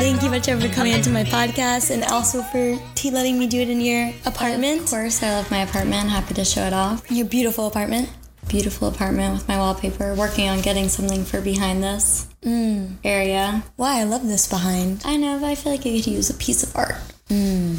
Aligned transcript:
Thank 0.00 0.22
you 0.22 0.30
much 0.30 0.46
for 0.46 0.68
coming 0.74 0.92
into 0.92 1.10
my 1.10 1.24
podcast 1.24 1.90
and 1.90 2.04
also 2.04 2.42
for 2.42 2.78
T 2.94 3.10
letting 3.10 3.38
me 3.38 3.46
do 3.46 3.60
it 3.60 3.68
in 3.68 3.80
your 3.80 4.12
apartment. 4.26 4.82
Of 4.82 4.90
course, 4.90 5.22
I 5.22 5.30
love 5.30 5.50
my 5.50 5.58
apartment. 5.58 6.08
Happy 6.08 6.34
to 6.34 6.44
show 6.44 6.62
it 6.62 6.72
off. 6.72 7.10
Your 7.10 7.26
beautiful 7.26 7.66
apartment. 7.66 8.08
Beautiful 8.48 8.88
apartment 8.88 9.34
with 9.34 9.48
my 9.48 9.58
wallpaper. 9.58 10.14
Working 10.14 10.48
on 10.48 10.60
getting 10.60 10.88
something 10.88 11.24
for 11.24 11.40
behind 11.40 11.82
this 11.82 12.26
Mm. 12.42 12.94
area. 13.04 13.62
Why 13.76 14.00
I 14.00 14.04
love 14.04 14.26
this 14.26 14.46
behind. 14.46 15.02
I 15.04 15.16
know, 15.16 15.38
but 15.40 15.48
I 15.48 15.54
feel 15.56 15.72
like 15.72 15.80
I 15.80 15.90
could 16.00 16.06
use 16.06 16.30
a 16.30 16.34
piece 16.34 16.62
of 16.62 16.74
art. 16.76 16.96
Mm. 17.28 17.76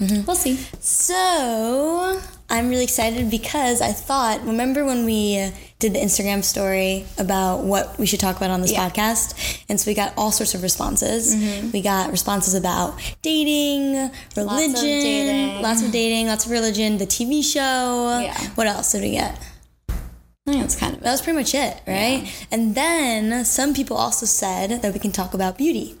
Mm-hmm. 0.00 0.24
We'll 0.26 0.36
see. 0.36 0.58
So 0.80 2.20
I'm 2.50 2.68
really 2.68 2.82
excited 2.84 3.30
because 3.30 3.80
I 3.80 3.92
thought, 3.92 4.44
remember 4.44 4.84
when 4.84 5.04
we 5.04 5.50
did 5.78 5.94
the 5.94 6.00
Instagram 6.00 6.42
story 6.42 7.06
about 7.16 7.60
what 7.64 7.96
we 7.98 8.06
should 8.06 8.20
talk 8.20 8.36
about 8.36 8.50
on 8.50 8.60
this 8.60 8.72
Yeah. 8.72 8.88
podcast? 8.90 9.34
And 9.68 9.80
so 9.80 9.88
we 9.90 9.94
got 9.94 10.12
all 10.16 10.32
sorts 10.32 10.54
of 10.54 10.62
responses. 10.62 11.34
We 11.72 11.80
got 11.80 12.10
responses 12.10 12.54
about 12.54 12.98
dating, 13.22 14.10
religion, 14.36 14.72
dating. 14.74 15.62
lots 15.62 15.82
of 15.82 15.92
dating, 15.92 16.26
lots 16.26 16.44
of 16.44 16.50
religion, 16.50 16.98
the 16.98 17.06
TV 17.06 17.42
show. 17.42 18.18
Yeah. 18.20 18.36
What 18.56 18.66
else 18.66 18.92
did 18.92 19.02
we 19.02 19.12
get? 19.12 19.38
That's 20.46 20.74
kind 20.74 20.96
of 20.96 21.00
That 21.02 21.12
was 21.12 21.22
pretty 21.22 21.38
much 21.38 21.54
it, 21.54 21.80
right? 21.86 22.28
And 22.50 22.74
then 22.74 23.44
some 23.44 23.72
people 23.72 23.96
also 23.96 24.26
said 24.26 24.82
that 24.82 24.92
we 24.92 24.98
can 24.98 25.12
talk 25.12 25.32
about 25.34 25.56
beauty 25.56 25.94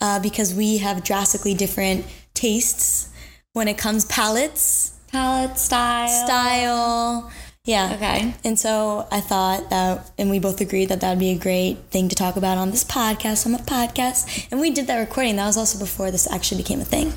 uh, 0.00 0.20
because 0.20 0.54
we 0.54 0.78
have 0.78 1.02
drastically 1.02 1.54
different 1.54 2.04
tastes 2.32 3.08
when 3.54 3.66
it 3.66 3.76
comes 3.76 4.04
palettes, 4.04 4.91
Palette 5.12 5.58
style. 5.58 6.26
style. 6.26 7.30
Yeah. 7.64 7.92
Okay. 7.94 8.34
And 8.44 8.58
so 8.58 9.06
I 9.12 9.20
thought 9.20 9.70
that, 9.70 10.10
and 10.18 10.30
we 10.30 10.40
both 10.40 10.60
agreed 10.60 10.88
that 10.88 11.00
that 11.02 11.10
would 11.10 11.18
be 11.20 11.30
a 11.30 11.38
great 11.38 11.78
thing 11.90 12.08
to 12.08 12.16
talk 12.16 12.36
about 12.36 12.58
on 12.58 12.70
this 12.70 12.82
podcast, 12.82 13.46
on 13.46 13.52
the 13.52 13.58
podcast. 13.58 14.48
And 14.50 14.60
we 14.60 14.70
did 14.70 14.86
that 14.88 14.98
recording. 14.98 15.36
That 15.36 15.46
was 15.46 15.56
also 15.56 15.78
before 15.78 16.10
this 16.10 16.28
actually 16.30 16.62
became 16.62 16.80
a 16.80 16.84
thing. 16.84 17.12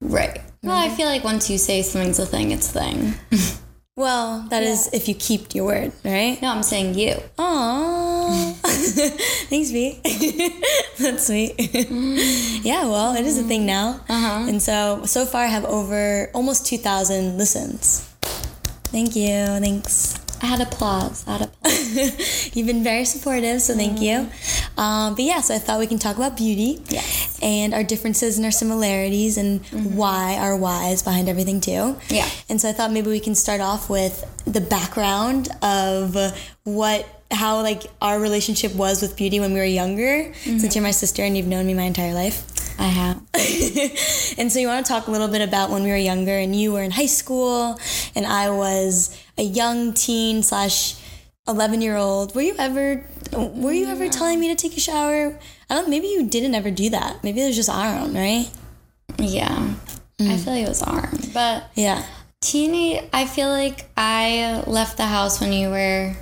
Right. 0.00 0.40
Well, 0.62 0.76
I 0.76 0.88
feel 0.90 1.06
like 1.06 1.24
once 1.24 1.50
you 1.50 1.58
say 1.58 1.82
something's 1.82 2.18
a 2.18 2.26
thing, 2.26 2.52
it's 2.52 2.74
a 2.74 2.80
thing. 2.80 3.14
Well, 3.98 4.46
that 4.50 4.62
is 4.62 4.90
if 4.92 5.08
you 5.08 5.14
keep 5.14 5.54
your 5.54 5.64
word, 5.64 5.92
right? 6.04 6.38
no, 6.42 6.50
I'm 6.50 6.62
saying 6.62 6.96
you. 6.98 7.14
Aww. 7.38 8.55
Thanks, 9.48 9.72
B. 9.72 10.00
That's 10.98 11.26
sweet. 11.26 11.54
yeah, 12.64 12.84
well, 12.84 13.14
it 13.14 13.24
is 13.24 13.38
a 13.38 13.42
thing 13.42 13.66
now. 13.66 14.00
Uh-huh. 14.08 14.46
And 14.48 14.60
so, 14.62 15.04
so 15.04 15.24
far, 15.24 15.44
I 15.44 15.46
have 15.46 15.64
over 15.64 16.30
almost 16.34 16.66
2,000 16.66 17.38
listens. 17.38 18.08
Thank 18.92 19.16
you. 19.16 19.46
Thanks. 19.60 20.18
I 20.42 20.46
had 20.46 20.60
applause. 20.60 21.26
I 21.26 21.38
had 21.38 21.42
applause. 21.48 22.56
You've 22.56 22.66
been 22.66 22.84
very 22.84 23.04
supportive, 23.04 23.62
so 23.62 23.74
thank 23.74 24.00
you. 24.00 24.28
Um, 24.76 25.14
but 25.14 25.24
yeah, 25.24 25.40
so 25.40 25.54
I 25.54 25.58
thought 25.58 25.78
we 25.78 25.86
can 25.86 25.98
talk 25.98 26.16
about 26.16 26.36
beauty. 26.36 26.82
Yes. 26.88 27.38
And 27.42 27.74
our 27.74 27.84
differences 27.84 28.36
and 28.36 28.44
our 28.44 28.52
similarities 28.52 29.36
and 29.36 29.64
why, 29.94 30.36
our 30.38 30.56
whys 30.56 31.02
behind 31.02 31.28
everything, 31.28 31.60
too. 31.60 31.96
Yeah. 32.08 32.28
And 32.48 32.60
so 32.60 32.68
I 32.68 32.72
thought 32.72 32.92
maybe 32.92 33.08
we 33.08 33.20
can 33.20 33.34
start 33.34 33.60
off 33.60 33.88
with 33.88 34.24
the 34.44 34.60
background 34.60 35.48
of 35.62 36.16
what 36.64 37.08
how 37.30 37.60
like 37.60 37.82
our 38.00 38.20
relationship 38.20 38.72
was 38.74 39.02
with 39.02 39.16
beauty 39.16 39.40
when 39.40 39.52
we 39.52 39.58
were 39.58 39.64
younger 39.64 40.32
since 40.34 40.76
you're 40.76 40.82
my 40.82 40.92
sister 40.92 41.22
and 41.22 41.36
you've 41.36 41.46
known 41.46 41.66
me 41.66 41.74
my 41.74 41.82
entire 41.82 42.14
life 42.14 42.44
I 42.78 42.88
have. 42.88 43.16
and 44.38 44.52
so 44.52 44.58
you 44.58 44.68
want 44.68 44.84
to 44.84 44.92
talk 44.92 45.06
a 45.06 45.10
little 45.10 45.28
bit 45.28 45.40
about 45.40 45.70
when 45.70 45.82
we 45.82 45.90
were 45.90 45.96
younger 45.96 46.36
and 46.36 46.54
you 46.54 46.72
were 46.72 46.82
in 46.82 46.90
high 46.90 47.06
school 47.06 47.80
and 48.14 48.26
i 48.26 48.50
was 48.50 49.18
a 49.38 49.42
young 49.42 49.92
teen 49.92 50.42
slash 50.42 50.94
11 51.48 51.80
year 51.80 51.96
old 51.96 52.34
were 52.34 52.42
you 52.42 52.54
ever 52.58 53.04
were 53.32 53.72
you 53.72 53.86
ever 53.86 54.08
telling 54.08 54.38
me 54.40 54.48
to 54.48 54.54
take 54.54 54.76
a 54.76 54.80
shower 54.80 55.38
i 55.70 55.74
don't 55.74 55.88
maybe 55.88 56.06
you 56.08 56.26
didn't 56.26 56.54
ever 56.54 56.70
do 56.70 56.90
that 56.90 57.22
maybe 57.24 57.40
it 57.42 57.46
was 57.46 57.56
just 57.56 57.68
our 57.68 57.98
own 58.00 58.14
right 58.14 58.50
Yeah. 59.18 59.74
I 60.18 60.36
feel 60.38 60.52
like 60.54 60.64
it 60.64 60.68
was 60.68 60.82
arm. 60.82 61.18
But 61.34 61.70
yeah 61.74 62.04
teeny, 62.40 63.00
I 63.12 63.26
feel 63.26 63.48
like 63.48 63.86
I 63.96 64.62
left 64.66 64.96
the 64.98 65.06
house 65.06 65.40
when 65.40 65.52
you 65.52 65.68
were 65.70 66.14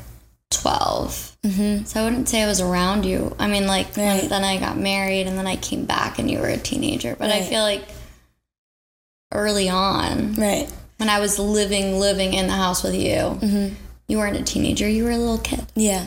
12. 0.51 1.37
Mm-hmm. 1.45 1.85
So 1.85 2.01
I 2.01 2.05
wouldn't 2.05 2.29
say 2.29 2.43
I 2.43 2.47
was 2.47 2.61
around 2.61 3.05
you. 3.05 3.35
I 3.39 3.47
mean, 3.47 3.67
like, 3.67 3.95
when- 3.97 4.29
then 4.29 4.43
I 4.45 4.57
got 4.59 4.79
married 4.79 5.27
and 5.27 5.37
then 5.37 5.47
I 5.47 5.57
came 5.57 5.85
back 5.85 6.19
and 6.19 6.31
you 6.31 6.39
were 6.39 6.49
a 6.49 6.57
teenager. 6.57 7.15
But 7.19 7.31
I 7.31 7.43
feel 7.43 7.61
like 7.63 7.85
early 9.33 9.69
on, 9.69 10.35
right 10.35 10.71
when 10.99 11.09
I 11.11 11.21
was 11.21 11.39
living, 11.39 11.99
living 11.99 12.33
in 12.35 12.47
the 12.47 12.53
house 12.55 12.83
with 12.83 12.95
you, 12.95 13.17
Mm-hmm. 13.43 13.75
You 14.09 14.19
weren't 14.19 14.37
a 14.37 14.43
teenager. 14.43 14.89
You 14.89 15.05
were 15.05 15.11
a 15.11 15.19
little 15.19 15.39
kid. 15.39 15.65
Yeah. 15.75 16.07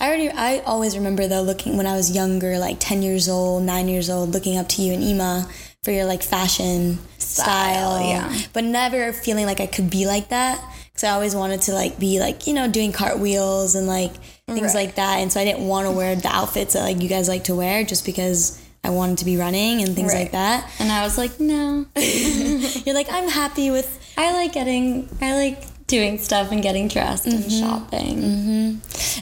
I 0.00 0.06
already 0.08 0.28
I 0.30 0.58
always 0.60 0.96
remember 0.96 1.26
though 1.26 1.42
looking 1.42 1.76
when 1.76 1.86
I 1.86 1.96
was 1.96 2.14
younger, 2.14 2.58
like 2.58 2.76
10 2.78 3.02
years 3.02 3.28
old, 3.28 3.64
9 3.64 3.88
years 3.88 4.08
old, 4.10 4.30
looking 4.32 4.56
up 4.56 4.68
to 4.70 4.82
you 4.82 4.92
and 4.92 5.02
Ema 5.02 5.48
for 5.82 5.90
your 5.90 6.04
like 6.04 6.22
fashion 6.22 6.98
style, 7.18 7.96
Style, 7.98 8.08
yeah. 8.08 8.38
But 8.52 8.64
never 8.64 9.12
feeling 9.12 9.46
like 9.46 9.60
I 9.60 9.66
could 9.66 9.90
be 9.90 10.06
like 10.06 10.28
that 10.28 10.62
cuz 10.94 11.04
I 11.04 11.10
always 11.10 11.34
wanted 11.34 11.62
to 11.62 11.72
like 11.72 11.98
be 11.98 12.20
like, 12.20 12.46
you 12.46 12.54
know, 12.54 12.68
doing 12.68 12.92
cartwheels 12.92 13.74
and 13.74 13.86
like 13.86 14.12
things 14.46 14.74
Right. 14.74 14.86
like 14.86 14.94
that. 14.96 15.18
And 15.20 15.32
so 15.32 15.40
I 15.40 15.44
didn't 15.44 15.66
want 15.66 15.86
to 15.86 15.90
wear 15.92 16.14
the 16.16 16.28
outfits 16.28 16.74
that 16.74 16.82
like 16.82 17.02
you 17.02 17.08
guys 17.08 17.28
like 17.28 17.44
to 17.44 17.54
wear 17.54 17.82
just 17.84 18.04
because 18.04 18.58
I 18.84 18.90
wanted 18.90 19.18
to 19.18 19.24
be 19.24 19.36
running 19.36 19.82
and 19.82 19.94
things 19.96 20.12
Right. 20.12 20.20
like 20.22 20.32
that. 20.32 20.70
And 20.78 20.90
I 20.92 21.02
was 21.02 21.18
like, 21.18 21.40
no. 21.40 21.86
You're 21.96 22.94
like, 22.94 23.08
"I'm 23.12 23.28
happy 23.28 23.70
with 23.70 23.98
I 24.16 24.32
like 24.32 24.52
getting, 24.52 25.08
I 25.20 25.34
like 25.34 25.62
doing 25.88 26.18
stuff 26.18 26.52
and 26.52 26.62
getting 26.62 26.86
dressed 26.86 27.26
and 27.26 27.42
Mm-hmm. 27.42 27.60
shopping. 27.60 28.22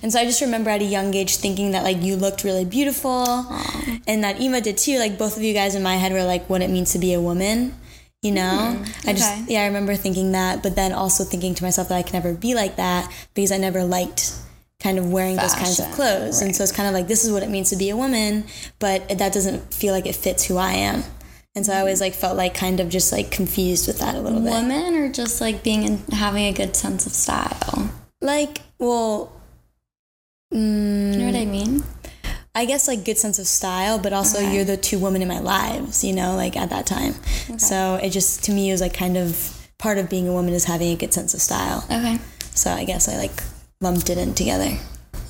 And 0.03 0.13
so 0.13 0.19
I 0.21 0.25
just 0.25 0.41
remember 0.43 0.69
at 0.69 0.83
a 0.83 0.85
young 0.85 1.15
age 1.15 1.37
thinking 1.37 1.71
that 1.71 1.83
like 1.85 2.03
you 2.03 2.17
looked 2.17 2.45
really 2.45 2.65
beautiful 2.67 3.25
and 4.07 4.23
that 4.25 4.41
Ema 4.41 4.61
did 4.61 4.77
too. 4.77 4.99
Like 4.99 5.17
both 5.17 5.37
of 5.37 5.43
you 5.43 5.55
guys 5.55 5.75
in 5.75 5.83
my 5.83 5.97
head 5.97 6.13
were 6.13 6.25
like 6.25 6.51
what 6.51 6.61
it 6.63 6.69
means 6.71 6.93
to 6.93 6.99
be 6.99 7.15
a 7.15 7.21
woman. 7.21 7.75
You 8.23 8.33
know? 8.33 8.83
I 9.07 9.13
just 9.13 9.49
yeah, 9.49 9.63
I 9.63 9.67
remember 9.67 9.95
thinking 9.95 10.33
that, 10.33 10.63
but 10.63 10.75
then 10.77 10.93
also 10.93 11.23
thinking 11.25 11.55
to 11.55 11.63
myself 11.63 11.89
that 11.89 11.97
I 11.97 12.03
can 12.03 12.15
never 12.15 12.35
be 12.35 12.55
like 12.55 12.77
that 12.77 13.11
because 13.35 13.53
I 13.53 13.57
never 13.59 13.85
liked 13.85 14.35
kind 14.83 14.99
of 14.99 15.11
wearing 15.11 15.37
those 15.37 15.55
kinds 15.55 15.79
of 15.79 15.87
Fashion, 15.87 15.95
clothes. 15.95 16.43
And 16.43 16.55
so 16.55 16.63
it's 16.63 16.73
kind 16.73 16.89
of 16.89 16.95
like 16.95 17.07
this 17.09 17.25
is 17.25 17.31
what 17.33 17.43
it 17.43 17.49
means 17.49 17.71
to 17.71 17.77
be 17.77 17.89
a 17.91 17.97
woman, 17.97 18.45
but 18.79 19.09
that 19.09 19.33
doesn't 19.33 19.73
feel 19.73 19.93
like 19.95 20.07
it 20.07 20.17
fits 20.17 20.45
who 20.45 20.57
I 20.57 20.73
am. 20.73 21.05
And 21.57 21.65
so 21.65 21.73
I 21.73 21.81
always 21.81 22.01
like 22.03 22.15
felt 22.15 22.37
like 22.37 22.55
kind 22.55 22.79
of 22.81 22.91
just 22.91 23.11
like 23.13 23.31
confused 23.31 23.87
with 23.89 23.99
that 24.01 24.15
a 24.15 24.21
little 24.21 24.41
bit. 24.41 24.51
Women 24.53 24.95
or 24.95 25.11
just 25.11 25.41
like 25.41 25.65
being 25.65 25.83
in, 25.85 25.99
having 26.13 26.45
a 26.45 26.53
good 26.53 26.77
sense 26.77 27.07
of 27.07 27.13
style. 27.13 27.91
Like, 28.21 28.61
well, 28.79 29.33
mm, 30.53 31.13
You 31.13 31.19
know 31.19 31.27
what 31.27 31.35
I 31.37 31.47
mean? 31.47 31.83
I 32.55 32.67
guess 32.67 32.87
like 32.89 33.05
good 33.05 33.19
sense 33.19 33.39
of 33.39 33.47
style, 33.47 33.99
but 33.99 34.13
also 34.13 34.39
Okay. 34.39 34.55
you're 34.55 34.65
the 34.65 34.77
two 34.77 34.99
women 34.99 35.23
in 35.23 35.29
my 35.29 35.41
lives, 35.41 36.05
you 36.05 36.13
know, 36.15 36.37
like 36.37 36.57
at 36.57 36.71
that 36.71 36.87
time. 36.87 37.15
So 37.59 37.99
it 38.03 38.11
just 38.11 38.45
to 38.45 38.53
me 38.53 38.69
it 38.69 38.73
was 38.73 38.81
like 38.83 38.95
kind 38.95 39.17
of 39.17 39.53
part 39.79 39.99
of 39.99 40.09
being 40.09 40.29
a 40.29 40.33
woman 40.33 40.53
is 40.55 40.65
having 40.65 40.91
a 40.93 40.97
good 40.97 41.13
sense 41.15 41.35
of 41.35 41.41
style. 41.41 41.85
Okay. 41.91 42.19
So 42.55 42.71
I 42.71 42.85
guess 42.85 43.09
I 43.09 43.17
like 43.17 43.43
lumped 43.81 44.09
it 44.11 44.17
in 44.19 44.35
together 44.35 44.77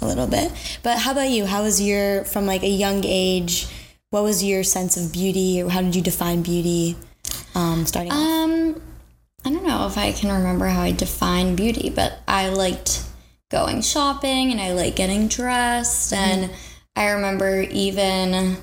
a 0.02 0.06
little 0.06 0.26
bit. 0.26 0.52
But 0.82 0.98
how 0.98 1.12
about 1.12 1.30
you? 1.30 1.46
How 1.46 1.62
was 1.62 1.80
your 1.80 2.24
from 2.24 2.46
like 2.46 2.62
a 2.62 2.68
young 2.68 3.02
age? 3.04 3.66
What 4.10 4.22
was 4.22 4.42
your 4.44 4.62
sense 4.62 4.96
of 4.96 5.12
beauty, 5.12 5.62
or 5.62 5.68
how 5.70 5.82
did 5.82 5.96
you 5.96 6.02
define 6.02 6.42
beauty? 6.42 6.96
Um, 7.54 7.86
starting 7.86 8.12
off. 8.12 8.18
Um, 8.18 8.80
I 9.44 9.50
don't 9.50 9.66
know 9.66 9.86
if 9.86 9.98
I 9.98 10.12
can 10.12 10.30
remember 10.30 10.66
how 10.66 10.82
I 10.82 10.92
defined 10.92 11.56
beauty, 11.56 11.90
but 11.90 12.20
I 12.28 12.48
liked 12.50 13.02
going 13.50 13.80
shopping 13.82 14.50
and 14.50 14.60
I 14.60 14.72
liked 14.72 14.96
getting 14.96 15.28
dressed. 15.28 16.12
And 16.12 16.50
I 16.94 17.10
remember 17.10 17.62
even 17.62 18.56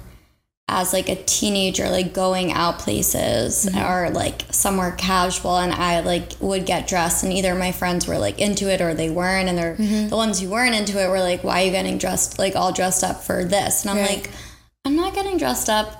as 0.70 0.94
like 0.94 1.10
a 1.10 1.22
teenager, 1.24 1.90
like 1.90 2.14
going 2.14 2.52
out 2.54 2.80
places 2.80 3.68
or 3.76 4.10
like 4.12 4.46
somewhere 4.52 4.92
casual, 4.98 5.58
and 5.58 5.74
I 5.74 6.00
like 6.00 6.34
would 6.40 6.66
get 6.66 6.88
dressed, 6.88 7.24
and 7.26 7.34
either 7.34 7.54
my 7.54 7.74
friends 7.74 8.08
were 8.08 8.18
like 8.18 8.40
into 8.40 8.72
it 8.72 8.80
or 8.80 8.94
they 8.94 9.10
weren't, 9.10 9.50
and 9.50 9.58
they're 9.58 9.76
the 9.76 10.16
ones 10.16 10.40
who 10.40 10.50
weren't 10.50 10.74
into 10.76 11.04
it 11.04 11.10
were 11.10 11.20
like, 11.20 11.44
"Why 11.44 11.64
are 11.64 11.66
you 11.66 11.72
getting 11.72 11.98
dressed 11.98 12.40
like 12.40 12.56
all 12.56 12.72
dressed 12.72 13.04
up 13.04 13.24
for 13.24 13.44
this?" 13.44 13.82
And 13.84 13.92
I'm 13.92 13.98
Right. 13.98 14.10
like, 14.24 14.30
"I'm 14.86 14.96
not 14.98 15.16
getting 15.16 15.38
dressed 15.38 15.70
up." 15.70 16.00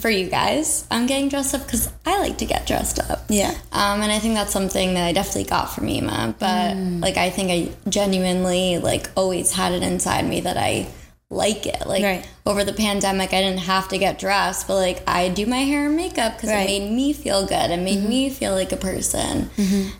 For 0.00 0.08
you 0.08 0.30
guys, 0.30 0.84
I'm 0.90 1.06
getting 1.06 1.28
dressed 1.28 1.54
up 1.54 1.66
because 1.66 1.90
I 2.06 2.18
like 2.20 2.38
to 2.38 2.46
get 2.46 2.66
dressed 2.66 2.98
up. 2.98 3.26
yeah. 3.28 3.50
Um, 3.70 4.00
and 4.00 4.10
I 4.10 4.18
think 4.18 4.32
that's 4.34 4.50
something 4.50 4.94
that 4.94 5.04
I 5.04 5.12
definitely 5.12 5.44
got 5.44 5.74
from 5.74 5.86
Ema. 5.90 6.34
But 6.38 6.72
Mm. 6.74 7.02
like, 7.02 7.18
I 7.18 7.28
think 7.28 7.50
I 7.50 7.68
genuinely 7.90 8.78
like 8.78 9.10
always 9.14 9.52
had 9.52 9.72
it 9.72 9.82
inside 9.82 10.26
me 10.26 10.40
that 10.40 10.56
I 10.56 10.86
like 11.28 11.66
it. 11.66 11.86
Like 11.86 12.02
Right. 12.02 12.26
over 12.46 12.64
the 12.64 12.72
pandemic, 12.72 13.34
I 13.34 13.42
didn't 13.42 13.58
have 13.74 13.88
to 13.88 13.98
get 13.98 14.18
dressed, 14.18 14.66
but 14.66 14.76
like 14.76 15.02
I 15.06 15.28
do 15.28 15.44
my 15.44 15.58
hair 15.64 15.84
and 15.84 15.94
makeup 15.96 16.36
because 16.38 16.48
Right. 16.48 16.62
it 16.70 16.80
made 16.80 16.90
me 16.90 17.12
feel 17.12 17.44
good. 17.44 17.70
It 17.70 17.76
made 17.76 17.98
Mm-hmm. 17.98 18.08
me 18.08 18.30
feel 18.30 18.54
like 18.54 18.72
a 18.72 18.78
person, 18.78 19.50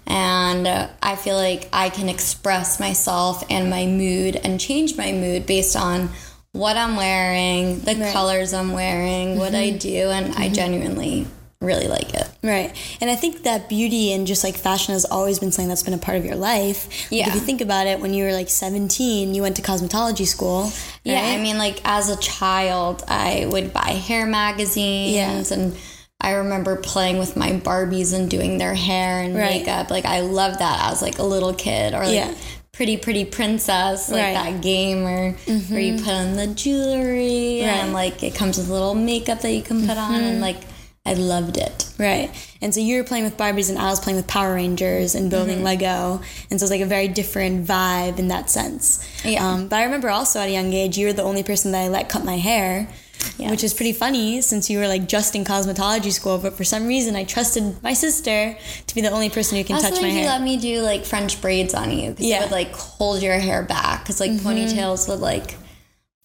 and 0.06 0.66
uh, 0.66 0.86
I 1.02 1.14
feel 1.16 1.36
like 1.36 1.68
I 1.74 1.90
can 1.90 2.08
express 2.08 2.80
myself 2.80 3.44
and 3.50 3.68
my 3.68 3.84
mood 3.84 4.36
and 4.42 4.58
change 4.58 4.96
my 4.96 5.12
mood 5.12 5.44
based 5.44 5.76
on 5.76 6.08
what 6.52 6.76
I'm 6.76 6.96
wearing, 6.96 7.80
the 7.80 7.86
Right. 7.92 7.96
Mm-hmm. 7.98 8.12
colors 8.12 8.52
I'm 8.54 8.72
wearing, 8.72 9.38
what 9.38 9.54
I 9.54 9.70
do, 9.70 10.08
and 10.10 10.34
I 10.34 10.48
genuinely 10.48 11.26
really 11.60 11.88
like 11.88 12.14
it. 12.14 12.28
Right. 12.42 12.72
And 13.00 13.10
I 13.10 13.16
think 13.16 13.42
that 13.42 13.68
beauty 13.68 14.12
and 14.12 14.26
just 14.28 14.44
like 14.44 14.56
fashion 14.56 14.92
has 14.92 15.04
always 15.04 15.40
been 15.40 15.50
something 15.50 15.68
that's 15.68 15.82
been 15.82 15.92
a 15.94 15.98
part 15.98 16.16
of 16.16 16.24
your 16.24 16.36
life. 16.36 16.86
Like, 17.10 17.20
Yeah. 17.20 17.28
if 17.28 17.34
you 17.34 17.40
think 17.40 17.60
about 17.60 17.86
it, 17.88 17.98
when 18.00 18.14
you 18.14 18.24
were 18.24 18.32
like 18.32 18.48
17, 18.48 19.34
you 19.34 19.42
went 19.42 19.56
to 19.56 19.62
cosmetology 19.62 20.26
school. 20.26 20.70
Yeah. 21.04 21.20
I 21.20 21.36
mean, 21.38 21.58
like 21.58 21.80
as 21.84 22.08
a 22.10 22.16
child, 22.16 23.02
I 23.08 23.46
would 23.50 23.72
buy 23.72 23.90
hair 23.90 24.24
magazines, 24.24 25.50
yeah. 25.50 25.56
and 25.58 25.76
I 26.20 26.32
remember 26.32 26.76
playing 26.76 27.18
with 27.18 27.36
my 27.36 27.52
Barbies 27.52 28.12
and 28.14 28.28
doing 28.30 28.58
their 28.58 28.74
hair 28.74 29.20
and 29.20 29.34
Right. 29.36 29.60
makeup. 29.60 29.90
Like 29.90 30.04
I 30.04 30.20
loved 30.20 30.60
that 30.60 30.92
as 30.92 31.02
like 31.02 31.18
a 31.18 31.22
little 31.24 31.54
kid, 31.54 31.92
or 31.92 32.04
like 32.04 32.14
Yeah. 32.14 32.34
Pretty 32.78 32.96
Pretty 32.96 33.24
Princess, 33.24 34.08
like 34.08 34.22
Right. 34.22 34.36
Mm-hmm. 34.36 34.52
that 34.54 34.62
game 34.62 35.02
where 35.02 35.32
where 35.68 35.80
you 35.80 35.96
put 35.98 36.12
on 36.14 36.34
the 36.34 36.46
jewelry 36.46 37.60
Right. 37.60 37.66
and 37.82 37.92
like 37.92 38.22
it 38.22 38.36
comes 38.36 38.56
with 38.56 38.68
a 38.68 38.72
little 38.72 38.94
makeup 38.94 39.40
that 39.40 39.50
you 39.52 39.62
can 39.62 39.80
put 39.86 39.98
on, 39.98 40.12
Mm-hmm. 40.12 40.22
and 40.24 40.40
like 40.40 40.58
I 41.04 41.14
loved 41.14 41.56
it. 41.56 41.86
Right. 41.98 42.30
And 42.62 42.72
so 42.72 42.78
you 42.80 42.98
were 42.98 43.04
playing 43.04 43.24
with 43.24 43.36
Barbies 43.36 43.68
and 43.70 43.78
I 43.78 43.88
was 43.90 43.98
playing 43.98 44.16
with 44.18 44.28
Power 44.28 44.54
Rangers 44.54 45.14
and 45.16 45.28
building 45.28 45.56
Mm-hmm. 45.56 45.64
Lego. 45.64 46.20
And 46.50 46.60
so 46.60 46.64
it's 46.64 46.70
like 46.70 46.80
a 46.82 46.86
very 46.86 47.08
different 47.08 47.66
vibe 47.66 48.18
in 48.20 48.28
that 48.28 48.48
sense. 48.50 49.04
Yeah. 49.24 49.44
Um, 49.44 49.68
but 49.68 49.76
I 49.76 49.84
remember 49.84 50.08
also 50.10 50.38
at 50.38 50.48
a 50.48 50.52
young 50.52 50.72
age, 50.72 50.96
you 50.98 51.06
were 51.08 51.12
the 51.12 51.22
only 51.24 51.42
person 51.42 51.72
that 51.72 51.82
I 51.82 51.88
let 51.88 52.08
cut 52.08 52.24
my 52.24 52.36
hair. 52.36 52.88
Which 53.38 53.62
is 53.64 53.72
pretty 53.72 53.92
funny 53.92 54.40
since 54.40 54.68
you 54.68 54.78
were 54.78 54.88
like 54.88 55.08
just 55.08 55.34
in 55.34 55.44
cosmetology 55.44 56.12
school, 56.12 56.38
but 56.38 56.54
for 56.54 56.64
some 56.64 56.86
reason 56.86 57.16
I 57.16 57.24
trusted 57.24 57.82
my 57.82 57.92
sister 57.92 58.56
to 58.86 58.94
be 58.94 59.00
the 59.00 59.10
only 59.10 59.30
person 59.30 59.56
who 59.58 59.64
can 59.64 59.76
Also, 59.76 59.90
touch 59.90 60.00
my 60.02 60.08
you 60.08 60.14
hair. 60.14 60.26
let 60.26 60.42
me 60.42 60.56
do 60.58 60.80
like 60.82 61.04
French 61.04 61.40
braids 61.40 61.72
on 61.74 61.90
you 61.96 62.10
because 62.10 62.26
Yeah. 62.26 62.36
Mm-hmm. 62.36 62.42
it 62.42 62.46
would 62.46 62.52
like 62.52 62.72
hold 62.72 63.22
your 63.22 63.38
hair 63.38 63.62
back 63.62 64.02
because 64.02 64.20
like 64.20 64.32
ponytails 64.32 65.08
would 65.08 65.20
like 65.20 65.54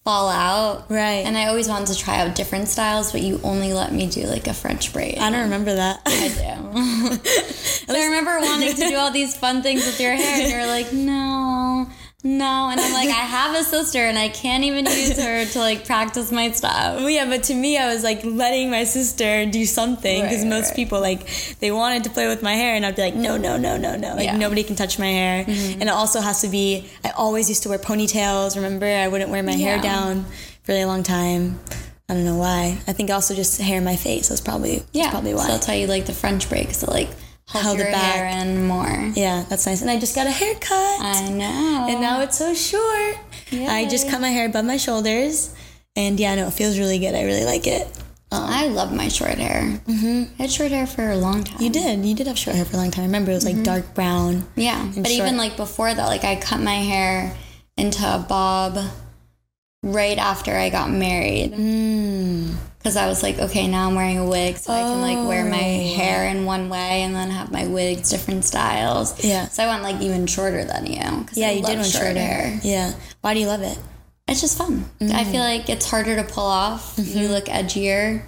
fall 0.04 0.28
out. 0.30 0.90
Right. 0.92 1.24
And 1.26 1.38
I 1.38 1.46
always 1.48 1.70
wanted 1.70 1.88
to 1.88 1.98
try 1.98 2.18
out 2.20 2.36
different 2.36 2.68
styles, 2.68 3.12
but 3.14 3.22
you 3.22 3.40
only 3.44 3.72
let 3.74 3.94
me 3.94 4.08
do 4.10 4.24
like 4.26 4.48
a 4.48 4.54
French 4.54 4.92
braid. 4.92 5.18
I 5.18 5.30
don't 5.30 5.44
remember 5.44 5.74
that. 5.76 6.02
I 6.06 6.28
do. 6.28 7.18
so 7.24 7.96
I 7.96 8.06
remember 8.06 8.38
wanting 8.42 8.76
to 8.76 8.90
do 8.90 8.96
all 8.98 9.12
these 9.12 9.38
fun 9.38 9.62
things 9.62 9.86
with 9.86 10.00
your 10.02 10.12
hair, 10.14 10.42
and 10.42 10.52
you're 10.52 10.68
like, 10.68 10.92
no, 10.94 11.88
no. 12.24 12.70
And 12.70 12.80
I'm 12.80 12.94
like, 12.94 13.10
I 13.10 13.12
have 13.12 13.56
a 13.56 13.64
sister, 13.64 14.00
and 14.00 14.18
I 14.18 14.30
can't 14.30 14.64
even 14.64 14.86
use 14.86 15.22
her 15.22 15.46
to 15.46 15.60
like 15.60 15.86
practice 15.86 16.32
my 16.32 16.52
stuff. 16.52 16.98
Well, 16.98 17.10
yeah, 17.10 17.26
but 17.26 17.44
to 17.44 17.54
me, 17.54 17.78
I 17.78 17.94
was 17.94 18.04
like 18.04 18.24
letting 18.24 18.70
my 18.72 18.86
sister 18.86 19.46
do 19.46 19.66
something 19.66 20.22
because 20.22 20.40
Right, 20.42 20.48
most 20.50 20.68
right. 20.70 20.76
people 20.76 21.00
like 21.02 21.28
they 21.60 21.72
wanted 21.72 22.04
to 22.06 22.10
play 22.10 22.28
with 22.28 22.42
my 22.42 22.54
hair, 22.54 22.76
and 22.76 22.86
I'd 22.86 22.96
be 22.96 23.02
like, 23.02 23.16
no, 23.16 23.38
no, 23.38 23.58
no, 23.58 23.78
no, 23.78 23.96
no, 23.98 24.16
like 24.16 24.24
Yeah. 24.26 24.32
Mm-hmm. 24.32 24.40
nobody 24.40 24.64
can 24.64 24.76
touch 24.76 24.98
my 24.98 25.08
hair. 25.08 25.46
And 25.48 25.84
it 25.84 25.90
also 25.90 26.22
has 26.22 26.42
to 26.42 26.48
be. 26.48 26.90
I 27.04 27.10
always 27.12 27.50
used 27.50 27.64
to 27.64 27.70
wear 27.70 27.78
ponytails. 27.80 28.56
Remember, 28.56 28.86
I 28.88 29.08
wouldn't 29.08 29.30
wear 29.30 29.44
my 29.44 29.54
hair 29.54 29.80
down 29.80 30.26
for 30.64 30.72
a 30.72 30.76
really 30.76 30.86
long 30.86 31.04
time. 31.04 31.60
I 32.10 32.14
don't 32.16 32.26
know 32.26 32.38
why. 32.38 32.78
I 32.88 32.94
think 32.94 33.10
also 33.10 33.34
just 33.34 33.60
hair 33.62 33.78
in 33.78 33.84
my 33.86 33.96
face. 33.96 34.30
That's 34.30 34.42
probably 34.42 34.78
that's 34.80 34.90
Yeah, 34.94 35.10
probably 35.12 35.34
why. 35.34 35.46
So 35.48 35.52
that's 35.54 35.68
why 35.68 35.76
you 35.76 35.88
like 35.88 36.06
the 36.06 36.14
French 36.14 36.50
braid, 36.50 36.68
because 36.68 36.84
it 36.84 36.90
like 36.90 37.10
held, 37.48 37.64
Held 37.66 37.78
your 37.80 37.92
back. 37.92 38.16
hair 38.16 38.42
in 38.42 38.66
more. 38.68 39.12
yeah, 39.16 39.44
that's 39.50 39.66
nice. 39.66 39.82
And 39.82 39.90
I 39.92 40.00
just 40.00 40.16
got 40.16 40.28
a 40.28 40.32
haircut, 40.32 40.72
I 41.02 41.30
know. 41.30 41.88
and 41.90 42.02
now 42.02 42.22
it's 42.22 42.38
so 42.38 42.54
short. 42.54 43.18
I 43.52 43.86
just 43.90 44.10
cut 44.10 44.20
my 44.22 44.30
hair 44.30 44.48
above 44.48 44.66
my 44.66 44.78
shoulders, 44.78 45.54
and 45.96 46.20
yeah, 46.20 46.34
no, 46.36 46.48
it 46.48 46.54
feels 46.54 46.80
really 46.80 47.00
good. 47.00 47.14
I 47.16 47.24
really 47.24 47.46
like 47.46 47.68
it. 47.68 47.88
I 48.36 48.66
love 48.70 48.92
my 48.92 49.10
short 49.10 49.38
hair. 49.38 49.80
Mm-hmm. 49.86 50.34
I 50.40 50.42
had 50.42 50.52
short 50.52 50.72
hair 50.72 50.88
for 50.88 51.12
a 51.12 51.16
long 51.16 51.44
time. 51.44 51.62
You 51.62 51.70
did. 51.70 52.04
You 52.04 52.16
did 52.16 52.26
have 52.26 52.36
short 52.40 52.56
hair 52.56 52.66
for 52.66 52.78
a 52.78 52.80
long 52.80 52.90
time. 52.90 53.04
I 53.04 53.06
remember 53.06 53.30
it 53.30 53.36
was 53.36 53.46
Mm-hmm. 53.46 53.58
like 53.58 53.64
dark 53.64 53.94
brown. 53.94 54.48
Yeah, 54.56 54.84
but 54.86 55.06
short. 55.08 55.10
even 55.28 55.38
like 55.38 55.56
before 55.56 55.94
that, 55.94 56.06
like 56.08 56.24
I 56.24 56.38
cut 56.38 56.60
my 56.60 56.74
hair 56.74 57.38
into 57.78 58.02
a 58.04 58.26
bob 58.28 58.80
right 59.84 60.18
after 60.18 60.56
I 60.56 60.70
got 60.72 60.90
married. 60.90 61.54
Mm. 61.54 62.56
Because 62.84 62.98
I 62.98 63.08
was 63.08 63.24
like, 63.24 63.40
okay, 63.40 63.66
now 63.66 63.88
I'm 63.88 63.96
wearing 63.96 64.18
a 64.18 64.26
wig, 64.28 64.58
so 64.58 64.74
I 64.74 64.82
can 64.82 65.00
like 65.00 65.26
wear 65.26 65.46
my 65.46 65.58
Oh. 65.58 65.96
hair 65.96 66.26
in 66.28 66.44
one 66.44 66.68
way 66.68 67.04
and 67.04 67.16
then 67.16 67.30
have 67.30 67.50
my 67.50 67.66
wigs 67.66 68.10
different 68.10 68.44
styles. 68.44 69.24
Yeah. 69.24 69.48
So 69.48 69.64
I 69.64 69.68
went 69.68 69.84
like 69.84 70.02
even 70.02 70.28
shorter 70.28 70.66
than 70.66 70.86
you. 70.88 71.26
Yeah, 71.32 71.48
I 71.48 71.52
you 71.52 71.64
did 71.64 71.78
want 71.78 71.88
short 71.88 72.04
shorter 72.04 72.20
hair. 72.20 72.60
Yeah. 72.62 72.92
Why 73.22 73.36
do 73.36 73.40
you 73.40 73.48
love 73.48 73.62
it? 73.62 73.80
It's 74.28 74.42
just 74.42 74.58
fun. 74.58 74.84
I 75.00 75.24
feel 75.24 75.40
like 75.42 75.70
it's 75.70 75.90
harder 75.90 76.18
to 76.18 76.24
pull 76.26 76.46
off. 76.46 76.98
Mm-hmm. 76.98 77.18
You 77.20 77.28
look 77.30 77.46
edgier. 77.46 78.24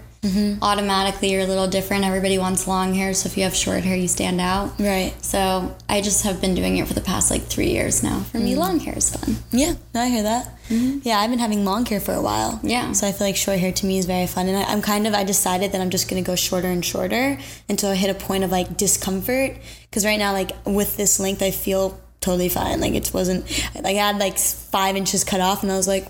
Automatically, 0.61 1.31
you're 1.31 1.41
a 1.41 1.45
little 1.47 1.67
different. 1.67 2.03
Everybody 2.05 2.37
wants 2.37 2.67
long 2.67 2.93
hair, 2.93 3.13
so 3.13 3.27
if 3.27 3.37
you 3.37 3.43
have 3.43 3.55
short 3.55 3.83
hair, 3.83 3.95
you 3.95 4.07
stand 4.07 4.41
out. 4.41 4.79
Right. 4.79 5.13
So 5.23 5.75
I 5.87 6.01
just 6.01 6.23
have 6.23 6.41
been 6.41 6.55
doing 6.55 6.77
it 6.77 6.87
for 6.87 6.93
the 6.93 7.01
past 7.01 7.29
like 7.31 7.43
three 7.43 7.69
years 7.71 8.01
now. 8.03 8.21
For 8.31 8.37
Mm. 8.39 8.43
me, 8.43 8.55
long 8.55 8.79
hair 8.79 8.97
is 8.97 9.09
fun. 9.15 9.37
Yeah, 9.51 9.73
I 9.93 10.07
hear 10.09 10.23
that. 10.23 10.51
Yeah, 10.69 11.19
I've 11.19 11.29
been 11.29 11.37
having 11.39 11.63
long 11.63 11.85
hair 11.85 11.99
for 11.99 12.13
a 12.13 12.21
while. 12.21 12.59
Yeah. 12.63 12.91
So 12.93 13.05
I 13.07 13.11
feel 13.11 13.27
like 13.27 13.35
short 13.35 13.59
hair 13.59 13.71
to 13.71 13.85
me 13.85 13.99
is 13.99 14.05
very 14.07 14.25
fun. 14.25 14.47
And 14.47 14.57
I, 14.57 14.63
I'm 14.63 14.81
kind 14.81 15.05
of, 15.05 15.13
I 15.13 15.23
decided 15.23 15.71
that 15.73 15.81
I'm 15.81 15.91
just 15.91 16.09
going 16.09 16.23
to 16.23 16.25
go 16.27 16.35
shorter 16.35 16.69
and 16.69 16.83
shorter 16.83 17.37
until 17.69 17.91
I 17.91 17.95
hit 17.95 18.09
a 18.09 18.15
point 18.15 18.43
of 18.43 18.51
like 18.51 18.75
discomfort. 18.75 19.57
Because 19.89 20.05
right 20.05 20.17
now, 20.17 20.33
like 20.33 20.51
with 20.65 20.97
this 20.97 21.19
length, 21.19 21.43
I 21.43 21.51
feel 21.51 21.99
totally 22.19 22.49
fine. 22.49 22.79
Like 22.81 22.93
it 22.95 23.11
wasn't, 23.13 23.45
like 23.75 23.85
I 23.97 24.01
had 24.07 24.17
like 24.17 24.39
five 24.39 24.95
inches 24.95 25.23
cut 25.23 25.39
off 25.41 25.61
and 25.63 25.71
I 25.71 25.77
was 25.77 25.87
like. 25.87 26.07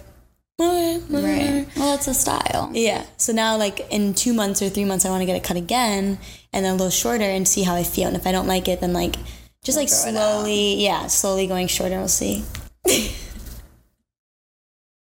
Right. 0.59 1.67
Well, 1.75 1.95
it's 1.95 2.07
a 2.07 2.13
style. 2.13 2.71
Yeah. 2.73 3.05
So 3.17 3.33
now, 3.33 3.57
like 3.57 3.91
in 3.91 4.13
two 4.13 4.33
months 4.33 4.61
or 4.61 4.69
three 4.69 4.85
months, 4.85 5.05
I 5.05 5.09
want 5.09 5.21
to 5.21 5.25
get 5.25 5.35
it 5.35 5.43
cut 5.43 5.57
again 5.57 6.17
and 6.53 6.65
then 6.65 6.73
a 6.73 6.75
little 6.75 6.89
shorter 6.89 7.25
and 7.25 7.47
see 7.47 7.63
how 7.63 7.75
I 7.75 7.83
feel. 7.83 8.07
And 8.07 8.15
if 8.15 8.25
I 8.25 8.31
don't 8.31 8.47
like 8.47 8.67
it, 8.67 8.81
then 8.81 8.93
like 8.93 9.15
just 9.63 9.77
like 9.77 9.89
slowly, 9.89 10.75
yeah, 10.75 11.07
slowly 11.07 11.47
going 11.47 11.67
shorter. 11.67 11.97
We'll 11.97 12.07
see. 12.07 12.43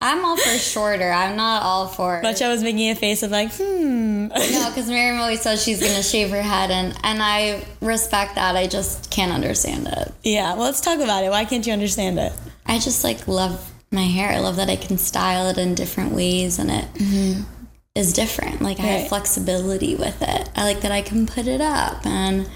I'm 0.01 0.25
all 0.25 0.37
for 0.37 0.59
shorter. 0.59 1.13
I'm 1.13 1.37
not 1.37 1.63
all 1.63 1.87
for. 1.87 2.21
But 2.23 2.43
I 2.43 2.49
was 2.49 2.63
making 2.63 2.91
a 2.91 2.97
face 2.97 3.23
of 3.23 3.31
like, 3.31 3.53
hmm. 3.53 4.27
No, 4.27 4.69
because 4.69 4.89
Miriam 4.89 5.21
always 5.21 5.43
says 5.43 5.63
she's 5.63 5.81
gonna 5.81 6.03
shave 6.03 6.31
her 6.31 6.43
head, 6.43 6.73
and 6.73 6.97
and 7.05 7.23
I 7.23 7.65
respect 7.81 8.35
that. 8.35 8.57
I 8.57 8.67
just 8.67 9.11
can't 9.13 9.33
understand 9.33 9.87
it. 9.87 10.13
yeah. 10.25 10.55
Well, 10.55 10.65
let's 10.65 10.81
talk 10.81 10.99
about 10.99 11.23
it. 11.23 11.31
Why 11.31 11.45
can't 11.45 11.65
you 11.67 11.73
understand 11.73 12.19
it? 12.19 12.33
I 12.67 12.79
just 12.81 13.05
like 13.05 13.29
love 13.29 13.72
my 13.93 14.03
hair. 14.05 14.31
I 14.31 14.39
love 14.39 14.57
that 14.57 14.69
I 14.71 14.77
can 14.77 14.99
style 14.99 15.49
it 15.49 15.59
in 15.59 15.75
different 15.75 16.13
ways, 16.13 16.59
and 16.59 16.71
it 16.71 16.87
is 17.95 18.13
different. 18.13 18.63
Like 18.63 18.79
I 18.79 18.83
Mm-hmm. 18.83 18.89
Right. 18.91 18.99
have 19.01 19.09
flexibility 19.09 19.95
with 19.97 20.23
it. 20.23 20.51
I 20.57 20.65
like 20.65 20.81
that 20.83 20.93
I 20.93 21.03
can 21.03 21.27
put 21.27 21.47
it 21.47 21.61
up 21.61 22.05
and 22.07 22.49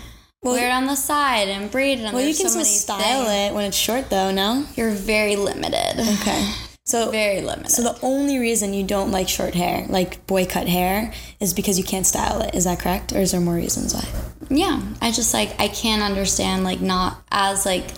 wear 0.43 0.69
it 0.69 0.73
on 0.73 0.87
the 0.87 0.95
side 0.97 1.49
and 1.49 1.71
braid 1.71 1.99
it. 1.99 2.05
And 2.05 2.15
Well, 2.15 2.25
you 2.25 2.35
can 2.35 2.49
so 2.49 2.63
style 2.63 3.25
things. 3.27 3.51
it 3.53 3.55
when 3.55 3.65
it's 3.65 3.77
short, 3.77 4.11
though. 4.11 4.31
No. 4.31 4.65
You're 4.77 4.91
very 4.93 5.37
limited. 5.37 6.01
Okay. 6.21 6.53
So. 6.89 7.11
Very 7.11 7.41
limited. 7.41 7.73
So 7.73 7.83
the 7.83 7.99
only 8.01 8.39
reason 8.39 8.73
you 8.73 8.85
don't 8.87 9.11
like 9.11 9.29
short 9.29 9.57
hair, 9.57 9.85
like 9.89 10.25
boy 10.29 10.47
cut 10.47 10.69
hair, 10.69 11.13
is 11.41 11.53
because 11.53 11.79
you 11.79 11.85
can't 11.85 12.07
style 12.07 12.41
it. 12.43 12.55
Is 12.55 12.63
that 12.63 12.79
correct, 12.79 13.11
or 13.13 13.19
is 13.19 13.33
there 13.33 13.41
more 13.41 13.57
reasons 13.57 13.93
why? 13.93 14.05
Yeah, 14.51 14.81
I 15.03 15.11
just 15.11 15.35
like 15.35 15.61
I 15.61 15.67
can't 15.67 16.01
understand 16.01 16.63
like 16.63 16.81
not 16.81 17.21
as 17.33 17.67
like 17.67 17.89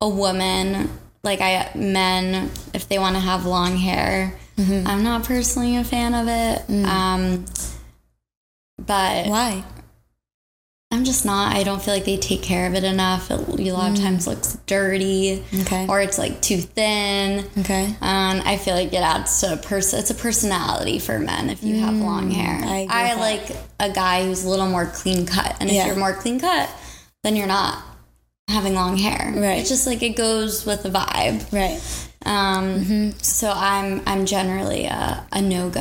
a 0.00 0.08
woman 0.08 0.90
like 1.22 1.40
I 1.40 1.70
men 1.74 2.50
if 2.74 2.88
they 2.88 2.98
want 2.98 3.16
to 3.16 3.20
have 3.20 3.46
long 3.46 3.76
hair. 3.76 4.38
Mm-hmm. 4.56 4.86
I'm 4.86 5.02
not 5.02 5.24
personally 5.24 5.76
a 5.76 5.84
fan 5.84 6.14
of 6.14 6.26
it. 6.28 6.66
Mm. 6.68 6.84
Um 6.86 7.44
but 8.78 9.26
Why? 9.28 9.64
I'm 10.90 11.04
just 11.04 11.24
not. 11.24 11.56
I 11.56 11.62
don't 11.62 11.80
feel 11.80 11.94
like 11.94 12.04
they 12.04 12.18
take 12.18 12.42
care 12.42 12.66
of 12.66 12.74
it 12.74 12.84
enough. 12.84 13.30
It 13.30 13.38
a 13.48 13.72
lot 13.72 13.92
of 13.92 13.98
times 13.98 14.26
looks 14.26 14.58
dirty 14.66 15.42
Mm. 15.50 15.62
Okay. 15.62 15.86
or 15.88 16.00
it's 16.02 16.18
like 16.18 16.42
too 16.42 16.58
thin. 16.58 17.46
Okay. 17.58 17.94
And 18.02 18.42
I 18.42 18.58
feel 18.58 18.74
like 18.74 18.92
it 18.92 18.96
adds 18.96 19.40
to 19.40 19.54
a 19.54 19.56
person. 19.56 20.00
It's 20.00 20.10
a 20.10 20.14
personality 20.14 20.98
for 20.98 21.18
men 21.18 21.48
if 21.48 21.62
you 21.62 21.76
have 21.80 21.94
long 21.94 22.30
hair. 22.30 22.60
Mm, 22.60 22.66
I 22.66 22.78
agree 22.80 23.22
with 23.22 23.48
that. 23.48 23.56
like 23.80 23.90
a 23.90 23.94
guy 23.94 24.24
who's 24.26 24.44
a 24.44 24.50
little 24.50 24.68
more 24.68 24.84
clean 24.86 25.24
cut, 25.24 25.56
and 25.60 25.70
if 25.70 25.86
you're 25.86 25.96
more 25.96 26.12
clean 26.12 26.38
cut, 26.38 26.68
then 27.22 27.36
you're 27.36 27.46
not 27.46 27.82
having 28.52 28.74
long 28.74 28.96
hair. 28.96 29.32
Right. 29.34 29.58
It's 29.60 29.68
just 29.68 29.86
like 29.86 30.02
it 30.02 30.16
goes 30.16 30.64
with 30.66 30.82
the 30.82 30.90
vibe. 30.90 31.50
Right. 31.52 31.80
Um, 32.24 32.80
Mm-hmm. 32.84 33.18
So 33.20 33.50
I'm 33.50 34.00
I'm 34.06 34.26
generally 34.26 34.84
a, 34.86 35.26
a 35.32 35.42
no 35.42 35.70
go. 35.70 35.80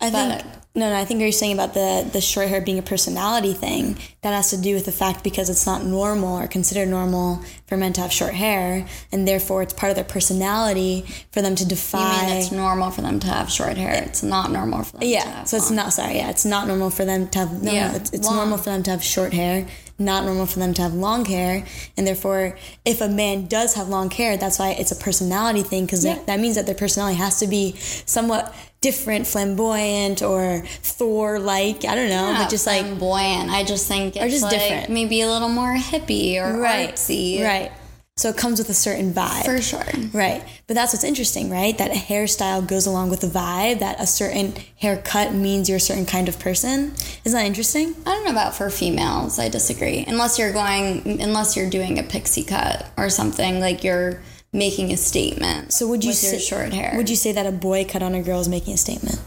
I 0.00 0.10
But- 0.10 0.42
think 0.42 0.52
no, 0.76 0.90
no. 0.90 0.94
I 0.94 1.06
think 1.06 1.16
what 1.20 1.22
you're 1.24 1.32
saying 1.32 1.54
about 1.54 1.72
the 1.72 2.06
the 2.12 2.20
short 2.20 2.48
hair 2.48 2.60
being 2.60 2.78
a 2.78 2.82
personality 2.82 3.54
thing. 3.54 3.96
That 4.20 4.34
has 4.34 4.50
to 4.50 4.58
do 4.58 4.74
with 4.74 4.84
the 4.84 4.92
fact 4.92 5.24
because 5.24 5.48
it's 5.48 5.64
not 5.64 5.84
normal 5.86 6.36
or 6.38 6.46
considered 6.48 6.88
normal 6.88 7.40
for 7.66 7.78
men 7.78 7.94
to 7.94 8.02
have 8.02 8.12
short 8.12 8.34
hair, 8.34 8.86
and 9.10 9.26
therefore 9.26 9.62
it's 9.62 9.72
part 9.72 9.88
of 9.90 9.96
their 9.96 10.04
personality 10.04 11.06
for 11.32 11.40
them 11.40 11.54
to 11.56 11.64
You 11.64 11.70
mean 11.70 12.36
it's 12.36 12.52
normal 12.52 12.90
for 12.90 13.00
them 13.00 13.18
to 13.20 13.26
have 13.26 13.50
short 13.50 13.78
hair? 13.78 14.02
It's 14.04 14.22
not 14.22 14.50
normal 14.52 14.82
for 14.84 14.92
them. 14.92 15.00
to 15.00 15.06
yeah, 15.06 15.44
so 15.44 15.56
it's 15.56 15.70
long. 15.70 15.76
not 15.76 15.92
sorry. 15.94 16.16
Yeah, 16.16 16.28
it's 16.28 16.44
not 16.44 16.66
normal 16.68 16.90
for 16.90 17.06
them 17.06 17.26
to 17.28 17.38
have. 17.38 17.62
No, 17.62 17.72
Yeah, 17.72 17.88
no, 17.92 17.96
it's, 17.96 18.12
it's 18.12 18.26
long. 18.26 18.36
normal 18.36 18.58
for 18.58 18.68
them 18.70 18.82
to 18.82 18.90
have 18.90 19.02
short 19.02 19.32
hair. 19.32 19.66
Not 19.98 20.24
normal 20.24 20.44
for 20.46 20.58
them 20.58 20.74
to 20.74 20.82
have 20.82 20.92
long 20.92 21.24
hair, 21.24 21.64
and 21.96 22.06
therefore, 22.06 22.58
if 22.84 23.00
a 23.00 23.08
man 23.08 23.46
does 23.46 23.74
have 23.74 23.88
long 23.88 24.10
hair, 24.10 24.36
that's 24.36 24.58
why 24.58 24.72
it's 24.72 24.92
a 24.92 24.96
personality 24.96 25.62
thing 25.62 25.86
because 25.86 26.04
Yeah. 26.04 26.18
that 26.26 26.38
means 26.38 26.54
that 26.56 26.66
their 26.66 26.74
personality 26.74 27.16
has 27.16 27.38
to 27.40 27.46
be 27.46 27.76
somewhat 28.04 28.54
different, 28.82 29.26
flamboyant, 29.26 30.20
or 30.22 30.62
Thor-like. 30.82 31.84
I 31.86 31.94
don't 31.94 32.10
know, 32.10 32.34
but 32.36 32.50
just 32.50 32.66
like 32.66 32.82
flamboyant. 32.82 33.50
I 33.50 33.64
just 33.64 33.88
think 33.88 34.16
it's 34.16 34.32
just 34.32 34.42
like 34.42 34.52
different. 34.52 34.90
maybe 34.90 35.22
a 35.22 35.28
little 35.28 35.48
more 35.48 35.74
hippie 35.76 36.36
or 36.36 36.52
artsy. 36.62 37.42
Right. 37.42 37.72
So 38.18 38.30
it 38.30 38.38
comes 38.38 38.58
with 38.58 38.70
a 38.70 38.74
certain 38.74 39.12
vibe. 39.12 39.44
For 39.44 39.60
sure. 39.60 39.84
Right. 40.14 40.42
But 40.66 40.74
that's 40.74 40.94
what's 40.94 41.04
interesting, 41.04 41.50
right? 41.50 41.76
That 41.76 41.90
a 41.90 42.00
hairstyle 42.00 42.66
goes 42.66 42.86
along 42.86 43.10
with 43.10 43.20
the 43.20 43.26
vibe, 43.26 43.80
that 43.80 44.00
a 44.00 44.06
certain 44.06 44.54
haircut 44.78 45.34
means 45.34 45.68
you're 45.68 45.76
a 45.76 45.80
certain 45.80 46.06
kind 46.06 46.26
of 46.26 46.38
person. 46.38 46.94
Isn't 47.24 47.38
that 47.38 47.44
interesting? 47.44 47.94
I 48.06 48.14
don't 48.14 48.24
know 48.24 48.30
about 48.30 48.56
for 48.56 48.70
females. 48.70 49.38
I 49.38 49.50
disagree. 49.50 50.02
Unless 50.08 50.38
you're 50.38 50.54
going, 50.54 51.20
unless 51.20 51.58
you're 51.58 51.68
doing 51.68 51.98
a 51.98 52.02
pixie 52.02 52.42
cut 52.42 52.90
or 52.96 53.10
something 53.10 53.60
like 53.60 53.84
you're 53.84 54.22
making 54.50 54.92
a 54.92 54.96
statement. 54.96 55.74
So 55.74 55.86
would 55.88 56.02
you 56.02 56.10
with 56.10 56.16
say 56.16 56.30
your 56.30 56.40
short 56.40 56.72
hair? 56.72 56.94
Would 56.96 57.10
you 57.10 57.16
say 57.16 57.32
that 57.32 57.44
a 57.44 57.52
boy 57.52 57.84
cut 57.84 58.02
on 58.02 58.14
a 58.14 58.22
girl 58.22 58.40
is 58.40 58.48
making 58.48 58.72
a 58.72 58.78
statement? 58.78 59.20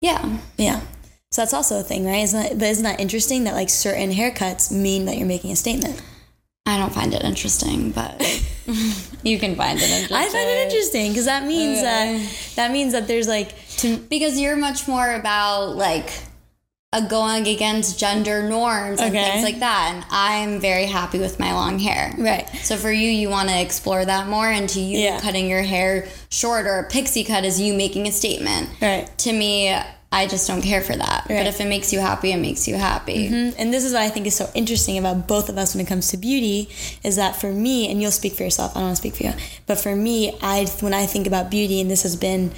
Yeah. 0.00 0.38
Yeah. 0.56 0.80
So 1.32 1.42
that's 1.42 1.52
also 1.52 1.80
a 1.80 1.82
thing, 1.82 2.06
right? 2.06 2.22
Isn't 2.22 2.40
that, 2.40 2.58
but 2.60 2.68
isn't 2.68 2.84
that 2.84 3.00
interesting 3.00 3.42
that 3.44 3.54
like 3.54 3.68
certain 3.68 4.12
haircuts 4.12 4.70
mean 4.70 5.06
that 5.06 5.18
you're 5.18 5.26
making 5.26 5.50
a 5.50 5.56
statement? 5.56 6.00
I 6.66 6.78
don't 6.78 6.92
find 6.92 7.14
it 7.14 7.22
interesting, 7.22 7.92
but 7.92 8.20
you 9.22 9.38
can 9.38 9.54
find 9.54 9.78
it 9.78 9.84
interesting. 9.88 10.16
I 10.16 10.24
find 10.28 10.48
it 10.48 10.64
interesting 10.66 11.10
because 11.12 11.26
that 11.26 11.44
means 11.46 11.78
Okay. 11.78 12.18
that 12.18 12.52
that 12.56 12.72
means 12.72 12.92
that 12.92 13.06
there's 13.06 13.28
like 13.28 13.54
to 13.78 13.96
because 13.96 14.38
you're 14.40 14.56
much 14.56 14.88
more 14.88 15.14
about 15.14 15.76
like 15.76 16.10
a 16.92 17.02
going 17.02 17.46
against 17.46 17.98
gender 17.98 18.42
norms 18.48 19.00
and 19.00 19.14
Okay. 19.14 19.24
things 19.30 19.44
like 19.44 19.58
that. 19.58 19.92
And 19.94 20.04
I'm 20.10 20.60
very 20.60 20.86
happy 20.86 21.18
with 21.18 21.38
my 21.38 21.52
long 21.52 21.78
hair. 21.78 22.14
right. 22.18 22.48
So 22.62 22.76
for 22.76 22.90
you, 22.92 23.10
you 23.10 23.28
want 23.28 23.48
to 23.48 23.60
explore 23.60 24.04
that 24.04 24.28
more. 24.28 24.46
And 24.48 24.68
to 24.70 24.80
you, 24.80 24.98
Yeah. 25.00 25.20
cutting 25.20 25.48
your 25.48 25.62
hair 25.62 26.08
short 26.30 26.66
or 26.66 26.78
a 26.78 26.88
pixie 26.88 27.24
cut 27.24 27.44
is 27.44 27.60
you 27.60 27.74
making 27.74 28.06
a 28.06 28.12
statement. 28.12 28.70
Right. 28.80 29.06
To 29.18 29.32
me, 29.32 29.76
I 30.12 30.26
just 30.26 30.46
don't 30.46 30.62
care 30.62 30.80
for 30.80 30.96
that. 30.96 31.26
Right. 31.28 31.38
But 31.38 31.46
if 31.46 31.60
it 31.60 31.66
makes 31.66 31.92
you 31.92 31.98
happy, 31.98 32.32
it 32.32 32.38
makes 32.38 32.66
you 32.68 32.76
happy. 32.76 33.28
Mm-hmm. 33.28 33.60
And 33.60 33.74
this 33.74 33.84
is 33.84 33.92
what 33.92 34.02
I 34.02 34.08
think 34.08 34.26
is 34.26 34.34
so 34.34 34.48
interesting 34.54 34.96
about 34.98 35.26
both 35.26 35.48
of 35.48 35.58
us 35.58 35.74
when 35.74 35.84
it 35.84 35.88
comes 35.88 36.10
to 36.10 36.16
beauty 36.16 36.68
is 37.02 37.16
that 37.16 37.36
for 37.36 37.52
me, 37.52 37.90
and 37.90 38.00
you'll 38.00 38.12
speak 38.12 38.34
for 38.34 38.44
yourself, 38.44 38.72
I 38.72 38.80
don't 38.80 38.84
want 38.84 38.96
to 38.96 39.02
speak 39.02 39.16
for 39.16 39.24
you, 39.24 39.32
but 39.66 39.78
for 39.78 39.94
me, 39.94 40.36
I 40.40 40.66
when 40.80 40.94
I 40.94 41.06
think 41.06 41.26
about 41.26 41.50
beauty, 41.50 41.80
and 41.80 41.90
this 41.90 42.02
has 42.02 42.16
been 42.16 42.52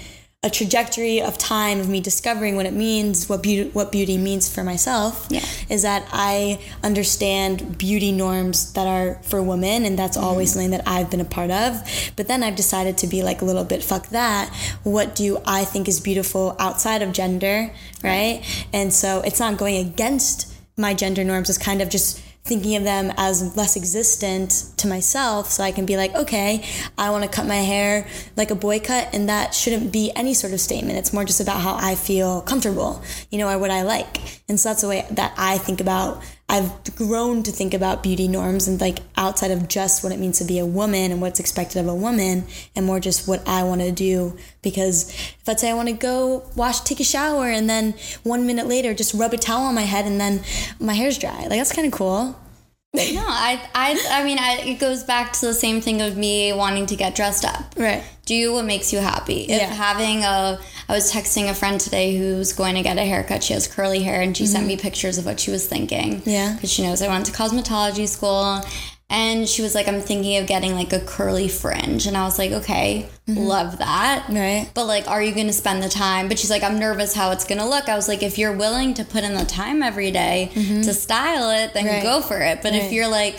a 0.45 0.50
trajectory 0.50 1.21
of 1.21 1.37
time 1.37 1.80
of 1.80 1.88
me 1.88 2.00
discovering 2.00 2.54
what 2.54 2.64
it 2.64 2.73
means, 2.73 3.28
what 3.28 3.42
beauty, 3.42 3.71
what 3.71 3.90
beauty 3.90 4.16
means 4.16 4.49
for 4.49 4.62
myself, 4.62 5.26
Yeah. 5.30 5.45
is 5.68 5.83
that 5.83 6.07
I 6.12 6.61
understand 6.85 7.76
beauty 7.76 8.12
norms 8.12 8.73
that 8.75 8.87
are 8.87 9.18
for 9.25 9.42
women, 9.42 9.85
and 9.85 9.99
that's 9.99 10.16
always 10.16 10.50
mm-hmm. 10.50 10.61
something 10.61 10.71
that 10.71 10.87
I've 10.87 11.11
been 11.11 11.21
a 11.21 11.25
part 11.25 11.50
of. 11.50 11.83
But 12.14 12.28
then 12.28 12.45
I've 12.45 12.54
decided 12.54 12.97
to 12.99 13.09
be 13.09 13.25
like 13.25 13.42
a 13.42 13.45
little 13.45 13.64
bit 13.64 13.83
fuck 13.83 14.11
that. 14.11 14.49
What 14.85 15.16
do 15.16 15.42
I 15.45 15.64
think 15.64 15.88
is 15.88 15.99
beautiful 15.99 16.54
outside 16.61 17.02
of 17.02 17.12
gender, 17.12 17.73
right? 18.04 18.45
And 18.73 18.95
so 18.95 19.23
it's 19.23 19.40
not 19.40 19.59
going 19.59 19.85
against 19.85 20.54
my 20.76 20.95
gender 20.95 21.25
norms. 21.25 21.49
It's 21.49 21.59
kind 21.59 21.83
of 21.83 21.88
just 21.88 22.23
thinking 22.49 22.76
of 22.76 22.85
them 22.85 23.12
as 23.17 23.57
less 23.57 23.76
existent 23.76 24.73
to 24.78 24.88
myself 24.88 25.50
so 25.50 25.62
I 25.62 25.71
can 25.71 25.87
be 25.87 25.97
like, 25.97 26.14
okay, 26.14 26.64
I 26.97 27.11
want 27.11 27.25
to 27.25 27.31
cut 27.31 27.47
my 27.47 27.57
hair 27.57 28.09
like 28.37 28.50
a 28.50 28.55
boy 28.55 28.81
cut 28.81 29.11
and 29.12 29.28
that 29.28 29.55
shouldn't 29.55 29.93
be 29.93 30.11
any 30.17 30.35
sort 30.35 30.52
of 30.52 30.61
statement. 30.61 30.99
It's 30.99 31.12
more 31.12 31.25
just 31.25 31.40
about 31.40 31.61
how 31.61 31.76
I 31.76 31.95
feel 31.95 32.40
comfortable, 32.40 33.02
you 33.31 33.38
know, 33.38 33.49
or 33.49 33.59
what 33.59 33.71
I 33.71 33.83
like. 33.83 34.43
And 34.49 34.59
so 34.59 34.71
that's 34.71 34.83
the 34.83 34.88
way 34.88 35.07
that 35.11 35.35
I 35.37 35.59
think 35.59 35.81
about 35.81 36.23
I've 36.50 36.97
grown 36.97 37.43
to 37.43 37.52
think 37.52 37.75
about 37.75 38.02
beauty 38.02 38.26
norms 38.26 38.67
and 38.69 38.81
like 38.81 39.00
outside 39.19 39.50
of 39.50 39.69
just 39.69 40.02
what 40.02 40.12
it 40.14 40.19
means 40.19 40.38
to 40.38 40.45
be 40.45 40.59
a 40.59 40.64
woman 40.64 41.12
and 41.12 41.21
what's 41.21 41.38
expected 41.38 41.78
of 41.78 41.88
a 41.88 41.95
woman 41.95 42.45
and 42.75 42.87
more 42.87 43.00
just 43.00 43.28
what 43.28 43.47
I 43.47 43.64
want 43.64 43.83
to 43.83 43.93
do 43.93 44.35
because 44.62 45.11
if 45.11 45.43
let's 45.47 45.61
say 45.61 45.71
I 45.71 45.75
want 45.75 45.88
to 45.88 45.95
go 45.95 46.49
wash 46.57 46.81
take 46.81 47.00
a 47.00 47.05
shower 47.05 47.49
and 47.50 47.69
then 47.69 47.93
1 48.23 48.47
minute 48.47 48.67
later 48.67 48.95
just 48.95 49.12
rub 49.12 49.35
a 49.35 49.37
towel 49.37 49.64
on 49.67 49.75
my 49.75 49.83
head 49.83 50.07
and 50.07 50.19
then 50.19 50.43
my 50.81 50.95
hair's 50.95 51.19
dry. 51.19 51.38
Like 51.43 51.59
that's 51.61 51.73
kind 51.73 51.87
of 51.87 51.93
cool. 51.93 52.38
No, 52.95 53.23
I, 53.26 53.61
I, 53.75 54.00
I 54.12 54.25
mean, 54.25 54.38
I, 54.38 54.61
it 54.64 54.81
goes 54.81 55.05
back 55.05 55.35
to 55.35 55.47
the 55.47 55.52
same 55.55 55.83
thing 55.83 56.00
of 56.00 56.17
me 56.17 56.55
wanting 56.55 56.87
to 56.87 56.97
get 56.97 57.14
dressed 57.14 57.45
up. 57.45 57.75
Right. 57.76 58.02
do 58.25 58.55
what 58.55 58.64
makes 58.64 58.93
you 58.95 58.99
happy. 59.00 59.43
If 59.43 59.50
Yeah. 59.61 59.67
having 59.75 60.25
a, 60.25 60.59
I 60.88 60.95
was 60.95 61.12
texting 61.12 61.50
a 61.50 61.54
friend 61.54 61.78
today 61.80 62.16
who's 62.16 62.52
going 62.52 62.75
to 62.76 62.83
get 62.83 62.97
a 62.97 63.04
haircut. 63.04 63.42
She 63.45 63.52
has 63.52 63.66
curly 63.68 64.02
hair, 64.02 64.21
and 64.23 64.35
she 64.37 64.47
sent 64.47 64.66
me 64.66 64.76
pictures 64.76 65.18
of 65.18 65.26
what 65.26 65.38
she 65.38 65.50
was 65.50 65.66
thinking. 65.66 66.21
Mm-hmm. 66.21 66.30
Yeah. 66.30 66.52
because 66.54 66.73
she 66.73 66.83
knows 66.83 67.02
I 67.02 67.09
went 67.09 67.26
to 67.26 67.33
cosmetology 67.33 68.09
school, 68.09 68.62
and 69.11 69.47
she 69.49 69.61
was 69.62 69.75
like, 69.75 69.87
"I'm 69.88 70.00
thinking 70.00 70.37
of 70.38 70.47
getting 70.47 70.75
like 70.75 70.92
a 70.95 71.00
curly 71.00 71.49
fringe," 71.49 72.07
and 72.07 72.16
I 72.16 72.25
was 72.25 72.38
like, 72.38 72.52
"Okay, 72.52 73.07
love 73.26 73.78
that." 73.78 74.25
Mm-hmm. 74.28 74.35
Right. 74.37 74.71
But 74.75 74.87
like, 74.87 75.07
are 75.09 75.23
you 75.23 75.33
going 75.35 75.47
to 75.49 75.52
spend 75.52 75.83
the 75.83 75.88
time? 75.90 76.28
But 76.28 76.38
she's 76.38 76.50
like, 76.50 76.62
I'm 76.62 76.78
nervous 76.78 77.14
how 77.14 77.33
it's 77.33 77.45
going 77.45 77.59
to 77.59 77.66
look. 77.66 77.88
I 77.90 77.95
was 77.97 78.09
like, 78.09 78.23
if 78.23 78.38
you're 78.38 78.57
willing 78.57 78.95
to 78.95 79.04
put 79.04 79.25
in 79.25 79.35
the 79.35 79.45
time 79.45 79.83
every 79.83 80.11
day 80.11 80.50
to 80.54 80.95
style 80.95 81.50
it, 81.50 81.75
then 81.75 81.85
Mm-hmm. 81.85 81.95
Right. 81.95 82.02
go 82.02 82.21
for 82.23 82.38
it. 82.40 82.61
But 82.62 82.73
Right. 82.73 82.83
if 82.83 82.92
you're 82.92 83.09
like, 83.09 83.37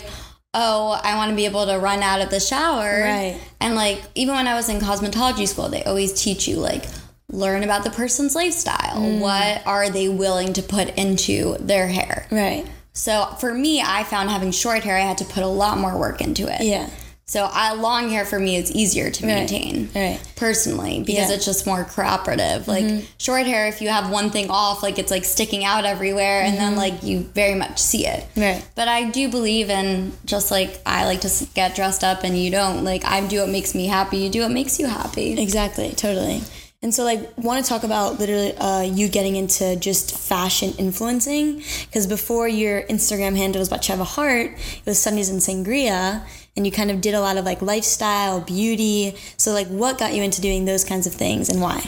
oh, 0.54 0.98
I 1.02 1.14
want 1.16 1.30
to 1.30 1.36
be 1.36 1.46
able 1.46 1.66
to 1.66 1.78
run 1.78 2.02
out 2.02 2.20
of 2.20 2.30
the 2.30 2.40
shower, 2.40 3.02
Right. 3.02 3.40
and 3.60 3.74
like, 3.76 4.00
even 4.16 4.34
when 4.34 4.46
I 4.48 4.54
was 4.54 4.68
in 4.68 4.80
cosmetology 4.80 5.46
school, 5.48 5.68
they 5.68 5.84
always 5.84 6.12
teach 6.12 6.48
you 6.48 6.56
like, 6.56 6.84
learn 7.30 7.62
about 7.62 7.84
the 7.84 7.90
person's 7.90 8.34
lifestyle. 8.34 8.96
Mm. 9.00 9.20
What 9.20 9.66
are 9.66 9.88
they 9.90 10.08
willing 10.08 10.52
to 10.54 10.62
put 10.62 10.88
into 10.96 11.56
their 11.60 11.86
hair? 11.88 12.26
Right. 12.30 12.66
So 12.92 13.24
for 13.40 13.54
me, 13.54 13.80
I 13.80 14.02
found 14.04 14.30
having 14.30 14.50
short 14.50 14.82
hair, 14.82 14.96
I 14.96 15.00
had 15.00 15.18
to 15.18 15.24
put 15.24 15.42
a 15.42 15.46
lot 15.48 15.78
more 15.78 15.96
work 15.98 16.20
into 16.20 16.46
it. 16.52 16.62
Yeah. 16.62 16.90
So 17.26 17.48
I, 17.48 17.74
long 17.74 18.08
hair 18.08 18.24
for 18.24 18.40
me 18.40 18.56
is 18.56 18.72
easier 18.72 19.08
to 19.08 19.24
maintain 19.24 19.88
Right. 19.94 20.18
personally 20.34 20.98
because 20.98 21.14
Yeah. 21.14 21.22
Mm-hmm. 21.26 21.32
it's 21.34 21.44
just 21.44 21.64
more 21.64 21.84
cooperative. 21.84 22.66
Like 22.66 23.04
short 23.18 23.46
hair, 23.46 23.68
if 23.68 23.80
you 23.80 23.88
have 23.88 24.10
one 24.10 24.30
thing 24.30 24.50
off, 24.50 24.82
like 24.82 24.98
it's 24.98 25.12
like 25.12 25.24
sticking 25.24 25.64
out 25.64 25.84
everywhere, 25.84 26.42
and 26.42 26.58
then 26.58 26.74
like 26.74 27.04
you 27.04 27.20
very 27.20 27.54
much 27.54 27.78
see 27.78 28.04
it. 28.04 28.24
Mm-hmm. 28.30 28.40
Right. 28.40 28.68
But 28.74 28.88
I 28.88 29.04
do 29.10 29.28
believe 29.30 29.70
in 29.70 30.12
just 30.24 30.50
like 30.50 30.82
I 30.84 31.04
like 31.04 31.20
to 31.20 31.30
get 31.54 31.76
dressed 31.76 32.02
up, 32.02 32.24
and 32.24 32.36
you 32.36 32.50
don't. 32.50 32.82
Like 32.82 33.04
I 33.04 33.24
do 33.24 33.38
what 33.42 33.48
makes 33.48 33.76
me 33.76 33.86
happy. 33.86 34.16
You 34.18 34.28
do 34.30 34.40
what 34.42 34.50
makes 34.50 34.80
you 34.80 34.88
happy. 34.88 35.40
Exactly, 35.40 35.90
totally. 35.92 36.40
And 36.82 36.94
so, 36.94 37.04
like, 37.04 37.36
want 37.36 37.62
to 37.62 37.68
talk 37.68 37.82
about 37.82 38.18
literally 38.18 38.56
uh, 38.56 38.80
you 38.80 39.08
getting 39.08 39.36
into 39.36 39.76
just 39.76 40.16
fashion 40.16 40.72
influencing 40.78 41.62
because 41.86 42.06
before 42.06 42.48
your 42.48 42.82
Instagram 42.84 43.36
handle 43.36 43.60
was 43.60 43.68
Batsheva 43.68 44.06
Haart, 44.06 44.54
it 44.54 44.86
was 44.86 44.98
Sundays 44.98 45.28
and 45.28 45.40
Sangria, 45.40 46.24
and 46.56 46.64
you 46.64 46.72
kind 46.72 46.90
of 46.90 47.02
did 47.02 47.12
a 47.12 47.20
lot 47.20 47.36
of 47.36 47.44
like 47.44 47.60
lifestyle, 47.60 48.40
beauty. 48.40 49.14
So, 49.36 49.52
like, 49.52 49.66
what 49.66 49.98
got 49.98 50.14
you 50.14 50.22
into 50.22 50.40
doing 50.40 50.64
those 50.64 50.82
kinds 50.82 51.06
of 51.06 51.12
things 51.12 51.50
and 51.50 51.60
why? 51.60 51.84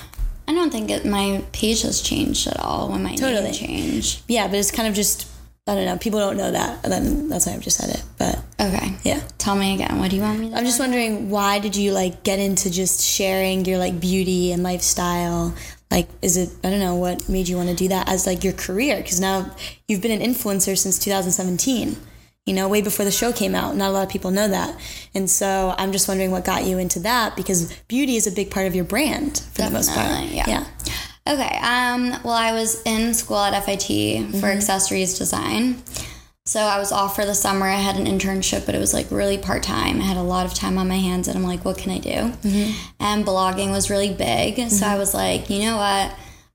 I 0.47 0.53
don't 0.53 0.71
think 0.71 0.91
it, 0.91 1.07
my 1.07 1.43
page 1.53 1.81
has 1.83 2.03
changed 2.03 2.47
at 2.47 2.61
all 2.61 2.91
when 2.91 3.03
my 3.03 3.15
Totally. 3.15 3.45
name 3.45 3.53
changed. 3.55 4.23
Yeah, 4.29 4.47
but 4.47 4.57
it's 4.57 4.71
kind 4.71 4.87
of 4.87 4.95
just 4.95 5.27
I 5.67 5.77
don't 5.77 5.85
know. 5.85 5.97
People 5.97 6.19
don't 6.19 6.37
know 6.37 6.51
that, 6.51 6.83
and 6.83 6.93
then 6.93 7.29
that's 7.29 7.47
why 7.47 7.53
I've 7.53 7.61
just 7.61 7.77
said 7.79 7.91
it. 7.91 8.03
But 8.19 8.43
Okay. 8.59 8.97
yeah. 9.05 9.21
Tell 9.39 9.55
me 9.55 9.75
again. 9.75 9.99
What 10.01 10.11
do 10.11 10.17
you 10.17 10.23
want 10.23 10.41
me 10.41 10.51
to? 10.51 10.57
I'm 10.57 10.65
just 10.65 10.81
wondering 10.81 11.31
why 11.31 11.61
did 11.61 11.77
you 11.77 11.93
like 11.93 12.25
get 12.25 12.41
into 12.41 12.69
just 12.69 13.01
sharing 13.01 13.65
your 13.65 13.79
like 13.79 14.01
beauty 14.01 14.51
and 14.51 14.65
lifestyle? 14.65 15.55
Like, 15.89 16.09
is 16.21 16.37
it 16.37 16.51
I 16.65 16.71
don't 16.71 16.81
know 16.81 16.97
what 16.97 17.29
made 17.29 17.47
you 17.49 17.57
want 17.57 17.69
to 17.69 17.77
do 17.77 17.87
that 17.89 18.09
as 18.09 18.27
like 18.27 18.43
your 18.43 18.55
career? 18.55 18.97
Because 18.97 19.21
now 19.21 19.55
you've 19.87 20.03
been 20.03 20.21
an 20.21 20.21
influencer 20.35 20.77
since 20.77 20.99
2017. 20.99 21.97
You 22.45 22.55
know, 22.55 22.69
way 22.69 22.83
before 22.83 23.05
the 23.05 23.13
show 23.13 23.33
came 23.33 23.55
out. 23.55 23.77
Not 23.77 23.91
a 23.91 23.93
lot 23.93 24.03
of 24.03 24.09
people 24.09 24.33
know 24.33 24.49
that, 24.49 24.77
and 25.15 25.31
so 25.31 25.77
I'm 25.79 25.93
just 25.93 26.09
wondering 26.09 26.33
what 26.33 26.45
got 26.45 26.65
you 26.65 26.77
into 26.79 26.99
that 27.01 27.37
because 27.37 27.73
beauty 27.87 28.17
is 28.17 28.27
a 28.27 28.33
big 28.33 28.51
part 28.51 28.67
of 28.67 28.75
your 28.75 28.85
brand 28.85 29.39
for 29.53 29.63
the 29.63 29.71
most 29.71 29.95
part. 29.95 30.09
Definitely, 30.09 30.37
yeah. 30.39 30.45
yeah. 30.49 30.67
Okay. 31.27 31.59
Um, 31.63 32.11
well, 32.25 32.35
I 32.35 32.53
was 32.53 32.83
in 32.83 33.15
school 33.15 33.39
at 33.39 33.65
FIT 33.65 33.83
for 33.83 33.89
mm-hmm. 33.89 34.45
accessories 34.45 35.19
design. 35.19 35.83
So 36.45 36.59
I 36.59 36.79
was 36.81 36.91
off 36.91 37.15
for 37.15 37.25
the 37.25 37.35
summer. 37.35 37.67
I 37.67 37.77
had 37.77 37.97
an 37.97 38.07
internship, 38.07 38.67
but 38.67 38.75
it 38.75 38.79
was 38.79 38.93
like 38.93 39.11
really 39.13 39.39
part 39.39 39.63
time. 39.63 40.01
I 40.01 40.05
had 40.05 40.17
a 40.17 40.23
lot 40.23 40.45
of 40.45 40.55
time 40.55 40.77
on 40.77 40.89
my 40.89 40.97
hands, 40.97 41.29
and 41.29 41.39
I'm 41.39 41.45
like, 41.45 41.65
what 41.65 41.79
can 41.79 41.93
I 41.93 41.99
do? 41.99 42.11
Mm-hmm. 42.11 42.95
And 42.99 43.25
blogging 43.25 43.71
was 43.71 43.91
really 43.91 44.13
big. 44.13 44.57
So 44.69 44.85
I 44.85 44.91
mm-hmm. 44.91 44.99
was 44.99 45.15
like, 45.15 45.49
you 45.51 45.61
know 45.61 45.77
what? 45.77 46.13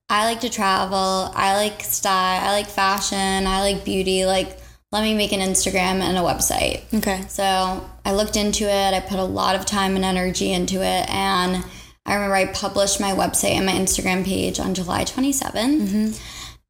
I 0.10 0.26
like 0.26 0.42
to 0.42 0.50
travel. 0.50 1.32
I 1.34 1.56
like 1.56 1.82
style. 1.84 2.44
I 2.44 2.52
like 2.52 2.68
fashion. 2.68 3.48
I 3.48 3.62
like 3.62 3.86
beauty. 3.86 4.26
Like, 4.26 4.60
let 4.92 5.04
me 5.04 5.16
make 5.16 5.32
an 5.32 5.40
Instagram 5.40 6.02
and 6.02 6.18
a 6.18 6.22
website. 6.22 6.82
Okay. 6.94 7.24
So 7.30 7.90
I 8.06 8.14
looked 8.14 8.36
into 8.36 8.66
it. 8.66 8.94
I 8.94 9.00
put 9.00 9.20
a 9.20 9.24
lot 9.24 9.56
of 9.56 9.66
time 9.66 9.96
and 9.96 10.04
energy 10.04 10.52
into 10.52 10.82
it. 10.82 11.10
And 11.10 11.64
I 12.08 12.16
remember 12.16 12.36
I 12.36 12.46
published 12.46 13.00
my 13.00 13.12
website 13.12 13.52
and 13.52 13.66
my 13.66 13.74
Instagram 13.74 14.26
page 14.26 14.60
on 14.60 14.74
July 14.74 15.04
27th. 15.04 15.52
Mm-hmm. 15.52 16.12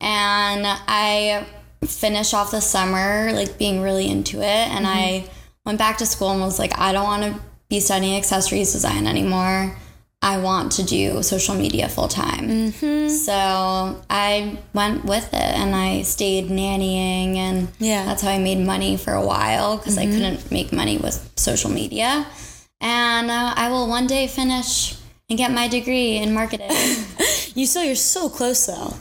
And 0.01 0.63
I 0.65 1.45
finished 1.85 2.33
off 2.33 2.51
the 2.51 2.59
summer, 2.59 3.31
like 3.33 3.57
being 3.57 3.81
really 3.81 4.09
into 4.09 4.41
it. 4.41 4.45
And 4.45 4.87
I 4.87 4.97
mm-hmm. 4.97 5.33
went 5.65 5.77
back 5.79 5.99
to 5.99 6.05
school 6.05 6.31
and 6.31 6.41
was 6.41 6.57
like, 6.59 6.77
I 6.77 6.91
don't 6.91 7.03
want 7.03 7.23
to 7.23 7.39
be 7.69 7.79
studying 7.79 8.17
accessories 8.17 8.73
design 8.73 9.05
anymore. 9.05 9.75
I 10.19 10.39
want 10.39 10.71
to 10.73 10.83
do 10.83 11.21
social 11.21 11.53
media 11.53 11.87
full 11.87 12.07
time. 12.07 12.49
Mm-hmm. 12.49 13.09
So 13.09 14.01
I 14.09 14.57
went 14.73 15.05
with 15.05 15.27
it 15.27 15.35
and 15.35 15.75
I 15.75 16.01
stayed 16.01 16.49
nannying, 16.49 17.35
and 17.35 17.67
Yeah. 17.77 18.03
that's 18.05 18.23
how 18.23 18.31
I 18.31 18.39
made 18.39 18.57
money 18.57 18.97
for 18.97 19.13
a 19.13 19.23
while 19.23 19.77
because 19.77 19.97
I 19.99 20.05
couldn't 20.05 20.51
make 20.51 20.73
money 20.73 20.97
with 20.97 21.31
social 21.35 21.69
media. 21.69 22.25
And 22.81 23.29
uh, 23.29 23.53
I 23.55 23.69
will 23.69 23.87
one 23.87 24.07
day 24.07 24.27
finish 24.27 24.95
and 25.29 25.37
get 25.37 25.51
my 25.51 25.67
degree 25.67 26.17
in 26.17 26.33
marketing. 26.33 26.69
You 27.57 27.65
so 27.65 27.81
you're 27.81 27.95
so 27.95 28.29
close 28.29 28.67
though. 28.67 28.93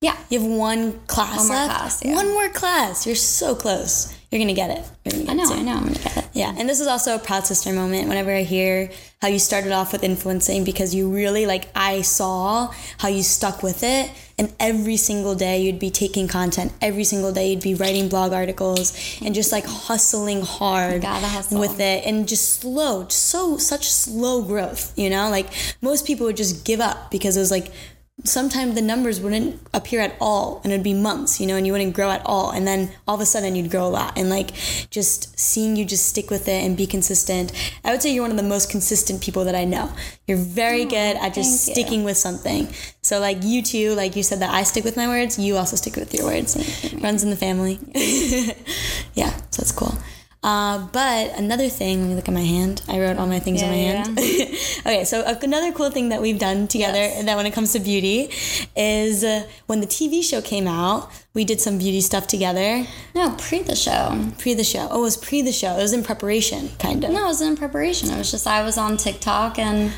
yeah. 0.00 0.16
You 0.30 0.38
have 0.40 0.48
one 0.48 1.00
class 1.08 1.38
One 1.38 1.48
more 1.48 1.56
left. 1.56 1.70
class, 1.76 2.04
yeah. 2.04 2.14
One 2.14 2.28
more 2.32 2.48
class. 2.50 3.04
You're 3.04 3.16
so 3.16 3.56
close. 3.56 4.14
You're 4.30 4.40
gonna 4.40 4.54
get 4.54 4.70
it. 4.70 4.84
You're 5.04 5.24
gonna 5.24 5.24
get 5.24 5.30
I 5.30 5.34
know, 5.34 5.52
it. 5.52 5.58
I 5.58 5.62
know, 5.62 5.72
I'm 5.72 5.82
gonna 5.88 5.98
get 5.98 6.16
it. 6.18 6.24
Yeah, 6.32 6.54
and 6.56 6.68
this 6.68 6.78
is 6.78 6.86
also 6.86 7.16
a 7.16 7.18
proud 7.18 7.46
sister 7.46 7.72
moment. 7.72 8.06
Whenever 8.08 8.30
I 8.30 8.42
hear 8.44 8.92
how 9.20 9.26
you 9.26 9.40
started 9.40 9.72
off 9.72 9.90
with 9.92 10.04
influencing, 10.04 10.62
because 10.62 10.94
you 10.94 11.10
really 11.12 11.46
like, 11.46 11.68
I 11.74 12.02
saw 12.02 12.70
how 12.98 13.08
you 13.08 13.24
stuck 13.24 13.64
with 13.64 13.82
it, 13.82 14.08
and 14.38 14.52
every 14.60 14.96
single 14.96 15.34
day 15.34 15.62
you'd 15.62 15.78
be 15.78 15.90
taking 15.90 16.28
content. 16.28 16.72
Every 16.82 17.04
single 17.04 17.32
day 17.32 17.50
you'd 17.50 17.62
be 17.62 17.74
writing 17.74 18.08
blog 18.08 18.32
articles 18.32 19.18
and 19.22 19.34
just 19.34 19.50
like 19.52 19.64
hustling 19.64 20.42
hard 20.42 21.04
hustle. 21.04 21.58
with 21.58 21.80
it, 21.80 22.04
and 22.04 22.28
just 22.28 22.60
slow, 22.60 23.08
so 23.08 23.56
such 23.56 23.90
slow 23.90 24.42
growth. 24.42 24.92
You 24.98 25.10
know, 25.10 25.30
like 25.30 25.48
most 25.80 26.06
people 26.06 26.26
would 26.26 26.36
just 26.36 26.64
give 26.64 26.80
up 26.80 27.10
because 27.10 27.36
it 27.36 27.40
was 27.40 27.50
like 27.50 27.72
sometimes 28.24 28.74
the 28.74 28.82
numbers 28.82 29.20
wouldn't 29.20 29.60
appear 29.74 30.00
at 30.00 30.16
all 30.20 30.60
and 30.64 30.72
it'd 30.72 30.82
be 30.82 30.94
months 30.94 31.38
you 31.38 31.46
know 31.46 31.54
and 31.56 31.66
you 31.66 31.72
wouldn't 31.72 31.94
grow 31.94 32.10
at 32.10 32.22
all. 32.24 32.50
And 32.50 32.66
then 32.66 32.90
all 33.06 33.14
of 33.14 33.20
a 33.20 33.26
sudden 33.26 33.54
you'd 33.54 33.70
grow 33.70 33.86
a 33.86 33.88
lot. 33.88 34.18
And 34.18 34.30
like 34.30 34.52
just 34.90 35.38
seeing 35.38 35.76
you 35.76 35.84
just 35.84 36.06
stick 36.06 36.30
with 36.30 36.48
it 36.48 36.64
and 36.64 36.76
be 36.76 36.86
consistent. 36.86 37.52
I 37.84 37.92
would 37.92 38.02
say 38.02 38.12
you're 38.12 38.22
one 38.24 38.30
of 38.30 38.36
the 38.36 38.42
most 38.42 38.70
consistent 38.70 39.22
people 39.22 39.44
that 39.44 39.54
i 39.54 39.64
know. 39.64 39.92
You're 40.26 40.38
very 40.38 40.84
good 40.84 41.16
at 41.16 41.34
just 41.34 41.66
thank 41.66 41.76
you. 41.76 41.82
sticking 41.82 42.04
with 42.04 42.16
something. 42.16 42.68
So 43.02 43.20
like 43.20 43.42
you 43.42 43.62
too 43.62 43.94
like 43.94 44.16
you 44.16 44.22
said 44.22 44.40
that 44.40 44.50
i 44.50 44.62
stick 44.62 44.84
with 44.84 44.96
my 44.96 45.06
words 45.06 45.38
you 45.38 45.56
also 45.56 45.76
stick 45.76 45.96
with 45.96 46.14
your 46.14 46.24
words. 46.24 46.56
Runs 47.00 47.22
in 47.22 47.30
the 47.30 47.36
family. 47.36 47.78
Yeah 49.14 49.34
so 49.50 49.62
that's 49.62 49.72
cool 49.72 49.94
uh, 50.46 50.86
but 50.92 51.36
another 51.36 51.68
thing, 51.68 52.00
let 52.02 52.08
me 52.10 52.14
look 52.14 52.28
at 52.28 52.34
my 52.34 52.40
hand. 52.56 52.80
I 52.88 53.00
wrote 53.00 53.16
all 53.18 53.26
my 53.26 53.40
things 53.40 53.62
on 53.64 53.70
my 53.70 53.76
Yeah, 53.76 54.04
hand. 54.04 54.18
okay, 54.86 55.04
so 55.04 55.24
another 55.42 55.72
cool 55.72 55.90
thing 55.90 56.10
that 56.10 56.22
we've 56.22 56.38
done 56.38 56.68
together, 56.68 56.98
Yes. 56.98 57.18
and 57.18 57.26
that 57.28 57.36
when 57.36 57.46
it 57.46 57.52
comes 57.52 57.72
to 57.72 57.80
beauty, 57.80 58.30
is 58.76 59.24
uh, 59.24 59.42
when 59.66 59.80
the 59.80 59.86
TV 59.88 60.22
show 60.22 60.40
came 60.40 60.68
out, 60.68 61.10
we 61.34 61.44
did 61.44 61.60
some 61.60 61.78
beauty 61.78 62.00
stuff 62.00 62.26
together 62.28 62.86
No, 63.14 63.34
pre 63.38 63.62
the 63.62 63.74
show. 63.76 64.04
pre 64.38 64.54
the 64.54 64.64
show. 64.64 64.86
Oh, 64.90 65.00
it 65.00 65.02
was 65.10 65.16
pre 65.16 65.42
the 65.42 65.52
show. 65.52 65.72
It 65.78 65.82
was 65.82 65.92
in 65.92 66.02
preparation, 66.04 66.70
kind 66.78 67.02
of. 67.04 67.10
No, 67.10 67.24
it 67.24 67.28
was 67.34 67.42
in 67.42 67.56
preparation. 67.56 68.10
It 68.10 68.16
was 68.18 68.30
just 68.30 68.46
I 68.46 68.62
was 68.62 68.78
on 68.78 68.96
TikTok 68.96 69.58
and 69.58 69.92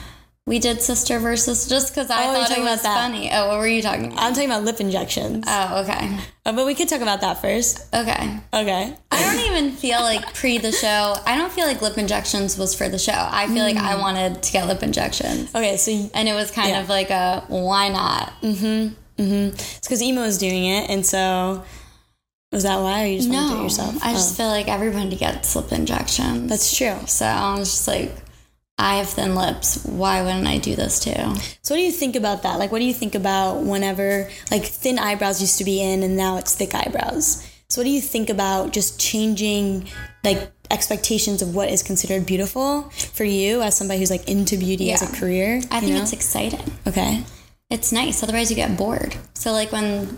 we 0.49 0.59
did 0.59 0.81
sister 0.81 1.19
versus 1.19 1.69
just 1.69 1.93
because 1.95 2.11
I 2.11 2.25
Oh, 2.29 2.35
thought 2.35 2.51
it 2.57 2.61
was 2.63 2.81
funny. 2.83 3.31
Oh, 3.33 3.49
what 3.49 3.59
were 3.59 3.67
you 3.69 3.83
talking 3.83 4.07
about? 4.07 4.19
I'm 4.23 4.33
talking 4.33 4.49
about 4.51 4.65
lip 4.65 4.81
injections. 4.81 5.45
oh, 5.47 5.83
okay. 5.83 6.19
Uh, 6.47 6.53
but 6.53 6.65
we 6.67 6.75
could 6.75 6.89
talk 6.89 7.03
about 7.03 7.21
that 7.21 7.41
first. 7.43 7.87
Okay. 7.95 8.39
Okay. 8.55 8.95
I 9.11 9.23
don't 9.23 9.55
even 9.55 9.73
feel 9.73 10.01
like 10.01 10.35
pre 10.35 10.59
the 10.59 10.73
show. 10.73 11.15
I 11.27 11.37
don't 11.37 11.53
feel 11.53 11.67
like 11.67 11.83
lip 11.83 11.99
injections 11.99 12.57
was 12.57 12.75
for 12.75 12.89
the 12.89 12.99
show. 12.99 13.13
I 13.15 13.47
feel 13.47 13.63
like 13.63 13.77
I 13.77 13.97
wanted 14.01 14.43
to 14.43 14.53
get 14.53 14.67
lip 14.67 14.83
injections. 14.83 15.55
Okay, 15.55 15.77
so 15.77 15.93
y- 15.93 16.11
And 16.15 16.29
it 16.29 16.33
was 16.35 16.51
kind 16.51 16.71
Yeah. 16.71 16.81
of 16.81 16.89
like 16.89 17.11
a 17.11 17.45
why 17.49 17.91
not? 17.91 18.33
Mm-hmm. 18.43 18.95
Mm-hmm. 19.23 19.49
It's 19.55 19.81
because 19.81 20.01
Ema 20.03 20.23
is 20.23 20.39
doing 20.39 20.65
it, 20.65 20.89
and 20.89 21.05
so 21.05 21.65
was 22.53 22.63
that 22.63 22.81
why, 22.81 23.03
or 23.03 23.07
you 23.07 23.19
just 23.19 23.29
wanted 23.29 23.49
to 23.49 23.55
do 23.55 23.61
it 23.61 23.63
yourself? 23.65 23.97
I 24.03 24.13
just 24.13 24.33
Oh, 24.33 24.37
feel 24.37 24.49
like 24.49 24.69
everybody 24.69 25.17
gets 25.17 25.55
lip 25.57 25.71
injections. 25.73 26.49
that's 26.49 26.75
true. 26.75 26.97
so 27.07 27.27
I 27.27 27.59
was 27.59 27.69
just 27.71 27.89
like, 27.89 28.15
I 28.81 28.97
have 28.99 29.09
thin 29.09 29.35
lips. 29.35 29.85
Why 29.85 30.23
wouldn't 30.23 30.47
I 30.47 30.59
do 30.59 30.77
this 30.77 31.01
too? 31.01 31.11
So 31.63 31.75
what 31.75 31.79
do 31.79 31.83
you 31.83 31.91
think 31.93 32.15
about 32.15 32.43
that? 32.45 32.59
Like, 32.59 32.71
what 32.71 32.79
do 32.79 32.85
you 32.85 32.95
think 32.95 33.15
about 33.17 33.63
whenever 33.65 34.29
like 34.51 34.65
thin 34.65 34.99
eyebrows 34.99 35.41
used 35.41 35.59
to 35.59 35.65
be 35.65 35.83
in, 35.83 36.03
and 36.03 36.17
now 36.17 36.37
it's 36.39 36.55
thick 36.55 36.75
eyebrows? 36.75 37.45
So 37.69 37.81
what 37.81 37.85
do 37.85 37.91
you 37.91 38.01
think 38.01 38.31
about 38.31 38.73
just 38.73 38.99
changing 39.01 39.89
like 40.25 40.51
expectations 40.71 41.43
of 41.43 41.55
what 41.55 41.69
is 41.71 41.83
considered 41.83 42.25
beautiful 42.27 42.83
for 43.15 43.25
you 43.25 43.63
as 43.63 43.77
somebody 43.77 43.99
who's 44.01 44.11
like 44.11 44.29
into 44.29 44.57
beauty 44.57 44.93
as 44.93 45.03
a 45.03 45.15
career? 45.17 45.61
I 45.71 45.81
think 45.81 45.93
know? 45.95 46.03
it's 46.03 46.13
exciting. 46.13 46.73
okay. 46.87 47.25
It's 47.71 47.93
nice. 47.93 48.23
Otherwise, 48.23 48.49
you 48.49 48.57
get 48.57 48.79
bored. 48.79 49.15
So, 49.35 49.53
like 49.53 49.73
when 49.73 50.17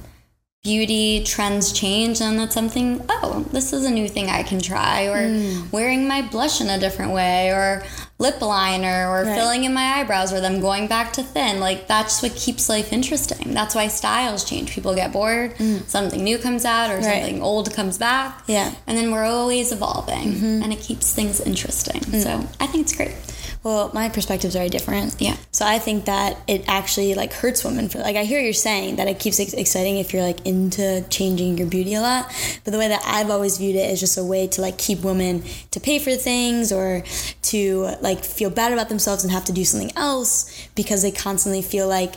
beauty 0.63 1.25
trends 1.25 1.73
change, 1.73 2.21
and 2.21 2.39
that's 2.39 2.55
something. 2.55 3.05
Oh, 3.09 3.45
this 3.51 3.73
is 3.73 3.85
a 3.87 3.91
new 3.91 4.07
thing 4.09 4.29
I 4.29 4.43
can 4.43 4.61
try, 4.61 5.07
or 5.07 5.27
Hmm. 5.27 5.71
wearing 5.71 6.07
my 6.07 6.23
blush 6.23 6.61
in 6.61 6.69
a 6.71 6.79
different 6.79 7.13
way, 7.13 7.49
or 7.51 7.83
lip 8.21 8.41
liner, 8.41 9.09
or 9.11 9.25
Right. 9.25 9.35
filling 9.35 9.65
in 9.65 9.75
my 9.75 9.87
eyebrows, 9.99 10.33
or 10.33 10.41
them 10.41 10.61
going 10.61 10.87
back 10.87 11.13
to 11.15 11.23
thin. 11.25 11.59
Like 11.59 11.89
that's 11.89 12.23
what 12.23 12.37
keeps 12.37 12.69
life 12.69 12.93
interesting. 12.93 13.55
That's 13.55 13.75
why 13.75 13.89
styles 13.89 14.45
change. 14.45 14.71
People 14.71 14.95
get 14.95 15.11
bored. 15.13 15.55
Something 15.89 16.23
new 16.23 16.39
comes 16.39 16.65
out, 16.65 16.91
or. 16.91 16.97
Right. 16.99 17.05
something 17.25 17.43
old 17.43 17.75
comes 17.75 17.99
back. 17.99 18.45
Yeah. 18.47 18.67
Mm-hmm. 18.67 18.77
and 18.87 18.99
then 18.99 19.11
we're 19.11 19.25
always 19.25 19.73
evolving, 19.73 20.29
and 20.63 20.73
it 20.73 20.81
keeps 20.81 21.13
things 21.13 21.41
interesting. 21.41 22.01
Mm. 22.03 22.23
So 22.23 22.31
I 22.61 22.67
think 22.69 22.83
it's 22.85 22.95
great. 22.95 23.15
Well, 23.63 23.91
my 23.93 24.09
perspective's 24.09 24.55
very 24.55 24.71
different. 24.71 25.17
Yeah. 25.21 25.37
So 25.53 25.67
I 25.67 25.79
think 25.79 26.07
that 26.07 26.39
it 26.47 26.65
actually 26.67 27.15
like 27.15 27.35
hurts 27.35 27.63
women 27.63 27.91
for 27.91 27.99
like 27.99 28.17
I 28.17 28.25
hear 28.25 28.41
you're 28.41 28.55
saying 28.55 28.97
that 28.97 29.07
it 29.07 29.19
keeps 29.19 29.39
it 29.39 29.53
exciting 29.53 29.99
if 29.99 30.15
you're 30.15 30.23
like 30.23 30.47
into 30.47 31.05
changing 31.11 31.59
your 31.59 31.67
beauty 31.67 31.93
a 31.95 32.01
lot, 32.01 32.33
but 32.65 32.71
the 32.71 32.79
way 32.79 32.89
that 32.89 33.03
I've 33.05 33.29
always 33.29 33.59
viewed 33.59 33.77
it 33.77 33.91
is 33.91 34.01
just 34.01 34.17
a 34.17 34.25
way 34.25 34.47
to 34.47 34.63
like 34.63 34.79
keep 34.79 35.01
women 35.01 35.43
to 35.73 35.81
pay 35.81 35.99
for 35.99 36.13
things 36.13 36.73
or 36.73 37.05
to 37.43 37.97
like 38.01 38.25
feel 38.25 38.49
bad 38.49 38.73
about 38.73 38.89
themselves 38.89 39.25
and 39.25 39.33
have 39.33 39.45
to 39.47 39.53
do 39.53 39.67
something 39.67 39.93
else 39.95 40.69
because 40.75 41.03
they 41.03 41.11
constantly 41.11 41.61
feel 41.61 41.87
like 41.87 42.15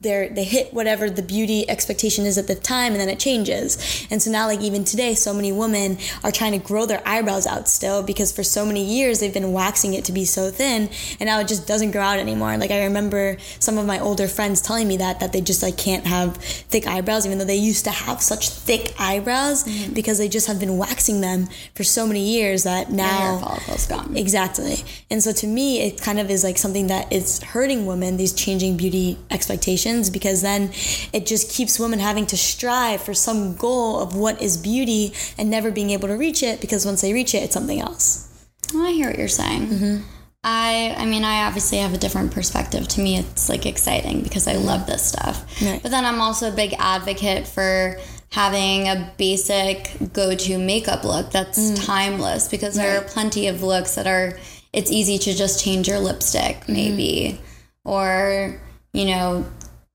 they're 0.00 0.28
they 0.28 0.44
hit 0.44 0.74
whatever 0.74 1.08
the 1.08 1.22
beauty 1.22 1.70
expectation 1.70 2.26
is 2.26 2.36
at 2.36 2.48
the 2.48 2.56
time 2.56 2.92
and 2.92 3.00
then 3.00 3.08
it 3.08 3.20
changes. 3.20 4.08
And 4.10 4.20
so 4.20 4.32
now 4.32 4.46
like 4.46 4.60
even 4.60 4.82
today 4.82 5.14
so 5.14 5.32
many 5.32 5.52
women 5.52 5.98
are 6.24 6.32
trying 6.32 6.52
to 6.52 6.58
grow 6.58 6.84
their 6.84 7.02
eyebrows 7.06 7.46
out 7.46 7.68
still 7.68 8.02
because 8.02 8.32
for 8.32 8.42
so 8.42 8.66
many 8.66 8.84
years 8.84 9.20
they've 9.20 9.32
been 9.32 9.52
waxing 9.52 9.94
it 9.94 10.04
to 10.06 10.12
be 10.12 10.24
so 10.24 10.50
thin 10.50 10.79
and 10.88 11.26
now 11.26 11.40
it 11.40 11.48
just 11.48 11.66
doesn't 11.66 11.90
grow 11.90 12.02
out 12.02 12.18
anymore. 12.18 12.56
Like 12.56 12.70
I 12.70 12.84
remember 12.84 13.36
some 13.58 13.78
of 13.78 13.86
my 13.86 13.98
older 13.98 14.28
friends 14.28 14.60
telling 14.60 14.88
me 14.88 14.96
that 14.98 15.20
that 15.20 15.32
they 15.32 15.40
just 15.40 15.62
like 15.62 15.76
can't 15.76 16.06
have 16.06 16.36
thick 16.36 16.86
eyebrows 16.86 17.26
even 17.26 17.38
though 17.38 17.44
they 17.44 17.56
used 17.56 17.84
to 17.84 17.90
have 17.90 18.22
such 18.22 18.48
thick 18.48 18.94
eyebrows 18.98 19.64
because 19.88 20.18
they 20.18 20.28
just 20.28 20.46
have 20.46 20.58
been 20.58 20.78
waxing 20.78 21.20
them 21.20 21.48
for 21.74 21.84
so 21.84 22.06
many 22.06 22.20
years 22.20 22.64
that 22.64 22.86
Hair 22.86 22.96
now 22.96 23.38
follicles 23.38 23.86
gone. 23.86 24.16
Exactly. 24.16 24.76
And 25.10 25.22
so 25.22 25.32
to 25.32 25.46
me, 25.46 25.80
it 25.80 26.00
kind 26.00 26.18
of 26.18 26.30
is 26.30 26.44
like 26.44 26.58
something 26.58 26.86
that 26.88 27.12
is 27.12 27.42
hurting 27.42 27.86
women, 27.86 28.16
these 28.16 28.32
changing 28.32 28.76
beauty 28.76 29.18
expectations, 29.30 30.10
because 30.10 30.42
then 30.42 30.70
it 31.12 31.26
just 31.26 31.50
keeps 31.50 31.78
women 31.78 31.98
having 31.98 32.26
to 32.26 32.36
strive 32.36 33.02
for 33.02 33.14
some 33.14 33.56
goal 33.56 34.00
of 34.00 34.16
what 34.16 34.40
is 34.40 34.56
beauty 34.56 35.12
and 35.38 35.50
never 35.50 35.70
being 35.70 35.90
able 35.90 36.08
to 36.08 36.14
reach 36.14 36.42
it 36.42 36.60
because 36.60 36.86
once 36.86 37.00
they 37.00 37.12
reach 37.12 37.34
it, 37.34 37.42
it's 37.42 37.54
something 37.54 37.80
else. 37.80 38.26
Well, 38.72 38.86
I 38.86 38.92
hear 38.92 39.08
what 39.08 39.18
you're 39.18 39.28
saying. 39.28 39.66
Mm-hmm. 39.66 40.19
I 40.42 40.94
I 40.96 41.04
mean, 41.04 41.24
I 41.24 41.44
obviously 41.46 41.78
have 41.78 41.92
a 41.94 41.98
different 41.98 42.32
perspective. 42.32 42.88
To 42.88 43.00
me, 43.00 43.18
it's 43.18 43.48
like 43.48 43.66
exciting 43.66 44.22
because 44.22 44.46
I 44.48 44.54
love 44.54 44.86
this 44.86 45.04
stuff. 45.04 45.44
Right. 45.62 45.82
But 45.82 45.90
then 45.90 46.04
I'm 46.04 46.20
also 46.20 46.48
a 46.50 46.54
big 46.54 46.74
advocate 46.78 47.46
for 47.46 47.96
having 48.32 48.88
a 48.88 49.12
basic 49.18 49.90
go-to 50.12 50.56
makeup 50.56 51.04
look 51.04 51.30
that's 51.32 51.58
Mm. 51.58 51.84
timeless 51.84 52.46
because 52.48 52.76
there 52.76 52.96
are 52.98 53.02
plenty 53.02 53.48
of 53.48 53.62
looks 53.62 53.96
that 53.96 54.06
are 54.06 54.38
it's 54.72 54.90
easy 54.90 55.18
to 55.18 55.34
just 55.34 55.62
change 55.64 55.88
your 55.88 55.98
lipstick 55.98 56.60
Mm-hmm. 56.60 56.72
maybe 56.72 57.40
or 57.84 58.60
you 58.92 59.06
know 59.06 59.44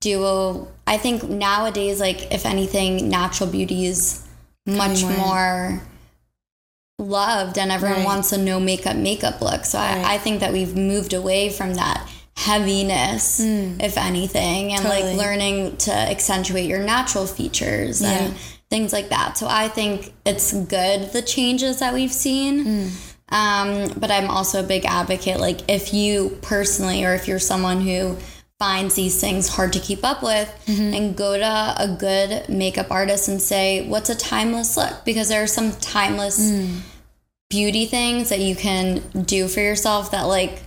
do 0.01 0.23
a 0.25 0.67
I 0.85 0.97
think 0.97 1.23
nowadays 1.29 2.01
like 2.01 2.29
if 2.33 2.45
anything 2.45 3.09
natural 3.09 3.49
beauty 3.49 3.85
is 3.85 4.21
much 4.67 5.01
more- 5.03 5.11
more 5.13 5.81
loved 6.99 7.57
and 7.57 7.71
everyone 7.71 7.97
Right. 7.99 8.05
wants 8.05 8.31
a 8.31 8.37
no 8.37 8.59
makeup 8.59 8.95
makeup 8.95 9.41
look. 9.41 9.65
So 9.65 9.77
Right. 9.77 9.97
I, 10.05 10.15
I 10.15 10.17
think 10.17 10.39
that 10.39 10.53
we've 10.53 10.75
moved 10.75 11.13
away 11.13 11.49
from 11.49 11.73
that 11.75 12.07
heaviness, 12.37 13.39
if 13.39 13.97
anything, 13.97 14.73
and. 14.73 14.83
Totally. 14.83 15.03
like 15.03 15.17
learning 15.17 15.77
to 15.77 15.91
accentuate 15.93 16.67
your 16.69 16.79
natural 16.79 17.25
features 17.25 18.01
and 18.01 18.33
things 18.69 18.91
like 18.93 19.09
that. 19.09 19.37
So 19.37 19.47
I 19.49 19.67
think 19.67 20.13
it's 20.25 20.51
good 20.53 21.11
the 21.13 21.21
changes 21.21 21.79
that 21.79 21.93
we've 21.93 22.11
seen. 22.11 22.63
Hmm. 22.63 22.87
Um, 23.29 23.89
but 23.97 24.11
I'm 24.11 24.29
also 24.29 24.59
a 24.59 24.63
big 24.67 24.85
advocate. 24.85 25.39
Like 25.39 25.61
if 25.69 25.93
you 25.93 26.37
personally, 26.41 27.03
or 27.03 27.13
if 27.15 27.27
you're 27.27 27.39
someone 27.39 27.81
who 27.81 28.17
finds 28.59 28.95
these 28.95 29.19
things 29.19 29.49
hard 29.49 29.73
to 29.73 29.79
keep 29.79 30.03
up 30.03 30.23
with, 30.23 30.49
Mm-hmm. 30.67 30.93
and 30.93 31.15
go 31.15 31.37
to 31.37 31.75
a 31.77 31.87
good 31.99 32.47
makeup 32.49 32.87
artist 32.89 33.27
and 33.27 33.41
say, 33.41 33.85
"What's 33.87 34.09
a 34.09 34.15
timeless 34.15 34.77
look?" 34.77 35.03
Because 35.05 35.27
there 35.29 35.43
are 35.43 35.47
some 35.47 35.73
timeless 35.73 36.39
Mm. 36.39 36.79
beauty 37.49 37.85
things 37.85 38.29
that 38.29 38.39
you 38.39 38.55
can 38.55 39.01
do 39.25 39.47
for 39.47 39.59
yourself 39.59 40.11
that 40.11 40.23
like 40.23 40.61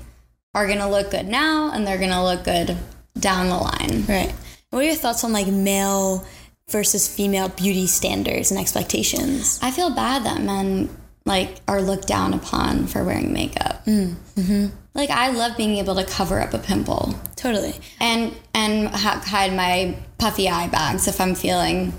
are 0.55 0.66
gonna 0.68 0.88
look 0.90 1.11
good 1.11 1.27
now 1.29 1.70
and 1.72 1.87
they're 1.87 1.98
gonna 1.98 2.22
look 2.24 2.44
good 2.44 2.77
down 3.18 3.48
the 3.48 3.57
line. 3.57 4.05
Right. 4.09 4.33
What 4.70 4.81
are 4.81 4.85
your 4.87 4.94
thoughts 4.94 5.24
on 5.24 5.33
like 5.33 5.46
male 5.48 6.24
versus 6.70 7.09
female 7.09 7.48
beauty 7.48 7.87
standards 7.87 8.51
and 8.51 8.61
expectations? 8.61 9.59
I 9.62 9.70
feel 9.70 9.90
bad 9.90 10.24
that 10.24 10.40
men 10.42 10.88
like 11.27 11.57
are 11.66 11.83
looked 11.83 12.07
down 12.07 12.33
upon 12.35 12.87
for 12.87 13.03
wearing 13.05 13.33
makeup. 13.33 13.85
Mm-hmm. 13.87 14.66
Like 14.98 15.11
I 15.11 15.30
love 15.30 15.56
being 15.56 15.76
able 15.78 15.94
to 15.94 16.04
cover 16.04 16.40
up 16.40 16.52
a 16.52 16.58
pimple 16.58 17.14
Totally. 17.37 17.74
and 18.00 18.34
and 18.52 18.88
ha- 18.88 19.22
hide 19.24 19.54
my 19.54 19.96
puffy 20.18 20.48
eye 20.50 20.68
bags 20.68 21.06
if 21.08 21.20
I'm 21.20 21.34
feeling 21.34 21.92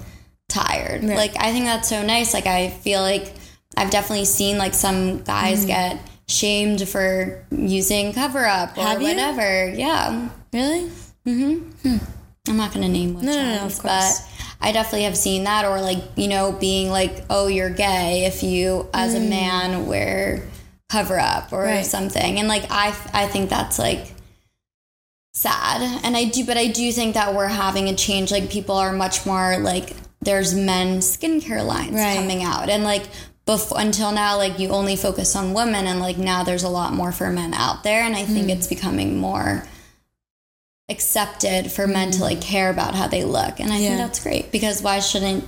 tired. 0.49 1.03
Right. 1.03 1.15
Like 1.17 1.31
I 1.39 1.51
think 1.53 1.65
that's 1.65 1.87
so 1.89 2.05
nice. 2.05 2.33
Like 2.33 2.45
I 2.45 2.69
feel 2.69 3.01
like 3.01 3.33
I've 3.77 3.89
definitely 3.89 4.25
seen 4.25 4.57
like 4.57 4.73
some 4.73 5.21
guys 5.23 5.65
get 5.65 5.97
shamed 6.27 6.87
for 6.87 7.45
using 7.51 8.13
cover 8.13 8.45
up 8.45 8.77
or 8.77 8.81
Have 8.81 9.01
you? 9.01 9.07
whatever. 9.07 9.69
Yeah. 9.69 10.29
Really? 10.53 10.91
Mm-hmm. 11.25 11.97
I'm 12.49 12.57
not 12.57 12.71
to 12.73 12.79
name 12.79 13.13
which 13.13 13.23
No, 13.25 13.31
no, 13.33 13.55
no, 13.55 13.61
ones, 13.61 13.77
of 13.77 13.81
course. 13.83 14.19
but 14.19 14.25
I 14.61 14.71
definitely 14.71 15.03
have 15.03 15.15
seen 15.15 15.43
that, 15.45 15.63
or 15.65 15.79
like 15.81 15.99
you 16.17 16.27
know, 16.27 16.51
being 16.51 16.89
like, 16.89 17.23
"Oh, 17.29 17.47
you're 17.47 17.69
gay" 17.69 18.25
if 18.25 18.41
you, 18.43 18.89
as 18.93 19.13
Mm. 19.13 19.17
a 19.17 19.29
man, 19.29 19.85
wear 19.85 20.43
cover 20.89 21.19
up 21.19 21.53
or 21.53 21.63
Right. 21.63 21.85
something. 21.85 22.39
And 22.39 22.47
like 22.47 22.65
I 22.69 22.95
I 23.13 23.27
think 23.27 23.49
that's 23.49 23.77
like 23.79 24.13
sad. 25.33 25.81
And 26.03 26.17
I 26.17 26.25
do 26.25 26.43
but 26.45 26.57
I 26.57 26.67
do 26.67 26.91
think 26.91 27.13
that 27.13 27.33
we're 27.35 27.47
having 27.47 27.87
a 27.87 27.95
change 27.95 28.31
like 28.31 28.49
people 28.49 28.75
are 28.75 28.91
much 28.91 29.25
more 29.25 29.57
like 29.59 29.95
there's 30.21 30.53
men's 30.53 31.15
skincare 31.17 31.65
lines 31.65 31.93
Right. 31.95 32.17
coming 32.17 32.43
out 32.43 32.69
and 32.69 32.83
like 32.83 33.03
before 33.45 33.79
until 33.79 34.11
now 34.11 34.35
like 34.37 34.59
you 34.59 34.69
only 34.69 34.95
focus 34.95 35.35
on 35.35 35.53
women 35.53 35.87
and 35.87 35.99
like 35.99 36.17
now 36.17 36.43
there's 36.43 36.63
a 36.63 36.69
lot 36.69 36.93
more 36.93 37.11
for 37.11 37.29
men 37.29 37.53
out 37.53 37.83
there 37.83 38.01
and 38.03 38.15
I 38.15 38.23
think 38.25 38.45
Hmm. 38.45 38.49
it's 38.51 38.67
becoming 38.67 39.17
more 39.17 39.65
accepted 40.89 41.71
for 41.71 41.85
men 41.87 42.11
to 42.11 42.21
like 42.23 42.41
care 42.41 42.69
about 42.69 42.95
how 42.95 43.07
they 43.07 43.23
look 43.23 43.59
and 43.59 43.71
I 43.71 43.77
Hmm. 43.77 43.81
Yeah. 43.83 43.87
think 43.89 43.99
that's 44.01 44.19
great 44.23 44.51
because 44.51 44.81
why 44.81 44.99
shouldn't 44.99 45.47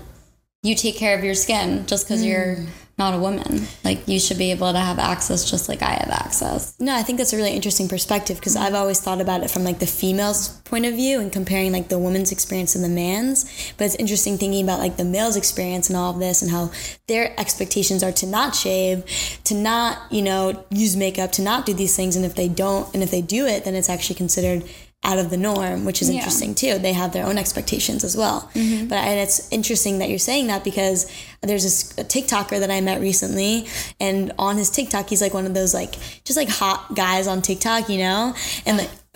you 0.64 0.76
take 0.76 0.96
care 0.98 1.18
of 1.18 1.24
your 1.24 1.34
skin 1.36 1.86
just 1.88 2.06
because 2.08 2.24
you're 2.24 2.56
Hmm. 2.56 2.66
Not 3.02 3.14
a 3.14 3.22
woman 3.28 3.68
like 3.84 4.00
you 4.08 4.20
should 4.20 4.38
be 4.46 4.52
able 4.56 4.72
to 4.72 4.84
have 4.90 5.00
access 5.00 5.50
just 5.50 5.66
like 5.70 5.82
I 5.82 5.94
have 6.04 6.14
access 6.26 6.80
No, 6.80 6.94
I 6.96 7.04
think 7.04 7.18
that's 7.18 7.34
a 7.34 7.38
really 7.38 7.56
interesting 7.60 7.88
perspective 7.96 8.38
because 8.38 8.56
I've 8.56 8.78
always 8.82 9.00
thought 9.00 9.22
about 9.22 9.44
it 9.44 9.50
from 9.52 9.64
like 9.64 9.80
the 9.80 9.92
female's 10.00 10.50
point 10.72 10.86
of 10.86 10.94
view 10.94 11.20
and 11.20 11.32
comparing 11.32 11.72
like 11.72 11.90
the 11.90 12.00
woman's 12.00 12.32
experience 12.32 12.76
and 12.76 12.84
the 12.84 12.90
man's. 12.90 13.74
But 13.78 13.86
it's 13.86 13.96
interesting 13.96 14.38
thinking 14.38 14.64
about 14.64 14.80
like 14.80 14.98
the 14.98 15.04
male's 15.04 15.36
experience 15.36 15.90
and 15.90 15.98
all 15.98 16.12
of 16.14 16.20
this 16.20 16.42
and 16.42 16.52
how 16.52 16.72
their 17.08 17.40
expectations 17.40 18.04
are 18.04 18.12
to 18.14 18.26
not 18.26 18.56
shave, 18.56 19.04
to 19.46 19.54
not, 19.54 20.12
you 20.12 20.22
know, 20.22 20.66
use 20.70 20.96
makeup, 20.96 21.32
to 21.34 21.42
not 21.42 21.66
do 21.66 21.74
these 21.74 21.96
things. 21.96 22.16
And 22.16 22.26
if 22.26 22.36
they 22.36 22.48
don't, 22.48 22.92
and 22.94 23.04
if 23.04 23.12
they 23.12 23.22
do 23.22 23.46
it, 23.46 23.66
then 23.66 23.76
it's 23.76 23.90
actually 23.90 24.16
considered 24.16 24.64
out 25.04 25.18
of 25.18 25.32
the 25.32 25.38
norm, 25.38 25.84
which 25.84 26.00
is 26.02 26.10
Yeah. 26.10 26.18
interesting 26.18 26.54
too. 26.54 26.78
They 26.78 26.94
have 26.94 27.12
their 27.12 27.26
own 27.26 27.38
expectations 27.40 28.04
as 28.04 28.16
well. 28.16 28.52
Mm-hmm. 28.54 28.88
But 28.88 28.98
and 29.00 29.20
it's 29.20 29.48
interesting 29.52 29.98
that 29.98 30.10
you're 30.10 30.20
saying 30.20 30.48
that 30.48 30.64
because 30.64 31.12
there's 31.42 31.64
this 31.64 31.92
a 31.98 32.04
TikToker 32.04 32.60
that 32.60 32.70
I 32.70 32.82
met 32.82 33.02
recently, 33.02 33.68
and 34.00 34.32
on 34.38 34.58
his 34.58 34.70
TikTok, 34.70 35.10
he's 35.10 35.22
like 35.22 35.34
one 35.34 35.46
of 35.48 35.54
those 35.56 35.74
like 35.74 35.96
just 36.24 36.38
like 36.38 36.50
hot 36.50 36.96
guys 36.96 37.26
on 37.28 37.42
TikTok, 37.42 37.90
you 37.90 37.98
know, 37.98 38.36
and 38.66 38.78
like 38.78 38.90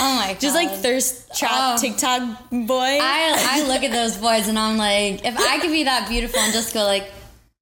oh 0.00 0.16
my 0.16 0.32
god 0.32 0.40
just 0.40 0.54
like 0.56 0.70
thirst 0.70 1.36
trap 1.38 1.50
Oh. 1.54 1.78
TikTok 1.80 2.50
boy. 2.50 2.74
I, 3.00 3.60
I 3.62 3.68
look 3.68 3.82
at 3.84 3.92
those 3.92 4.16
boys 4.16 4.48
and 4.48 4.58
I'm 4.58 4.76
like 4.76 5.24
if 5.24 5.38
I 5.38 5.58
could 5.60 5.70
be 5.70 5.84
that 5.84 6.08
beautiful 6.08 6.40
and 6.40 6.52
just 6.52 6.74
go 6.74 6.82
like 6.84 7.04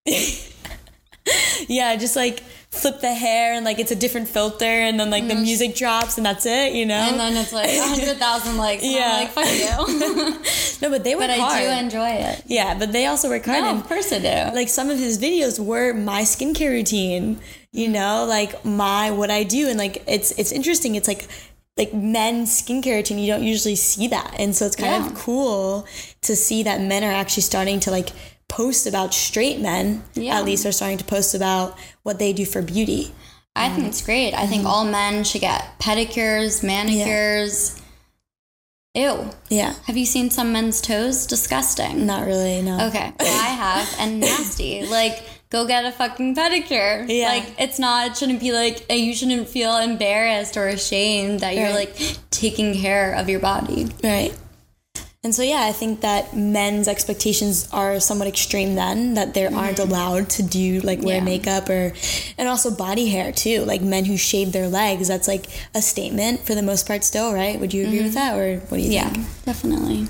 yeah, 1.69 1.95
just 1.97 2.17
like 2.17 2.43
flip 2.71 3.01
the 3.01 3.13
hair 3.13 3.53
and 3.55 3.65
like 3.65 3.79
it's 3.81 3.91
a 3.91 3.97
different 3.97 4.29
filter, 4.29 4.65
and 4.65 4.99
then 4.99 5.11
like 5.11 5.27
the 5.29 5.35
music 5.35 5.75
drops, 5.75 6.17
and 6.17 6.25
that's 6.25 6.47
it, 6.47 6.73
you 6.73 6.87
know. 6.87 6.95
Mm. 6.95 7.11
and 7.13 7.21
then 7.21 7.37
it's 7.37 7.53
like 7.53 7.69
a 7.71 7.79
100,000 7.81 8.57
likes 8.57 8.85
Yeah. 8.85 9.11
I'm 9.13 9.21
like 9.25 9.31
fuck 9.31 9.53
you 9.53 10.83
no, 10.83 10.91
but 10.91 11.03
they 11.05 11.15
work 11.15 11.27
but 11.29 11.39
hard. 11.39 11.63
I 11.63 11.65
do 11.65 11.85
enjoy 11.85 12.09
it 12.11 12.43
yeah, 12.47 12.79
but 12.79 12.93
they 12.93 13.07
also 13.07 13.29
work 13.29 13.45
hard. 13.45 13.63
no, 13.63 13.71
and 13.71 13.79
of 13.81 13.87
course 13.89 14.13
I 14.13 14.19
do 14.21 14.55
like 14.55 14.69
some 14.69 14.89
of 14.89 14.99
his 14.99 15.19
videos 15.19 15.59
were 15.59 15.93
my 15.93 16.23
skincare 16.23 16.71
routine 16.71 17.41
you 17.73 17.87
know 17.89 18.25
like 18.29 18.65
my 18.65 19.13
what 19.13 19.31
i 19.31 19.45
do 19.45 19.69
and 19.69 19.79
like 19.79 20.03
it's 20.09 20.33
it's 20.33 20.51
interesting 20.51 20.97
it's 20.97 21.07
like 21.07 21.29
like 21.77 21.95
men's 21.95 22.51
skincare 22.61 22.97
routine 22.97 23.17
you 23.19 23.29
don't 23.33 23.45
usually 23.45 23.77
see 23.77 24.09
that 24.09 24.35
and 24.41 24.57
so 24.57 24.67
it's 24.67 24.75
kind 24.75 24.91
Yeah. 25.05 25.07
of 25.11 25.15
cool 25.15 25.87
to 26.23 26.35
see 26.35 26.65
that 26.65 26.81
men 26.81 27.05
are 27.05 27.13
actually 27.13 27.45
starting 27.45 27.79
to 27.81 27.91
like 27.93 28.09
post 28.51 28.87
about 28.87 29.15
straight 29.15 29.59
men 29.61 30.03
Yeah. 30.15 30.37
at 30.39 30.45
least 30.45 30.67
are 30.67 30.73
starting 30.73 30.99
to 30.99 31.05
post 31.05 31.35
about 31.35 31.79
what 32.03 32.19
they 32.19 32.33
do 32.35 32.45
for 32.45 32.61
beauty 32.61 33.15
I 33.57 33.69
think 33.71 33.87
it's 33.89 34.05
great 34.05 34.35
I 34.35 34.47
think 34.47 34.67
all 34.67 34.85
men 34.85 35.25
should 35.25 35.41
get 35.41 35.79
pedicures 35.81 36.63
manicures 36.63 37.81
ew 38.95 39.31
yeah 39.49 39.75
have 39.87 39.97
you 39.97 40.05
seen 40.05 40.31
some 40.31 40.53
men's 40.53 40.81
toes 40.81 41.27
disgusting 41.27 42.07
not 42.07 42.27
really 42.27 42.61
no 42.61 42.89
Okay, 42.89 43.13
well, 43.21 43.41
I 43.45 43.49
have, 43.55 43.95
and 44.01 44.21
nasty. 44.21 44.85
Like, 44.87 45.23
go 45.51 45.67
get 45.67 45.85
a 45.85 45.93
fucking 45.93 46.35
pedicure. 46.35 47.07
Yeah. 47.09 47.29
Like, 47.29 47.55
it's 47.59 47.79
not. 47.79 48.11
It 48.11 48.17
shouldn't 48.17 48.41
be 48.41 48.53
like 48.53 48.87
uh, 48.91 48.95
you 48.95 49.15
shouldn't 49.15 49.49
feel 49.49 49.77
embarrassed 49.77 50.57
or 50.57 50.67
ashamed 50.69 51.41
that 51.41 51.55
you're 51.55 51.73
like 51.73 51.95
taking 52.31 52.75
care 52.75 53.15
of 53.15 53.29
your 53.29 53.39
body. 53.41 53.87
Right. 54.03 54.33
And 55.23 55.35
so, 55.35 55.43
yeah, 55.43 55.61
I 55.65 55.73
think 55.73 56.01
that 56.01 56.35
men's 56.35 56.89
expectations 56.89 57.69
are 57.73 58.01
somewhat 58.01 58.27
extreme 58.27 58.75
then, 58.75 59.13
that 59.15 59.35
they 59.35 59.45
aren't 59.47 59.79
allowed 59.79 60.31
to 60.31 60.43
do 60.43 60.81
like 60.81 61.03
wear 61.03 61.19
Mm-hmm. 61.21 61.29
Yeah. 61.29 61.37
makeup 61.37 61.69
or, 61.69 61.93
and 62.39 62.49
also 62.49 62.75
body 62.75 63.11
hair 63.11 63.31
too. 63.31 63.67
Like 63.67 63.83
men 63.83 64.07
who 64.07 64.17
shave 64.17 64.53
their 64.53 64.67
legs, 64.67 65.09
that's 65.09 65.29
like 65.29 65.45
a 65.75 65.83
statement 65.83 66.41
for 66.47 66.55
the 66.55 66.63
most 66.63 66.87
part 66.87 67.05
still, 67.05 67.35
right? 67.35 67.61
Would 67.61 67.75
you 67.75 67.85
agree 67.87 68.03
with 68.03 68.15
that 68.15 68.35
or 68.39 68.61
what 68.61 68.79
do 68.79 68.83
you 68.83 68.89
Mm-hmm. 68.89 68.93
Yeah, 68.93 69.09
think? 69.11 69.45
definitely. 69.45 70.07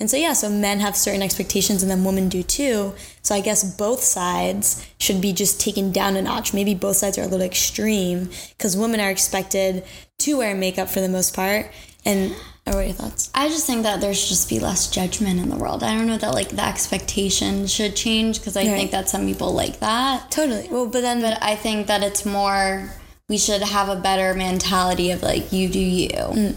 And 0.00 0.10
so, 0.10 0.16
yeah, 0.16 0.32
so 0.32 0.50
men 0.50 0.80
have 0.80 0.96
certain 0.96 1.22
expectations 1.22 1.82
and 1.82 1.88
then 1.90 2.02
women 2.02 2.28
do 2.28 2.42
too. 2.42 2.92
So 3.22 3.36
I 3.36 3.40
guess 3.40 3.62
both 3.76 4.00
sides 4.02 4.84
should 4.98 5.20
be 5.20 5.32
just 5.32 5.60
taken 5.60 5.92
down 5.92 6.16
a 6.16 6.22
notch. 6.22 6.52
Maybe 6.52 6.74
both 6.74 6.96
sides 6.96 7.18
are 7.18 7.22
a 7.22 7.28
little 7.28 7.46
extreme 7.46 8.30
because 8.58 8.76
women 8.76 8.98
are 8.98 9.10
expected 9.10 9.84
to 10.18 10.38
wear 10.38 10.56
makeup 10.56 10.88
for 10.88 11.00
the 11.00 11.08
most 11.08 11.36
part. 11.36 11.70
And, 12.04 12.34
or 12.66 12.72
what 12.74 12.78
are 12.80 12.84
your 12.84 12.92
thoughts? 12.94 13.30
I 13.34 13.48
just 13.48 13.66
think 13.66 13.82
that 13.82 14.00
there 14.00 14.14
should 14.14 14.28
just 14.28 14.48
be 14.48 14.58
less 14.58 14.88
judgment 14.90 15.38
in 15.40 15.50
the 15.50 15.56
world. 15.56 15.82
I 15.82 15.94
don't 15.94 16.06
know 16.06 16.16
that 16.18 16.32
like 16.34 16.50
the 16.50 16.64
expectation 16.64 17.66
should 17.66 17.94
change 17.94 18.38
because 18.40 18.56
I 18.56 18.60
Right. 18.60 18.70
think 18.70 18.90
that 18.92 19.08
some 19.08 19.26
people 19.26 19.52
like 19.52 19.80
that. 19.80 20.30
Totally. 20.30 20.68
Well, 20.70 20.86
but 20.86 21.02
then, 21.02 21.20
But 21.20 21.42
I 21.42 21.56
think 21.56 21.86
that 21.88 22.02
it's 22.02 22.24
more. 22.24 22.90
We 23.28 23.38
should 23.38 23.62
have 23.62 23.88
a 23.88 23.96
better 23.96 24.34
mentality 24.34 25.10
of 25.10 25.22
like 25.22 25.52
you 25.52 25.68
do 25.68 25.78
you. 25.78 26.08
Mm. 26.10 26.56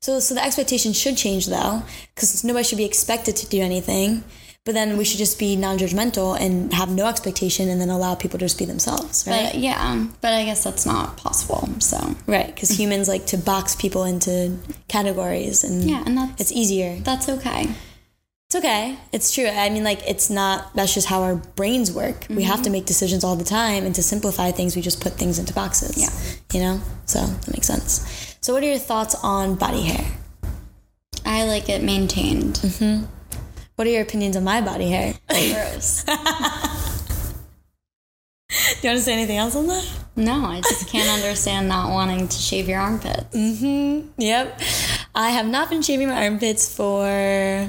So, 0.00 0.20
so 0.20 0.34
the 0.34 0.44
expectation 0.44 0.92
should 0.92 1.16
change 1.16 1.46
though, 1.46 1.82
because 2.14 2.42
nobody 2.44 2.64
should 2.64 2.78
be 2.78 2.84
expected 2.84 3.36
to 3.36 3.46
do 3.46 3.60
anything. 3.62 4.24
But 4.64 4.74
then 4.74 4.96
we 4.96 5.04
should 5.04 5.18
just 5.18 5.40
be 5.40 5.56
non-judgmental 5.56 6.38
and 6.40 6.72
have 6.72 6.88
no 6.88 7.08
expectation, 7.08 7.68
and 7.68 7.80
then 7.80 7.90
allow 7.90 8.14
people 8.14 8.38
to 8.38 8.44
just 8.44 8.58
be 8.58 8.64
themselves, 8.64 9.24
right? 9.26 9.50
But 9.52 9.60
yeah, 9.60 9.76
um, 9.84 10.14
but 10.20 10.32
I 10.32 10.44
guess 10.44 10.62
that's 10.62 10.86
not 10.86 11.16
possible. 11.16 11.68
So 11.80 12.14
right, 12.28 12.46
because 12.46 12.70
humans 12.70 13.08
like 13.08 13.26
to 13.26 13.38
box 13.38 13.74
people 13.74 14.04
into 14.04 14.56
categories, 14.86 15.64
and 15.64 15.90
yeah, 15.90 16.04
and 16.06 16.16
that's 16.16 16.40
it's 16.40 16.52
easier. 16.52 16.96
that's 17.00 17.28
okay. 17.28 17.74
It's 18.52 18.64
okay. 18.64 18.98
It's 19.12 19.32
true. 19.34 19.46
I 19.46 19.70
mean, 19.70 19.82
like, 19.82 20.06
it's 20.06 20.28
not. 20.28 20.76
That's 20.76 20.92
just 20.92 21.08
how 21.08 21.22
our 21.22 21.36
brains 21.36 21.90
work. 21.90 22.26
We 22.28 22.42
have 22.42 22.56
to 22.56 22.64
mm-hmm. 22.64 22.72
make 22.72 22.84
decisions 22.84 23.24
all 23.24 23.34
the 23.34 23.44
time, 23.44 23.86
and 23.86 23.94
to 23.94 24.02
simplify 24.02 24.50
things, 24.50 24.76
we 24.76 24.82
just 24.82 25.00
put 25.00 25.14
things 25.14 25.38
into 25.38 25.54
boxes. 25.54 25.96
Yeah. 25.96 26.10
You 26.52 26.60
know. 26.60 26.80
So 27.06 27.20
that 27.20 27.50
makes 27.50 27.66
sense. 27.66 28.36
So, 28.42 28.52
what 28.52 28.62
are 28.62 28.66
your 28.66 28.76
thoughts 28.76 29.16
on 29.22 29.54
body 29.54 29.82
hair? 29.82 30.06
I 31.24 31.44
like 31.44 31.70
it 31.70 31.82
maintained. 31.82 32.56
Mm-hmm. 32.56 33.06
What 33.82 33.88
are 33.88 33.94
your 33.94 34.02
opinions 34.02 34.36
on 34.36 34.44
my 34.44 34.60
body 34.60 34.90
hair? 34.90 35.12
Gross. 35.28 36.04
Do 36.04 36.12
you 38.54 38.90
want 38.90 38.98
to 38.98 39.00
say 39.00 39.12
anything 39.12 39.38
else 39.38 39.56
on 39.56 39.66
that? 39.66 39.84
No, 40.14 40.44
I 40.46 40.60
just 40.60 40.88
can't 40.88 41.10
understand 41.10 41.66
not 41.66 41.90
wanting 41.90 42.28
to 42.28 42.36
shave 42.36 42.68
your 42.68 42.78
armpits. 42.78 43.36
Mm-hmm. 43.36 44.08
Yep. 44.18 44.60
I 45.16 45.30
have 45.30 45.48
not 45.48 45.68
been 45.68 45.82
shaving 45.82 46.10
my 46.10 46.28
armpits 46.28 46.72
for 46.72 47.68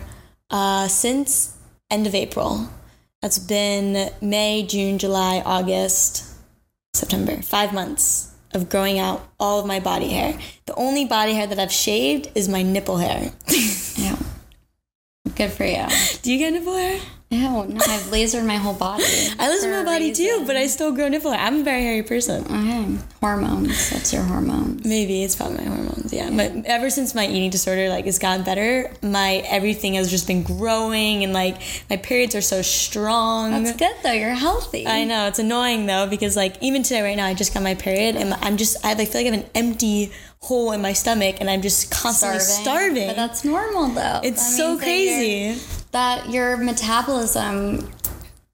uh, 0.51 0.87
since 0.87 1.57
end 1.89 2.05
of 2.05 2.13
April. 2.13 2.69
That's 3.23 3.39
been 3.39 4.11
May, 4.21 4.67
June, 4.67 4.99
July, 4.99 5.41
August, 5.43 6.25
September. 6.93 7.41
Five 7.41 7.73
months 7.73 8.35
of 8.53 8.69
growing 8.69 8.99
out 8.99 9.27
all 9.39 9.59
of 9.59 9.65
my 9.65 9.79
body 9.79 10.09
hair. 10.09 10.37
The 10.67 10.75
only 10.75 11.05
body 11.05 11.33
hair 11.33 11.47
that 11.47 11.57
I've 11.57 11.71
shaved 11.71 12.29
is 12.35 12.47
my 12.47 12.61
nipple 12.61 12.97
hair. 12.97 13.31
Ew. 13.95 14.15
Good 15.35 15.51
for 15.51 15.63
you. 15.63 15.87
Do 16.21 16.31
you 16.33 16.37
get 16.37 16.51
nipple 16.51 16.75
hair? 16.75 16.99
Ew, 17.33 17.65
no, 17.65 17.81
I've 17.87 18.03
lasered 18.11 18.45
my 18.45 18.57
whole 18.57 18.73
body. 18.73 19.03
I 19.03 19.47
lasered 19.49 19.71
my 19.71 19.83
body 19.83 20.13
too, 20.13 20.43
but 20.45 20.55
I 20.55 20.67
still 20.67 20.91
grow 20.91 21.07
nipple. 21.09 21.31
I'm 21.31 21.61
a 21.61 21.63
very 21.63 21.81
hairy 21.81 22.03
person. 22.03 22.43
Okay. 22.45 22.97
Hormones. 23.21 23.89
That's 23.89 24.13
your 24.13 24.23
hormones. 24.23 24.85
Maybe 24.85 25.23
it's 25.23 25.35
probably 25.35 25.57
my 25.57 25.63
hormones, 25.75 26.11
yeah. 26.13 26.29
But 26.29 26.65
ever 26.65 26.89
since 26.89 27.15
my 27.15 27.25
eating 27.27 27.49
disorder 27.49 27.89
like 27.89 28.05
has 28.05 28.19
gotten 28.19 28.43
better, 28.43 28.91
my 29.01 29.35
everything 29.47 29.95
has 29.95 30.09
just 30.11 30.27
been 30.27 30.43
growing 30.43 31.23
and 31.23 31.33
like 31.33 31.57
my 31.89 31.97
periods 31.97 32.35
are 32.35 32.41
so 32.41 32.61
strong. 32.61 33.63
That's 33.63 33.77
good 33.77 33.95
though. 34.03 34.11
You're 34.11 34.29
healthy. 34.35 34.85
I 34.87 35.03
know 35.05 35.27
it's 35.27 35.39
annoying 35.39 35.85
though 35.85 36.07
because 36.07 36.35
like 36.35 36.55
even 36.61 36.83
today 36.83 37.01
right 37.01 37.17
now 37.17 37.25
I 37.27 37.33
just 37.33 37.53
got 37.53 37.63
my 37.63 37.75
period 37.75 38.15
and 38.15 38.33
I'm 38.35 38.57
just 38.57 38.85
I 38.85 38.93
like 38.93 39.09
feel 39.09 39.23
like 39.23 39.31
I 39.33 39.35
have 39.35 39.43
an 39.45 39.49
empty 39.55 40.11
hole 40.39 40.73
in 40.73 40.81
my 40.81 40.91
stomach 40.93 41.37
and 41.39 41.49
I'm 41.49 41.61
just 41.61 41.89
constantly 41.89 42.39
starving. 42.39 43.07
But 43.07 43.15
that's 43.15 43.45
normal 43.45 43.87
though. 43.89 44.19
it's 44.23 44.43
That 44.43 44.57
so 44.57 44.67
means 44.69 44.79
that 44.81 44.87
you're- 44.97 45.53
crazy. 45.53 45.82
That 45.93 46.29
your 46.29 46.57
metabolism 46.57 47.89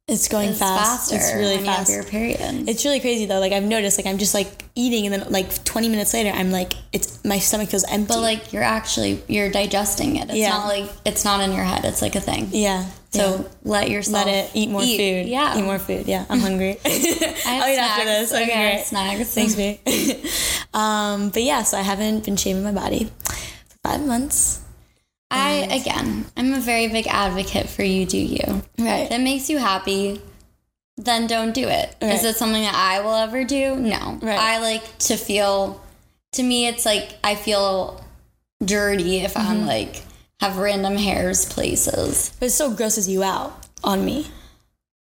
It's 0.07 0.27
going 0.27 0.49
is 0.49 0.59
fast. 0.59 1.09
faster. 1.11 1.15
It's 1.15 1.33
really 1.33 1.63
fast. 1.63 1.89
You 1.89 1.95
your 1.95 2.03
period. 2.03 2.67
It's 2.69 2.83
really 2.85 2.99
crazy 2.99 3.25
though. 3.25 3.39
Like 3.39 3.51
I've 3.53 3.63
noticed, 3.63 3.97
like 3.97 4.05
I'm 4.07 4.17
just 4.17 4.33
like 4.33 4.65
eating, 4.75 5.05
and 5.05 5.13
then 5.13 5.31
like 5.31 5.63
20 5.63 5.87
minutes 5.89 6.13
later, 6.13 6.29
I'm 6.31 6.51
like, 6.51 6.73
it's 6.91 7.23
my 7.25 7.39
stomach 7.39 7.69
feels 7.69 7.85
empty. 7.89 8.07
but 8.09 8.19
like 8.19 8.51
you're 8.53 8.63
actually 8.63 9.23
you're 9.27 9.49
digesting 9.49 10.17
it. 10.17 10.29
It's 10.29 10.37
Yeah. 10.37 10.49
not 10.49 10.67
like 10.67 10.89
it's 11.05 11.23
not 11.25 11.41
in 11.41 11.51
your 11.53 11.63
head. 11.63 11.85
It's 11.85 12.01
like 12.01 12.15
a 12.15 12.21
thing. 12.21 12.49
yeah. 12.51 12.85
So 13.11 13.37
yeah. 13.41 13.47
let 13.63 13.89
yourself 13.89 14.25
let 14.25 14.27
it 14.27 14.51
eat 14.53 14.69
more 14.69 14.81
food. 14.81 15.25
Yeah. 15.27 15.57
eat 15.57 15.63
more 15.63 15.79
food. 15.79 16.05
Yeah, 16.07 16.25
I'm 16.29 16.39
hungry. 16.41 16.77
I 16.85 16.89
have 16.89 17.45
I'll 17.63 17.69
eat 17.73 17.77
after 17.79 18.05
this. 18.05 18.31
Okay, 18.31 18.43
Okay, 18.43 18.83
snacks. 18.85 19.33
Thanks, 19.33 19.55
babe. 19.55 19.79
um, 20.75 21.29
but 21.31 21.41
yeah, 21.41 21.63
so 21.63 21.77
I 21.77 21.81
haven't 21.81 22.25
been 22.25 22.35
shaving 22.35 22.61
my 22.63 22.71
body 22.71 23.09
for 23.25 23.77
five 23.83 24.05
months. 24.05 24.61
I 25.31 25.67
again, 25.71 26.25
I'm 26.35 26.53
a 26.53 26.59
very 26.59 26.87
big 26.87 27.07
advocate 27.07 27.69
for 27.69 27.83
you 27.83 28.05
do 28.05 28.17
you. 28.17 28.63
Right. 28.79 29.03
If 29.03 29.11
it 29.11 29.21
makes 29.21 29.49
you 29.49 29.57
happy, 29.59 30.21
then 30.97 31.27
don't 31.27 31.53
do 31.53 31.67
it. 31.67 31.95
Is 32.01 32.23
Right. 32.23 32.29
it 32.31 32.35
something 32.35 32.63
that 32.63 32.75
I 32.75 32.99
will 33.01 33.13
ever 33.15 33.43
do? 33.43 33.75
No. 33.75 34.19
Right. 34.21 34.39
I 34.39 34.59
like 34.59 34.97
to 34.99 35.17
feel 35.17 35.81
to 36.33 36.43
me 36.43 36.67
it's 36.67 36.85
like 36.85 37.17
I 37.23 37.35
feel 37.35 38.03
dirty 38.63 39.19
if 39.19 39.33
Mm-hmm. 39.35 39.47
I'm 39.51 39.65
like 39.65 40.03
have 40.39 40.57
random 40.57 40.95
hairs 40.95 41.45
places. 41.45 42.33
But 42.39 42.47
it 42.47 42.51
still 42.51 42.73
grosses 42.73 43.07
you 43.09 43.23
out 43.23 43.65
on 43.83 44.05
me. 44.05 44.27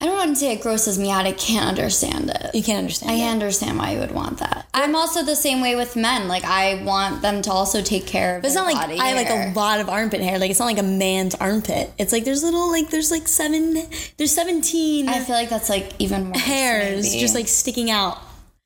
I 0.03 0.05
don't 0.07 0.17
want 0.17 0.31
to 0.31 0.35
say 0.35 0.51
it 0.51 0.61
grosses 0.61 0.99
me 0.99 1.09
out. 1.09 1.25
I 1.25 1.31
can't 1.31 1.65
understand 1.65 2.29
it. 2.29 2.53
You 2.53 2.61
can't 2.61 2.79
understand. 2.79 3.13
I 3.13 3.15
it. 3.15 3.31
understand 3.31 3.77
why 3.77 3.93
you 3.93 3.99
would 3.99 4.11
want 4.11 4.39
that. 4.39 4.67
I'm 4.73 4.97
also 4.97 5.23
the 5.23 5.33
same 5.33 5.61
way 5.61 5.77
with 5.77 5.95
men. 5.95 6.27
Like 6.27 6.43
I 6.43 6.83
want 6.83 7.21
them 7.21 7.41
to 7.43 7.51
also 7.53 7.81
take 7.81 8.05
care 8.05 8.35
of. 8.35 8.41
But 8.41 8.47
it's 8.47 8.55
not 8.55 8.65
like 8.65 8.99
I 8.99 9.05
have 9.07 9.15
like 9.15 9.29
a 9.29 9.57
lot 9.57 9.79
of 9.79 9.87
armpit 9.87 10.19
hair. 10.19 10.39
Like 10.39 10.51
it's 10.51 10.59
not 10.59 10.65
like 10.65 10.77
a 10.77 10.83
man's 10.83 11.35
armpit. 11.35 11.89
It's 11.97 12.11
like 12.11 12.25
there's 12.25 12.43
little 12.43 12.69
like 12.69 12.89
there's 12.89 13.11
like 13.11 13.29
seven 13.29 13.77
there's 14.17 14.33
seventeen 14.33 15.07
I 15.07 15.21
feel 15.21 15.37
like 15.37 15.49
that's 15.49 15.69
like 15.69 15.93
even 15.99 16.25
more 16.25 16.37
hairs 16.37 17.09
just 17.13 17.33
like 17.33 17.47
sticking 17.47 17.89
out. 17.89 18.17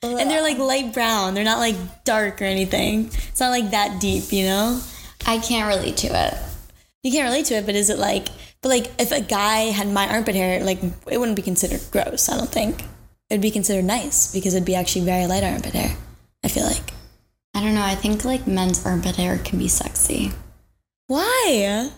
And 0.02 0.32
they're 0.32 0.42
like 0.42 0.58
light 0.58 0.92
brown. 0.92 1.36
They're 1.36 1.44
not 1.44 1.60
like 1.60 1.76
dark 2.04 2.42
or 2.42 2.46
anything. 2.46 3.12
It's 3.14 3.40
not 3.40 3.50
like 3.50 3.70
that 3.72 4.02
deep, 4.02 4.34
you 4.34 4.46
know? 4.46 4.82
I 5.28 5.38
can't 5.38 5.68
relate 5.68 5.98
to 5.98 6.08
it. 6.08 6.34
You 7.04 7.12
can't 7.12 7.30
relate 7.30 7.46
to 7.48 7.56
it, 7.56 7.68
but 7.68 7.76
is 7.76 7.92
it 7.92 8.00
like 8.00 8.28
but 8.62 8.70
like 8.70 8.92
if 9.00 9.12
a 9.12 9.22
guy 9.22 9.72
had 9.72 9.88
my 9.88 10.08
armpit 10.08 10.36
hair, 10.36 10.64
like 10.64 10.80
it 11.10 11.18
wouldn't 11.18 11.36
be 11.36 11.42
considered 11.42 11.82
gross, 11.92 12.30
I 12.30 12.38
don't 12.38 12.50
think. 12.50 12.84
It'd 13.30 13.42
be 13.42 13.52
considered 13.52 13.86
nice 13.86 14.32
because 14.34 14.54
it'd 14.54 14.66
be 14.66 14.76
actually 14.76 15.06
very 15.06 15.28
light 15.28 15.44
armpit 15.44 15.74
hair. 15.74 15.96
I 16.44 16.48
feel 16.48 16.66
like. 16.66 16.94
I 17.54 17.62
don't 17.62 17.74
know. 17.76 17.84
I 17.84 17.96
think 17.96 18.24
like 18.24 18.48
men's 18.48 18.86
armpit 18.86 19.16
hair 19.16 19.38
can 19.38 19.60
be 19.60 19.68
sexy. 19.68 20.32
Why? 21.08 21.90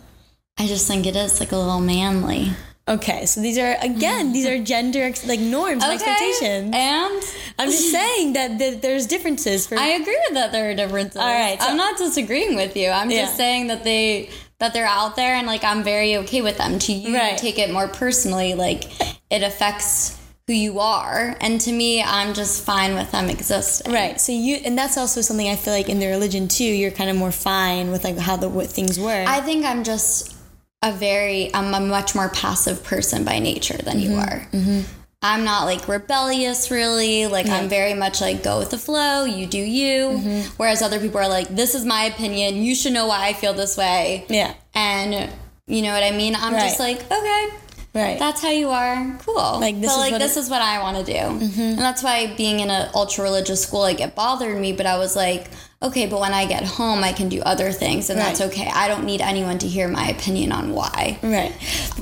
I 0.58 0.68
just 0.68 0.88
think 0.88 1.06
it 1.06 1.16
is 1.16 1.40
like 1.40 1.52
a 1.52 1.58
little 1.58 1.80
manly. 1.80 2.52
Okay, 2.88 3.28
so 3.28 3.40
these 3.40 3.60
are 3.60 3.76
again, 3.84 4.34
these 4.34 4.48
are 4.48 4.58
gender 4.64 5.04
ex- 5.04 5.26
like 5.28 5.40
norms 5.40 5.84
and 5.84 5.94
expectations. 5.94 6.72
And 6.74 7.24
I'm 7.60 7.70
just 7.70 7.92
saying 7.92 8.34
that, 8.34 8.58
that 8.58 8.82
there's 8.82 9.06
differences 9.06 9.68
for 9.68 9.78
I 9.78 9.90
agree 9.90 10.20
with 10.28 10.34
that 10.34 10.52
there 10.52 10.72
are 10.72 10.74
differences. 10.76 11.22
All 11.22 11.28
right, 11.28 11.62
so- 11.62 11.68
I'm 11.68 11.78
not 11.78 11.98
disagreeing 12.00 12.56
with 12.56 12.76
you. 12.76 12.90
I'm 12.90 13.12
Yeah. 13.12 13.26
just 13.26 13.38
saying 13.38 13.68
that 13.68 13.84
they 13.84 14.32
that 14.60 14.74
they're 14.74 14.86
out 14.86 15.16
there 15.16 15.36
and 15.36 15.48
like 15.48 15.64
I'm 15.64 15.84
very 15.84 16.18
okay 16.18 16.42
with 16.42 16.58
them. 16.58 16.80
To 16.80 16.94
you 16.94 17.16
Right. 17.16 17.38
take 17.38 17.58
it 17.58 17.72
more 17.72 17.88
personally, 17.88 18.54
like 18.54 18.86
it 19.30 19.44
affects 19.44 20.18
who 20.48 20.54
you 20.54 20.80
are. 20.80 21.36
And 21.42 21.62
to 21.62 21.72
me, 21.72 22.02
I'm 22.02 22.34
just 22.34 22.66
fine 22.66 22.96
with 22.96 23.12
them 23.12 23.30
existing. 23.30 23.92
right. 23.94 24.20
So 24.20 24.32
you 24.32 24.56
and 24.66 24.78
that's 24.78 24.98
also 24.98 25.22
something 25.22 25.48
I 25.48 25.56
feel 25.56 25.74
like 25.74 25.90
in 25.90 26.00
the 26.00 26.08
religion 26.08 26.48
too. 26.48 26.64
You're 26.64 26.92
kind 26.92 27.10
of 27.10 27.16
more 27.16 27.32
fine 27.32 27.92
with 27.92 28.04
like 28.04 28.18
how 28.18 28.36
the 28.36 28.50
what 28.50 28.68
things 28.68 29.00
work. 29.00 29.28
I 29.28 29.42
think 29.42 29.66
I'm 29.66 29.84
just 29.84 30.36
a 30.82 30.92
very 30.92 31.54
I'm 31.54 31.74
a 31.74 31.80
much 31.80 32.16
more 32.16 32.30
passive 32.30 32.84
person 32.84 33.24
by 33.24 33.40
nature 33.40 33.78
than 33.78 34.00
you 34.00 34.10
mm-hmm. 34.10 34.20
are. 34.20 34.48
Mm-hmm. 34.52 34.99
I'm 35.22 35.44
not 35.44 35.66
like 35.66 35.88
rebellious 35.88 36.72
really. 36.72 37.28
Like 37.28 37.48
I'm 37.48 37.68
very 37.68 37.94
much 37.94 38.22
like 38.22 38.42
go 38.42 38.58
with 38.60 38.70
the 38.72 38.78
flow, 38.78 39.26
you 39.26 39.46
do 39.48 39.58
you. 39.58 40.18
Whereas 40.58 40.82
other 40.82 41.00
people 41.00 41.20
are 41.20 41.28
like 41.28 41.50
this 41.50 41.76
is 41.76 41.84
my 41.86 42.04
opinion, 42.06 42.56
you 42.64 42.74
should 42.76 42.94
know 42.94 43.08
why 43.08 43.28
I 43.28 43.34
feel 43.34 43.54
this 43.54 43.76
way. 43.78 44.26
yeah. 44.30 44.54
And 44.74 45.30
you 45.68 45.82
know 45.82 45.94
what 45.94 46.04
I 46.04 46.12
mean? 46.12 46.36
I'm 46.36 46.54
just 46.54 46.80
like, 46.80 47.00
okay, 47.12 47.50
Right. 47.94 48.18
that's 48.18 48.42
how 48.42 48.50
you 48.52 48.70
are. 48.70 49.18
Cool. 49.26 49.60
Like, 49.60 49.76
this 49.82 49.88
but 49.92 49.94
is 49.94 49.98
like 50.00 50.12
what 50.14 50.20
this 50.20 50.38
it- 50.38 50.42
is 50.42 50.50
what 50.50 50.62
I 50.62 50.82
want 50.82 51.06
to 51.06 51.12
do. 51.12 51.20
And 51.62 51.78
that's 51.80 52.02
why 52.02 52.34
being 52.36 52.60
in 52.62 52.70
an 52.70 52.90
ultra 52.96 53.24
religious 53.26 53.62
school 53.64 53.82
like 53.82 54.00
it 54.00 54.16
bothered 54.16 54.58
me, 54.60 54.72
but 54.74 54.86
I 54.86 54.98
was 54.98 55.16
like, 55.18 55.48
okay, 55.84 56.08
but 56.08 56.20
when 56.22 56.34
I 56.34 56.46
get 56.46 56.64
home 56.64 57.04
I 57.04 57.12
can 57.12 57.28
do 57.30 57.42
other 57.42 57.72
things 57.74 58.10
and 58.10 58.18
that's 58.18 58.40
okay. 58.42 58.70
I 58.74 58.88
don't 58.88 59.04
need 59.06 59.20
anyone 59.22 59.60
to 59.60 59.68
hear 59.68 59.88
my 59.90 60.08
opinion 60.08 60.52
on 60.54 60.72
why. 60.74 61.20
right. 61.22 61.54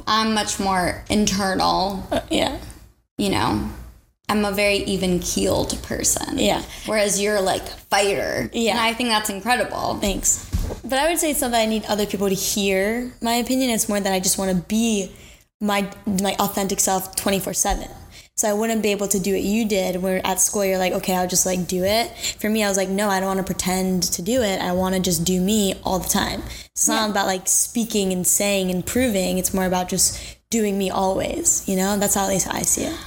I'm 0.06 0.34
much 0.36 0.60
more 0.60 1.04
internal, 1.10 2.08
Uh, 2.12 2.20
yeah. 2.30 2.58
You 3.18 3.30
know. 3.30 3.70
I'm 4.30 4.44
a 4.44 4.52
very 4.52 4.78
even 4.80 5.20
keeled 5.20 5.82
person. 5.84 6.38
Yeah. 6.38 6.62
Whereas 6.86 7.22
you're 7.22 7.40
like 7.40 7.66
fighter. 7.66 8.50
Yeah. 8.52 8.72
And 8.72 8.80
I 8.80 8.94
think 8.94 9.10
that's 9.10 9.30
incredible. 9.30 9.96
Thanks. 9.96 10.44
But 10.84 11.00
I 11.00 11.10
would 11.10 11.18
say 11.18 11.32
it's 11.32 11.40
not 11.40 11.52
that 11.52 11.62
I 11.62 11.66
need 11.66 11.86
other 11.86 12.06
people 12.06 12.28
to 12.28 12.36
hear 12.36 13.14
my 13.22 13.36
opinion. 13.36 13.70
It's 13.70 13.88
more 13.88 14.02
that 14.02 14.12
I 14.12 14.20
just 14.20 14.38
want 14.38 14.52
to 14.52 14.62
be 14.68 15.14
my 15.62 15.90
my 16.06 16.36
authentic 16.40 16.82
self 16.82 17.16
24 17.16 17.54
7. 17.54 17.88
So 18.36 18.48
I 18.48 18.54
wouldn't 18.54 18.84
be 18.84 18.90
able 18.92 19.08
to 19.08 19.20
do 19.20 19.34
what 19.34 19.42
you 19.42 19.68
did 19.68 19.96
where 19.96 20.22
at 20.24 20.40
school 20.40 20.64
you're 20.64 20.78
like, 20.78 20.94
okay, 20.94 21.16
I'll 21.16 21.28
just 21.28 21.48
like 21.48 21.68
do 21.68 21.84
it. 21.84 22.16
For 22.40 22.48
me, 22.50 22.64
I 22.64 22.68
was 22.68 22.78
like, 22.78 22.88
no, 22.88 23.10
I 23.10 23.20
don't 23.20 23.28
want 23.28 23.40
to 23.40 23.44
pretend 23.44 24.04
to 24.04 24.22
do 24.22 24.44
it. 24.44 24.62
I 24.62 24.74
want 24.74 24.94
to 24.94 25.02
just 25.02 25.26
do 25.26 25.42
me 25.42 25.74
all 25.84 25.98
the 25.98 26.08
time. 26.08 26.44
It's 26.72 26.88
not 26.88 27.10
about 27.10 27.26
like 27.26 27.48
speaking 27.48 28.14
and 28.14 28.28
saying 28.28 28.70
and 28.70 28.86
proving. 28.86 29.40
It's 29.40 29.56
more 29.56 29.66
about 29.66 29.90
just 29.90 30.37
doing 30.50 30.78
me 30.78 30.90
always. 30.90 31.68
You 31.68 31.76
know, 31.78 31.98
that's 31.98 32.16
how 32.16 32.24
at 32.24 32.30
least 32.30 32.48
I 32.54 32.62
see 32.62 32.84
it. 32.84 32.98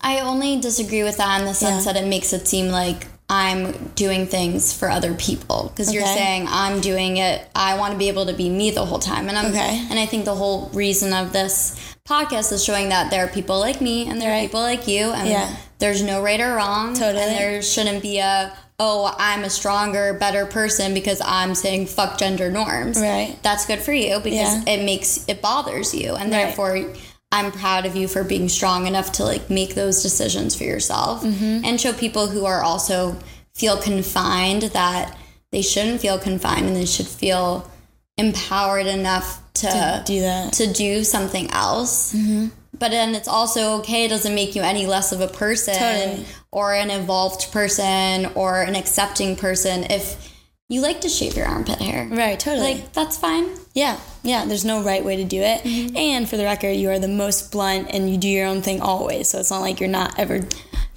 I 0.00 0.20
only 0.20 0.60
disagree 0.60 1.02
with 1.02 1.16
that 1.16 1.40
in 1.40 1.46
the 1.46 1.54
sense 1.54 1.86
Yeah. 1.86 1.92
that 1.92 2.02
it 2.04 2.06
makes 2.08 2.32
it 2.32 2.46
seem 2.46 2.68
like 2.68 3.06
I'm 3.30 3.72
doing 3.94 4.26
things 4.26 4.72
for 4.74 4.90
other 4.90 5.14
people 5.14 5.70
because 5.72 5.94
you're 5.94 6.04
saying 6.04 6.46
I'm 6.48 6.80
doing 6.82 7.16
it. 7.16 7.48
I 7.54 7.78
want 7.78 7.92
to 7.92 7.98
be 7.98 8.08
able 8.08 8.26
to 8.26 8.34
be 8.34 8.50
me 8.50 8.70
the 8.70 8.84
whole 8.84 8.98
time, 8.98 9.28
and 9.30 9.38
I'm. 9.38 9.46
Okay. 9.46 9.86
And 9.90 9.98
I 9.98 10.04
think 10.04 10.26
the 10.26 10.34
whole 10.34 10.68
reason 10.74 11.14
of 11.14 11.32
this 11.32 11.74
podcast 12.06 12.52
is 12.52 12.62
showing 12.62 12.90
that 12.90 13.10
there 13.10 13.24
are 13.24 13.28
people 13.28 13.58
like 13.58 13.80
me 13.80 14.06
and 14.06 14.20
there 14.20 14.36
are 14.36 14.40
people 14.42 14.60
like 14.60 14.86
you, 14.86 15.10
and 15.12 15.26
Yeah. 15.28 15.56
There's 15.78 16.02
no 16.02 16.22
right 16.22 16.40
or 16.40 16.54
wrong. 16.54 16.94
Totally. 16.94 17.22
And 17.22 17.36
there 17.36 17.62
shouldn't 17.62 18.02
be 18.02 18.18
a 18.18 18.52
oh 18.78 19.14
I'm 19.18 19.44
a 19.44 19.50
stronger, 19.50 20.14
better 20.14 20.46
person 20.46 20.94
because 20.94 21.20
I'm 21.24 21.54
saying 21.54 21.86
fuck 21.86 22.18
gender 22.18 22.50
norms. 22.50 23.00
Right. 23.00 23.36
That's 23.42 23.66
good 23.66 23.80
for 23.80 23.92
you 23.92 24.18
because 24.18 24.32
Yeah. 24.66 24.74
it 24.74 24.84
makes 24.84 25.24
it 25.28 25.40
bothers 25.42 25.94
you, 25.94 26.14
and 26.14 26.30
Right. 26.32 26.46
therefore 26.46 26.92
I'm 27.32 27.50
proud 27.52 27.84
of 27.86 27.96
you 27.96 28.06
for 28.08 28.22
being 28.24 28.48
strong 28.48 28.86
enough 28.86 29.12
to 29.12 29.24
like 29.24 29.50
make 29.50 29.74
those 29.74 30.02
decisions 30.02 30.54
for 30.54 30.64
yourself 30.64 31.22
Mm-hmm. 31.22 31.64
and 31.64 31.80
show 31.80 31.92
people 31.92 32.28
who 32.28 32.44
are 32.46 32.62
also 32.62 33.16
feel 33.54 33.76
confined 33.76 34.62
that 34.62 35.16
they 35.52 35.62
shouldn't 35.62 36.00
feel 36.00 36.18
confined 36.18 36.66
and 36.66 36.74
they 36.76 36.86
should 36.86 37.06
feel 37.06 37.70
empowered 38.16 38.86
enough 38.86 39.40
to 39.54 40.02
Do 40.04 40.20
that. 40.20 40.52
to 40.54 40.66
do 40.72 41.04
something 41.04 41.50
else. 41.50 42.12
Mm-hmm. 42.12 42.48
But 42.84 42.90
then 42.90 43.14
it's 43.14 43.28
also 43.28 43.78
okay. 43.78 44.04
It 44.04 44.08
doesn't 44.08 44.34
make 44.34 44.54
you 44.54 44.60
any 44.60 44.84
less 44.84 45.10
of 45.10 45.22
a 45.22 45.26
person 45.26 45.74
Totally. 45.74 46.26
or 46.52 46.74
an 46.74 46.90
evolved 46.90 47.50
person 47.50 48.26
or 48.34 48.60
an 48.60 48.76
accepting 48.76 49.36
person 49.36 49.84
if 49.84 50.30
you 50.68 50.82
like 50.82 51.00
to 51.00 51.08
shave 51.08 51.34
your 51.34 51.46
armpit 51.46 51.80
hair. 51.80 52.06
Right, 52.06 52.38
totally. 52.38 52.74
Like 52.74 52.92
that's 52.92 53.16
fine. 53.16 53.48
Yeah, 53.72 53.98
yeah, 54.22 54.44
there's 54.44 54.66
no 54.66 54.82
right 54.82 55.02
way 55.02 55.16
to 55.16 55.24
do 55.24 55.40
it. 55.40 55.62
Mm-hmm. 55.62 55.96
And 55.96 56.28
for 56.28 56.36
the 56.36 56.44
record, 56.44 56.72
you 56.76 56.90
are 56.90 56.98
the 56.98 57.08
most 57.08 57.50
blunt 57.50 57.88
and 57.90 58.10
you 58.10 58.18
do 58.18 58.28
your 58.28 58.46
own 58.46 58.60
thing 58.60 58.82
always. 58.82 59.30
So 59.30 59.38
it's 59.38 59.50
not 59.50 59.62
like 59.62 59.80
you're 59.80 59.88
not 59.88 60.18
ever. 60.18 60.40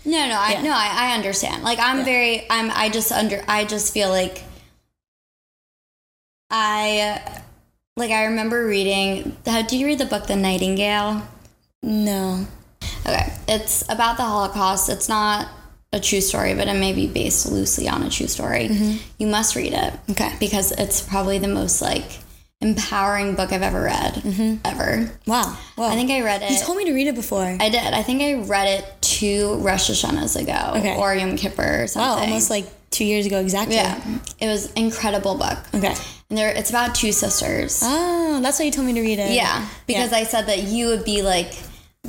No, 0.04 0.28
no, 0.28 0.36
I 0.38 0.52
Yeah. 0.52 0.64
no, 0.64 0.72
I, 0.72 0.92
I 0.94 1.14
understand. 1.16 1.64
Like 1.64 1.80
I'm 1.80 2.04
very 2.04 2.48
I'm 2.50 2.70
I 2.72 2.90
just 2.90 3.14
under 3.14 3.42
I 3.48 3.64
just 3.64 3.94
feel 3.94 4.10
like 4.10 4.44
I 6.52 7.42
like 7.96 8.12
I 8.12 8.26
remember 8.26 8.68
reading 8.68 9.38
how 9.46 9.62
do 9.62 9.78
you 9.78 9.86
read 9.86 10.00
the 10.00 10.06
book 10.06 10.28
The 10.28 10.36
Nightingale? 10.36 11.24
No. 11.84 12.46
Okay. 13.06 13.34
It's 13.48 13.84
about 13.90 14.18
the 14.18 14.24
Holocaust. 14.24 14.90
It's 14.90 15.08
not 15.10 15.48
a 15.94 16.00
true 16.00 16.22
story, 16.22 16.54
but 16.54 16.68
it 16.68 16.74
may 16.74 16.94
be 16.94 17.08
based 17.08 17.50
loosely 17.52 17.88
on 17.88 18.04
a 18.04 18.10
true 18.10 18.28
story. 18.28 18.68
Mm-hmm. 18.68 18.98
You 19.18 19.28
must 19.28 19.56
read 19.56 19.74
it. 19.74 19.94
Okay. 20.12 20.34
Because 20.40 20.72
it's 20.74 21.02
probably 21.02 21.38
the 21.40 21.48
most 21.48 21.82
like 21.82 22.04
empowering 22.60 23.36
book 23.36 23.52
I've 23.54 23.62
ever 23.62 23.82
read. 23.84 24.16
Mm-hmm. 24.16 24.56
Ever. 24.66 25.12
Wow. 25.26 25.58
Wow. 25.78 25.88
I 25.90 25.96
think 25.96 26.12
I 26.12 26.22
read 26.22 26.42
it. 26.42 26.52
you 26.52 26.60
told 26.60 26.78
me 26.78 26.86
to 26.86 26.94
read 26.94 27.08
it 27.08 27.16
before. 27.16 27.44
I 27.60 27.70
did. 27.70 27.94
I 27.94 28.04
think 28.04 28.22
I 28.22 28.34
read 28.46 28.80
it 28.80 29.02
two 29.02 29.56
Rosh 29.60 29.90
Hashanahs 29.90 30.40
ago. 30.42 30.80
Okay. 30.80 30.98
Or 30.98 31.14
Yom 31.16 31.38
Kippur 31.38 31.84
or 31.84 31.88
something. 31.88 32.20
wow, 32.20 32.24
almost 32.24 32.50
like 32.50 32.66
two 32.90 33.06
years 33.06 33.26
ago 33.26 33.40
exactly. 33.40 33.76
Yeah. 33.76 34.02
It 34.40 34.48
was 34.48 34.72
incredible 34.74 35.36
book. 35.36 35.58
Okay. 35.74 35.96
And 36.30 36.38
there 36.38 36.50
it's 36.50 36.70
about 36.70 36.94
two 36.96 37.12
sisters. 37.12 37.82
Oh, 37.84 38.40
that's 38.42 38.60
why 38.60 38.66
you 38.66 38.72
told 38.72 38.88
me 38.88 38.94
to 38.94 39.02
read 39.02 39.20
it. 39.20 39.32
yeah. 39.32 39.68
Because 39.88 40.12
I 40.14 40.24
said 40.24 40.48
that 40.48 40.64
you 40.64 40.88
would 40.88 41.06
be 41.06 41.22
like 41.22 41.54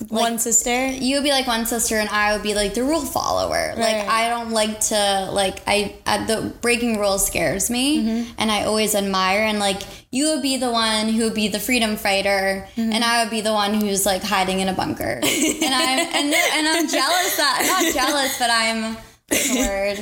One 0.09 0.39
sister. 0.39 0.87
you 0.89 1.17
would 1.17 1.25
be 1.25 1.31
like 1.31 1.47
one 1.47 1.67
sister 1.67 1.97
and 1.97 2.09
I 2.09 2.33
would 2.33 2.43
be 2.43 2.55
like 2.55 2.75
the 2.75 2.83
rule 2.85 3.01
follower. 3.05 3.75
Like 3.77 4.09
I 4.09 4.29
don't 4.29 4.51
like 4.51 4.81
to 4.93 5.31
like 5.33 5.61
I, 5.67 5.95
I 6.07 6.25
the 6.25 6.53
breaking 6.61 6.99
rules 6.99 7.27
scares 7.27 7.71
me 7.71 7.99
Mm-hmm. 7.99 8.33
and 8.39 8.51
I 8.51 8.65
always 8.65 8.95
admire 8.95 9.43
and 9.43 9.59
like 9.61 9.83
you 10.11 10.31
would 10.35 10.43
be 10.43 10.57
the 10.57 10.71
one 10.71 11.09
who 11.11 11.25
would 11.25 11.35
be 11.35 11.49
the 11.49 11.61
freedom 11.61 11.97
fighter 11.97 12.67
Mm-hmm. 12.77 12.93
and 12.93 13.05
I 13.05 13.23
would 13.23 13.31
be 13.31 13.41
the 13.41 13.53
one 13.53 13.75
who's 13.75 14.05
like 14.07 14.23
hiding 14.23 14.59
in 14.61 14.69
a 14.69 14.73
bunker. 14.75 15.21
and 15.23 15.75
I'm 15.75 15.99
and, 16.01 16.35
and 16.35 16.65
I'm 16.69 16.89
jealous 16.89 17.37
that 17.37 17.59
not 17.71 17.95
jealous 17.95 18.39
but 18.39 18.51
I'm 18.51 18.97
word 19.31 19.99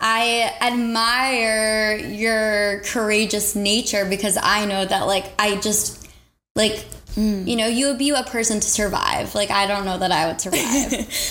I 0.00 0.56
admire 0.60 1.96
your 1.96 2.80
courageous 2.84 3.54
nature 3.56 4.04
because 4.04 4.38
I 4.40 4.64
know 4.66 4.84
that 4.84 5.06
like 5.06 5.32
I 5.38 5.56
just 5.56 6.08
like 6.54 6.84
Mm. 7.12 7.46
you 7.46 7.56
know 7.56 7.66
you 7.66 7.88
would 7.88 7.98
be 7.98 8.08
a 8.08 8.22
person 8.22 8.58
to 8.58 8.66
survive 8.66 9.34
like 9.34 9.50
I 9.50 9.66
don't 9.66 9.84
know 9.84 9.98
that 9.98 10.10
I 10.10 10.28
would 10.28 10.40
survive 10.40 10.62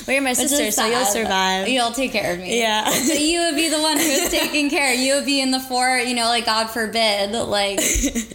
well, 0.06 0.14
you're 0.14 0.22
my 0.22 0.34
sister, 0.34 0.70
so 0.70 0.86
you'll 0.86 1.06
survive. 1.06 1.68
You'll 1.68 1.92
take 1.92 2.12
care 2.12 2.34
of 2.34 2.40
me. 2.40 2.60
Yeah. 2.60 2.88
So 2.92 3.14
you 3.14 3.40
would 3.40 3.56
be 3.56 3.68
the 3.68 3.82
one 3.82 3.98
who's 3.98 4.30
taking 4.30 4.70
care. 4.78 4.94
You 4.94 5.16
would 5.16 5.26
be 5.26 5.42
in 5.42 5.50
the 5.50 5.60
fort, 5.60 6.06
you 6.06 6.14
know, 6.14 6.26
like 6.26 6.46
God 6.46 6.68
forbid, 6.68 7.32
like, 7.32 7.80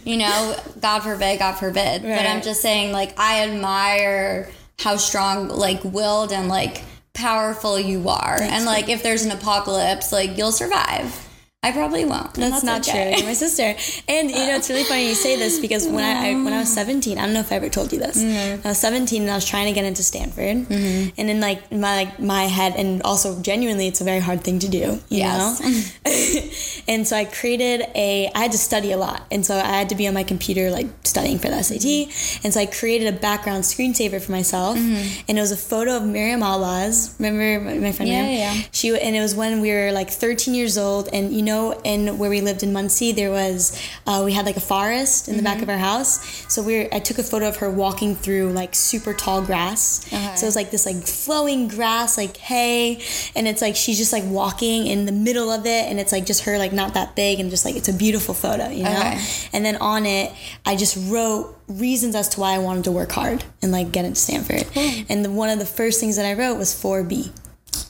you 0.05 0.17
know, 0.17 0.57
God 0.81 0.99
forbid, 1.03 1.39
God 1.39 1.53
forbid. 1.53 2.01
But 2.01 2.25
I'm 2.25 2.41
just 2.41 2.61
saying, 2.61 2.91
like, 2.91 3.17
I 3.17 3.47
admire 3.47 4.49
how 4.79 4.97
strong, 4.97 5.47
like 5.47 5.81
willed 5.85 6.33
and 6.33 6.49
like 6.49 6.83
powerful 7.17 7.79
you 7.79 8.07
are. 8.09 8.37
and 8.41 8.65
like 8.65 8.87
if 8.89 9.03
there's 9.03 9.25
an 9.25 9.31
apocalypse, 9.31 10.11
like 10.11 10.37
you'll 10.37 10.51
survive. 10.51 11.26
I 11.63 11.71
probably 11.71 12.05
won't. 12.05 12.37
and 12.37 12.53
That's, 12.53 12.63
not 12.63 12.87
okay. 12.87 13.09
true. 13.11 13.17
You're 13.17 13.27
my 13.27 13.33
sister. 13.33 13.73
And 14.07 14.29
you 14.29 14.37
know, 14.37 14.55
it's 14.55 14.69
really 14.69 14.83
funny 14.83 15.09
you 15.09 15.15
say 15.15 15.35
this 15.37 15.59
because 15.65 15.87
when 15.87 16.03
I, 16.03 16.29
I 16.29 16.33
when 16.35 16.53
I 16.53 16.59
was 16.59 16.71
17, 16.71 17.17
I 17.17 17.23
don't 17.25 17.33
know 17.33 17.39
if 17.39 17.51
I 17.51 17.55
ever 17.55 17.67
told 17.67 17.91
you 17.91 17.97
this. 17.99 18.23
Mm-hmm. 18.23 18.65
I 18.65 18.69
was 18.69 18.77
17 18.77 19.23
and 19.23 19.31
I 19.31 19.35
was 19.35 19.43
trying 19.43 19.65
to 19.65 19.73
get 19.73 19.83
into 19.83 20.03
Stanford, 20.03 20.69
mm-hmm. 20.69 21.09
and 21.17 21.29
in 21.29 21.41
like 21.41 21.71
my 21.71 21.95
like 22.05 22.19
my 22.19 22.43
head, 22.43 22.75
and 22.77 23.01
also 23.01 23.41
genuinely, 23.41 23.87
it's 23.87 24.01
a 24.01 24.03
very 24.03 24.19
hard 24.19 24.41
thing 24.43 24.59
to 24.59 24.69
do. 24.69 24.99
You 25.09 25.17
Yes. 25.25 25.59
know. 25.59 26.83
and 26.93 27.07
so 27.07 27.17
I 27.17 27.25
created 27.25 27.87
a. 27.95 28.31
I 28.35 28.39
had 28.43 28.51
to 28.51 28.57
study 28.59 28.91
a 28.91 28.97
lot, 28.97 29.25
and 29.31 29.43
so 29.43 29.55
I 29.57 29.65
had 29.79 29.89
to 29.89 29.95
be 29.95 30.07
on 30.07 30.13
my 30.13 30.23
computer 30.23 30.69
like 30.69 30.87
studying 31.05 31.39
for 31.39 31.49
the 31.49 31.61
SAT. 31.63 31.81
Mm-hmm. 31.81 32.45
And 32.45 32.53
so 32.53 32.59
I 32.61 32.67
created 32.67 33.13
a 33.13 33.17
background 33.17 33.63
screensaver 33.63 34.21
for 34.21 34.31
myself, 34.31 34.77
and 34.77 35.37
it 35.37 35.41
was 35.41 35.51
a 35.51 35.57
photo 35.57 35.97
of 35.97 36.03
Miriam 36.05 36.41
Alvaz. 36.41 37.17
Remember 37.19 37.65
my, 37.65 37.73
my 37.79 37.91
friend 37.91 38.09
Yeah, 38.11 38.21
Miriam? 38.21 38.39
yeah, 38.39 38.53
yeah. 38.53 38.63
She 38.71 38.89
and 38.97 39.15
it 39.15 39.21
was 39.21 39.33
when 39.35 39.59
we 39.59 39.71
were 39.71 39.91
like 39.91 40.11
13 40.11 40.53
years 40.53 40.77
old, 40.77 41.09
and 41.11 41.33
you 41.33 41.41
know, 41.41 41.46
in 41.47 42.17
where 42.17 42.29
we 42.29 42.41
lived 42.41 42.61
in 42.63 42.73
Monsey, 42.73 43.11
there 43.11 43.31
was 43.31 43.79
uh, 44.05 44.21
we 44.25 44.33
had 44.33 44.45
like 44.45 44.57
a 44.57 44.61
forest 44.61 45.27
in 45.27 45.33
the 45.35 45.37
Mm-hmm. 45.37 45.53
back 45.53 45.61
of 45.63 45.69
our 45.69 45.77
house. 45.77 46.19
So 46.51 46.61
we 46.61 46.79
were, 46.79 46.87
I 46.91 46.99
took 46.99 47.17
a 47.19 47.23
photo 47.23 47.47
of 47.47 47.57
her 47.57 47.69
walking 47.71 48.15
through 48.15 48.51
like 48.51 48.75
super 48.75 49.13
tall 49.13 49.41
grass. 49.41 50.05
Okay. 50.07 50.35
So 50.35 50.45
it 50.45 50.47
was 50.47 50.55
like 50.55 50.71
this 50.71 50.85
like 50.85 51.05
flowing 51.07 51.67
grass, 51.69 52.17
like 52.17 52.35
hay, 52.37 53.01
and 53.35 53.47
it's 53.47 53.61
like 53.61 53.75
she's 53.75 53.97
just 53.97 54.11
like 54.11 54.23
walking 54.25 54.87
in 54.87 55.05
the 55.05 55.11
middle 55.11 55.49
of 55.51 55.65
it, 55.65 55.85
and 55.89 55.99
it's 55.99 56.11
like 56.11 56.25
just 56.25 56.43
her 56.43 56.57
like 56.57 56.73
not 56.73 56.95
that 56.95 57.15
big, 57.15 57.39
and 57.39 57.49
just 57.49 57.63
like 57.65 57.75
it's 57.75 57.87
a 57.87 57.93
beautiful 57.93 58.33
photo, 58.33 58.67
you 58.69 58.83
know. 58.83 58.89
Okay. 58.99 59.19
And 59.53 59.63
then 59.63 59.77
on 59.77 60.05
it, 60.05 60.33
I 60.65 60.75
just 60.75 60.97
wrote 61.09 61.55
reasons 61.67 62.15
as 62.15 62.27
to 62.29 62.39
why 62.39 62.53
I 62.53 62.57
wanted 62.59 62.83
to 62.85 62.91
work 62.91 63.11
hard 63.11 63.43
and 63.61 63.71
like 63.71 63.91
get 63.91 64.03
into 64.05 64.19
Stanford. 64.19 64.65
And 65.09 65.23
the, 65.23 65.29
one 65.31 65.49
of 65.49 65.59
the 65.59 65.65
first 65.65 65.99
things 65.99 66.15
that 66.17 66.25
I 66.25 66.33
wrote 66.33 66.57
was 66.57 66.73
4B 66.73 67.31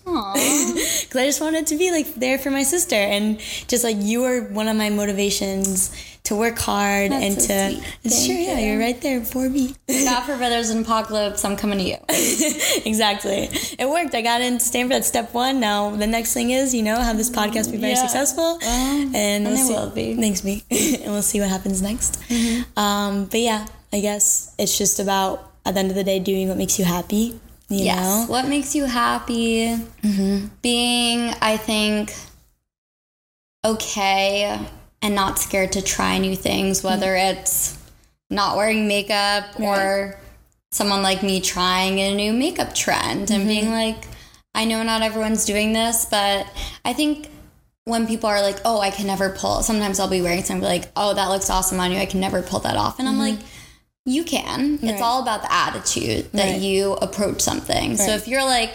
because 0.08 1.16
I 1.16 1.26
just 1.26 1.42
wanted 1.42 1.68
to 1.68 1.78
be 1.78 1.92
like 1.92 2.16
there 2.16 2.38
for 2.38 2.50
my 2.52 2.64
sister, 2.64 2.96
and 2.96 3.40
just 3.68 3.84
like 3.84 3.98
you 4.00 4.22
were 4.22 4.42
one 4.42 4.68
of 4.68 4.76
my 4.78 4.90
motivations 4.90 5.92
to 6.24 6.36
work 6.36 6.58
hard 6.60 7.12
That's 7.12 7.24
and 7.26 7.42
so 7.42 7.48
to. 7.48 7.72
sweet. 7.72 7.94
It's 8.04 8.16
Thank 8.16 8.26
true, 8.28 8.36
yeah, 8.44 8.60
you. 8.60 8.68
you're 8.72 8.80
right 8.80 9.00
there 9.02 9.22
for 9.24 9.50
me. 9.50 9.76
Not 9.90 10.24
for 10.28 10.36
brothers 10.38 10.70
an 10.70 10.82
apocalypse, 10.82 11.44
I'm 11.46 11.56
coming 11.56 11.80
to 11.80 11.84
you. 11.86 11.98
exactly, 12.86 13.50
it 13.78 13.88
worked. 13.90 14.14
I 14.16 14.22
got 14.22 14.42
into 14.42 14.64
Stanford 14.64 14.98
at 14.98 15.06
step 15.06 15.34
one. 15.34 15.60
Now 15.60 15.92
the 15.96 16.08
next 16.08 16.34
thing 16.34 16.52
is, 16.52 16.74
you 16.74 16.84
know, 16.84 16.96
have 16.96 17.18
this 17.18 17.30
podcast 17.30 17.72
be 17.72 17.78
very 17.78 17.94
Yeah. 17.94 18.02
successful, 18.08 18.60
and, 18.64 19.16
and 19.16 19.44
we'll 19.46 19.54
it 19.54 19.58
see, 19.68 19.74
will 19.74 19.90
be. 19.90 20.16
Thanks, 20.16 20.44
me, 20.44 20.64
and 20.72 21.12
we'll 21.12 21.22
see 21.22 21.40
what 21.40 21.50
happens 21.50 21.82
next. 21.82 22.20
Um, 22.78 23.26
but 23.26 23.40
yeah, 23.40 23.66
I 23.94 24.00
guess 24.00 24.54
it's 24.58 24.78
just 24.78 25.00
about 25.00 25.52
at 25.66 25.74
the 25.74 25.80
end 25.82 25.90
of 25.90 25.96
the 25.96 26.04
day 26.04 26.20
doing 26.20 26.48
what 26.50 26.58
makes 26.58 26.78
you 26.80 26.86
happy. 26.86 27.40
You 27.70 27.86
Yes. 27.86 27.98
know, 28.00 28.26
What 28.32 28.48
makes 28.48 28.76
you 28.76 28.86
happy? 28.86 29.68
Mm-hmm. 30.04 30.48
Being, 30.62 31.34
I 31.42 31.58
think, 31.58 32.14
okay 33.66 34.60
and 35.02 35.16
not 35.16 35.40
scared 35.40 35.74
to 35.74 35.82
try 35.82 36.18
new 36.18 36.36
things, 36.36 36.80
mm-hmm. 36.80 36.88
whether 36.88 37.16
it's 37.16 37.78
not 38.30 38.58
wearing 38.58 38.88
makeup 38.88 39.60
or 39.60 40.20
someone 40.72 41.02
like 41.02 41.24
me 41.24 41.40
trying 41.40 42.00
a 42.00 42.16
new 42.16 42.34
makeup 42.34 42.74
trend 42.74 43.32
and 43.32 43.42
mm-hmm. 43.42 43.48
being 43.48 43.72
like, 43.72 44.06
I 44.54 44.66
know 44.66 44.84
not 44.84 45.02
everyone's 45.02 45.46
doing 45.46 45.74
this, 45.74 46.06
but 46.06 46.48
I 46.84 46.94
think 46.94 47.30
when 47.86 48.08
people 48.08 48.28
are 48.28 48.42
like, 48.42 48.58
oh, 48.66 48.80
I 48.80 48.90
can 48.90 49.08
never 49.08 49.30
pull, 49.30 49.62
sometimes 49.64 50.00
I'll 50.00 50.10
be 50.10 50.22
wearing 50.22 50.44
something 50.44 50.68
like, 50.68 50.92
oh, 50.96 51.14
that 51.14 51.28
looks 51.30 51.50
awesome 51.50 51.80
on 51.80 51.92
you. 51.92 52.00
I 52.00 52.06
can 52.06 52.20
never 52.20 52.42
pull 52.42 52.60
that 52.60 52.76
off. 52.76 53.00
And 53.00 53.08
I'm 53.08 53.20
like, 53.20 53.40
you 54.08 54.24
can. 54.24 54.80
It's 54.82 55.02
all 55.02 55.22
about 55.22 55.42
the 55.42 55.52
attitude 55.54 56.32
that 56.32 56.52
Right. 56.54 56.62
you 56.62 56.94
approach 56.94 57.42
something. 57.42 57.98
So 57.98 58.12
if 58.12 58.28
you're 58.28 58.44
like, 58.46 58.72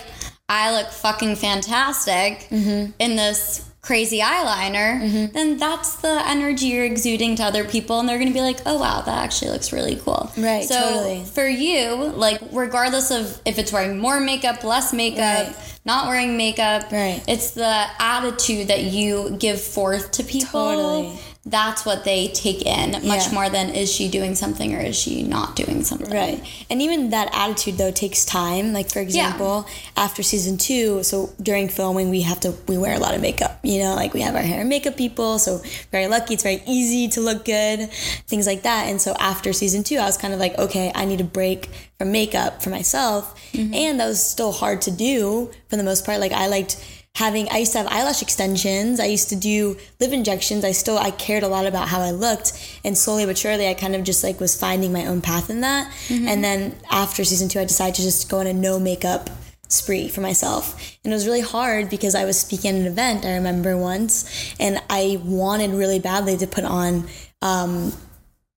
I 0.49 0.73
look 0.77 0.91
fucking 0.91 1.37
fantastic 1.37 2.47
Mm-hmm. 2.51 2.91
in 2.99 3.17
this 3.17 3.63
crazy 3.81 4.21
eyeliner, 4.21 5.33
then 5.33 5.57
that's 5.57 5.97
the 5.97 6.23
energy 6.29 6.67
you're 6.67 6.85
exuding 6.85 7.35
to 7.37 7.43
other 7.43 7.65
people, 7.65 7.99
and 7.99 8.09
they're 8.09 8.19
gonna 8.19 8.31
be 8.31 8.41
like, 8.41 8.61
oh 8.67 8.79
wow, 8.79 9.01
that 9.01 9.25
actually 9.25 9.51
looks 9.51 9.73
really 9.73 9.97
cool. 9.97 10.31
Right, 10.39 10.65
So 10.69 10.79
totally. 10.81 11.25
for 11.25 11.47
you, 11.49 11.95
like, 12.15 12.41
regardless 12.53 13.11
of 13.11 13.41
if 13.45 13.59
it's 13.59 13.73
wearing 13.73 13.99
more 13.99 14.21
makeup, 14.21 14.63
less 14.63 14.93
makeup, 14.93 15.47
Right. 15.49 15.57
not 15.85 16.07
wearing 16.07 16.37
makeup, 16.37 16.93
Right. 16.93 17.21
it's 17.27 17.53
the 17.53 17.87
attitude 17.99 18.69
that 18.69 18.83
you 18.85 19.35
give 19.41 19.61
forth 19.61 20.13
to 20.13 20.23
people. 20.23 20.61
Totally. 20.61 21.19
That's 21.45 21.85
what 21.85 22.05
they 22.05 22.29
take 22.29 22.63
in 22.65 22.93
much 23.07 23.27
Yeah. 23.27 23.33
more 23.33 23.51
than 23.51 23.71
is 23.71 23.91
she 23.93 24.07
doing 24.09 24.37
something 24.37 24.77
or 24.77 24.81
is 24.81 24.95
she 24.97 25.25
not 25.25 25.57
doing 25.57 25.83
something. 25.83 26.09
Right. 26.09 26.41
And 26.71 26.81
even 26.81 27.11
that 27.11 27.31
attitude 27.33 27.79
though 27.79 27.91
takes 27.91 28.25
time. 28.25 28.73
Like 28.73 28.93
for 28.93 29.01
example, 29.01 29.67
after 29.97 30.23
season 30.23 30.57
two, 30.57 31.03
so 31.03 31.31
during 31.43 31.69
filming 31.69 32.11
we 32.11 32.21
have 32.21 32.39
to 32.41 32.55
we 32.69 32.79
wear 32.79 32.95
a 32.95 33.01
lot 33.01 33.15
of 33.15 33.21
makeup. 33.21 33.59
You 33.65 33.81
know, 33.81 33.97
like 33.97 34.15
we 34.15 34.21
have 34.21 34.37
our 34.37 34.43
hair 34.43 34.61
and 34.61 34.69
makeup 34.69 34.97
people, 34.97 35.41
so 35.41 35.61
very 35.91 36.07
lucky. 36.07 36.35
It's 36.35 36.45
very 36.45 36.63
easy 36.65 37.09
to 37.09 37.21
look 37.21 37.45
good, 37.45 37.91
things 38.29 38.47
like 38.47 38.63
that. 38.63 38.87
And 38.87 39.01
so 39.01 39.15
after 39.19 39.53
season 39.53 39.83
two, 39.83 39.97
I 39.97 40.05
was 40.05 40.17
kind 40.17 40.33
of 40.33 40.39
like, 40.39 40.57
okay, 40.59 40.93
I 40.95 41.05
need 41.07 41.21
a 41.21 41.25
break 41.25 41.71
from 41.99 42.13
makeup 42.13 42.63
for 42.63 42.71
myself. 42.71 43.35
Mm-hmm. 43.53 43.75
And 43.75 43.99
that 43.99 44.07
was 44.07 44.23
still 44.25 44.53
hard 44.53 44.81
to 44.83 44.93
do 44.93 45.51
for 45.69 45.77
the 45.77 45.83
most 45.83 46.07
part. 46.07 46.21
Like 46.21 46.33
I 46.33 46.47
liked 46.47 46.77
having 47.15 47.49
I 47.51 47.59
used 47.59 47.73
to 47.73 47.79
have 47.79 47.87
eyelash 47.89 48.23
extensions. 48.23 48.99
I 48.99 49.07
used 49.07 49.29
to 49.29 49.37
do 49.37 49.77
lip 50.01 50.13
injections. 50.13 50.65
I 50.65 50.73
still 50.73 50.99
I 50.99 51.11
cared 51.11 51.43
a 51.43 51.49
lot 51.49 51.67
about 51.67 51.89
how 51.89 52.01
I 52.01 52.11
looked, 52.11 52.53
and 52.85 52.97
slowly 52.97 53.27
but 53.27 53.39
surely 53.39 53.69
I 53.69 53.75
kind 53.75 53.95
of 53.95 54.05
just 54.05 54.25
like 54.25 54.41
was 54.41 54.59
finding 54.59 54.93
my 54.93 55.07
own 55.07 55.21
path 55.21 55.51
in 55.51 55.61
that. 55.61 55.93
And 56.29 56.43
then 56.43 56.77
after 56.91 57.25
season 57.25 57.49
two, 57.49 57.61
I 57.61 57.65
decided 57.65 57.97
to 57.97 58.03
just 58.03 58.31
go 58.31 58.39
on 58.39 58.47
a 58.47 58.53
no 58.53 58.79
makeup 58.79 59.31
spree 59.69 60.09
for 60.09 60.21
myself, 60.21 60.99
and 61.05 61.13
it 61.13 61.17
was 61.17 61.27
really 61.27 61.41
hard 61.41 61.91
because 61.91 62.15
I 62.15 62.25
was 62.25 62.41
speaking 62.41 62.71
at 62.71 62.81
an 62.81 62.87
event. 62.87 63.25
I 63.25 63.35
remember 63.35 63.77
once, 63.77 64.55
and 64.59 64.83
I 64.89 65.21
wanted 65.23 65.71
really 65.71 65.99
badly 65.99 66.37
to 66.39 66.47
put 66.47 66.65
on. 66.65 67.09
Um, 67.41 67.93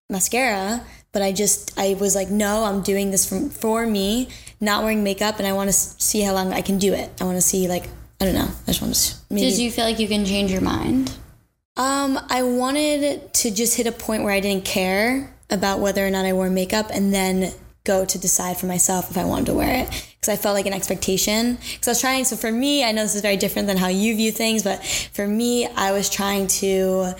mascara 0.07 0.83
but 1.13 1.23
i 1.23 1.31
just 1.31 1.73
i 1.79 1.95
was 1.99 2.13
like 2.13 2.29
no 2.29 2.63
i'm 2.63 2.83
doing 2.83 3.09
this 3.09 3.27
for, 3.27 3.49
for 3.49 3.87
me 3.87 4.29
not 4.61 4.83
wearing 4.83 5.03
makeup 5.03 5.39
and 5.39 5.47
i 5.47 5.51
want 5.51 5.67
to 5.67 5.73
see 5.73 6.21
how 6.21 6.31
long 6.31 6.53
i 6.53 6.61
can 6.61 6.77
do 6.77 6.93
it 6.93 7.09
i 7.19 7.23
want 7.23 7.35
to 7.35 7.41
see 7.41 7.67
like 7.67 7.89
i 8.25 8.31
don't 8.31 8.47
know. 8.47 8.51
I 8.63 8.65
just 8.67 8.81
want 8.81 8.95
to 8.95 9.15
maybe 9.29 9.49
Did 9.49 9.59
you 9.59 9.71
feel 9.71 9.85
like 9.85 9.99
you 9.99 10.07
can 10.07 10.25
change 10.25 10.51
your 10.51 10.61
mind? 10.61 11.11
um 11.77 12.17
i 12.29 12.41
wanted 12.41 13.33
to 13.33 13.51
just 13.51 13.75
hit 13.75 13.85
a 13.85 13.91
point 13.91 14.23
where 14.23 14.31
i 14.31 14.39
didn't 14.39 14.63
care 14.63 15.33
about 15.49 15.79
whether 15.79 16.05
or 16.07 16.09
not 16.09 16.25
i 16.25 16.31
wore 16.31 16.49
makeup 16.49 16.87
and 16.93 17.13
then 17.13 17.51
go 17.83 18.05
to 18.05 18.17
decide 18.17 18.57
for 18.57 18.65
myself 18.65 19.11
if 19.11 19.17
i 19.17 19.25
wanted 19.25 19.45
to 19.47 19.53
wear 19.53 19.83
it. 19.83 19.87
Because 20.15 20.29
i 20.29 20.37
felt 20.41 20.55
like 20.55 20.65
an 20.65 20.73
expectation. 20.73 21.55
Because 21.55 21.87
i 21.87 21.91
was 21.91 22.01
trying 22.01 22.23
so 22.25 22.35
for 22.35 22.51
me 22.51 22.83
i 22.83 22.91
know 22.91 23.03
this 23.03 23.15
is 23.15 23.21
very 23.21 23.37
different 23.37 23.67
than 23.67 23.77
how 23.77 23.89
you 23.89 24.15
view 24.15 24.31
things 24.31 24.63
but 24.63 24.83
for 25.13 25.27
me 25.27 25.67
i 25.67 25.91
was 25.91 26.09
trying 26.09 26.47
to 26.47 27.13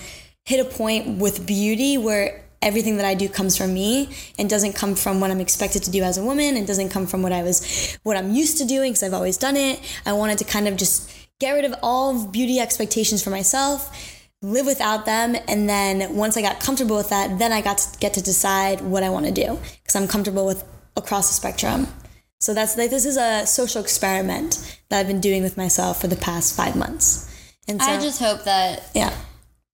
hit 0.46 0.58
a 0.58 0.68
point 0.68 1.18
with 1.18 1.46
beauty 1.46 1.98
where 1.98 2.42
everything 2.66 2.96
that 2.96 3.06
I 3.06 3.14
do 3.14 3.28
comes 3.28 3.56
from 3.56 3.72
me 3.72 4.10
and 4.38 4.50
doesn't 4.50 4.72
come 4.72 4.96
from 4.96 5.20
what 5.20 5.30
I'm 5.30 5.40
expected 5.40 5.84
to 5.84 5.90
do 5.90 6.02
as 6.02 6.18
a 6.18 6.24
woman 6.24 6.56
and 6.56 6.66
doesn't 6.66 6.88
come 6.88 7.06
from 7.06 7.22
what 7.22 7.32
I 7.32 7.44
was 7.44 7.96
what 8.02 8.16
I'm 8.16 8.34
used 8.34 8.58
to 8.58 8.64
doing 8.64 8.90
because 8.90 9.04
I've 9.04 9.14
always 9.14 9.36
done 9.36 9.56
it. 9.56 9.80
I 10.04 10.12
wanted 10.12 10.38
to 10.38 10.44
kind 10.44 10.66
of 10.66 10.76
just 10.76 11.08
get 11.38 11.52
rid 11.52 11.64
of 11.64 11.74
all 11.80 12.26
beauty 12.26 12.58
expectations 12.58 13.22
for 13.22 13.30
myself, 13.30 13.78
live 14.42 14.66
without 14.66 15.06
them 15.06 15.36
and 15.46 15.68
then 15.68 16.16
once 16.16 16.36
I 16.36 16.42
got 16.42 16.58
comfortable 16.58 16.96
with 16.96 17.10
that, 17.10 17.38
then 17.38 17.52
I 17.52 17.60
got 17.62 17.78
to 17.78 17.98
get 18.00 18.14
to 18.14 18.22
decide 18.22 18.80
what 18.80 19.04
I 19.04 19.10
want 19.10 19.26
to 19.26 19.32
do 19.32 19.58
because 19.82 19.94
I'm 19.94 20.08
comfortable 20.08 20.44
with 20.44 20.64
across 20.96 21.28
the 21.28 21.34
spectrum. 21.34 21.86
So 22.40 22.52
that's 22.52 22.76
like 22.76 22.90
this 22.90 23.06
is 23.06 23.16
a 23.16 23.46
social 23.46 23.80
experiment 23.80 24.80
that 24.88 24.98
I've 24.98 25.06
been 25.06 25.20
doing 25.20 25.44
with 25.44 25.56
myself 25.56 26.00
for 26.00 26.08
the 26.08 26.16
past 26.16 26.56
5 26.56 26.74
months. 26.74 27.32
And 27.68 27.80
so 27.80 27.88
I 27.88 28.00
just 28.00 28.20
hope 28.20 28.42
that 28.44 28.90
yeah. 28.92 29.14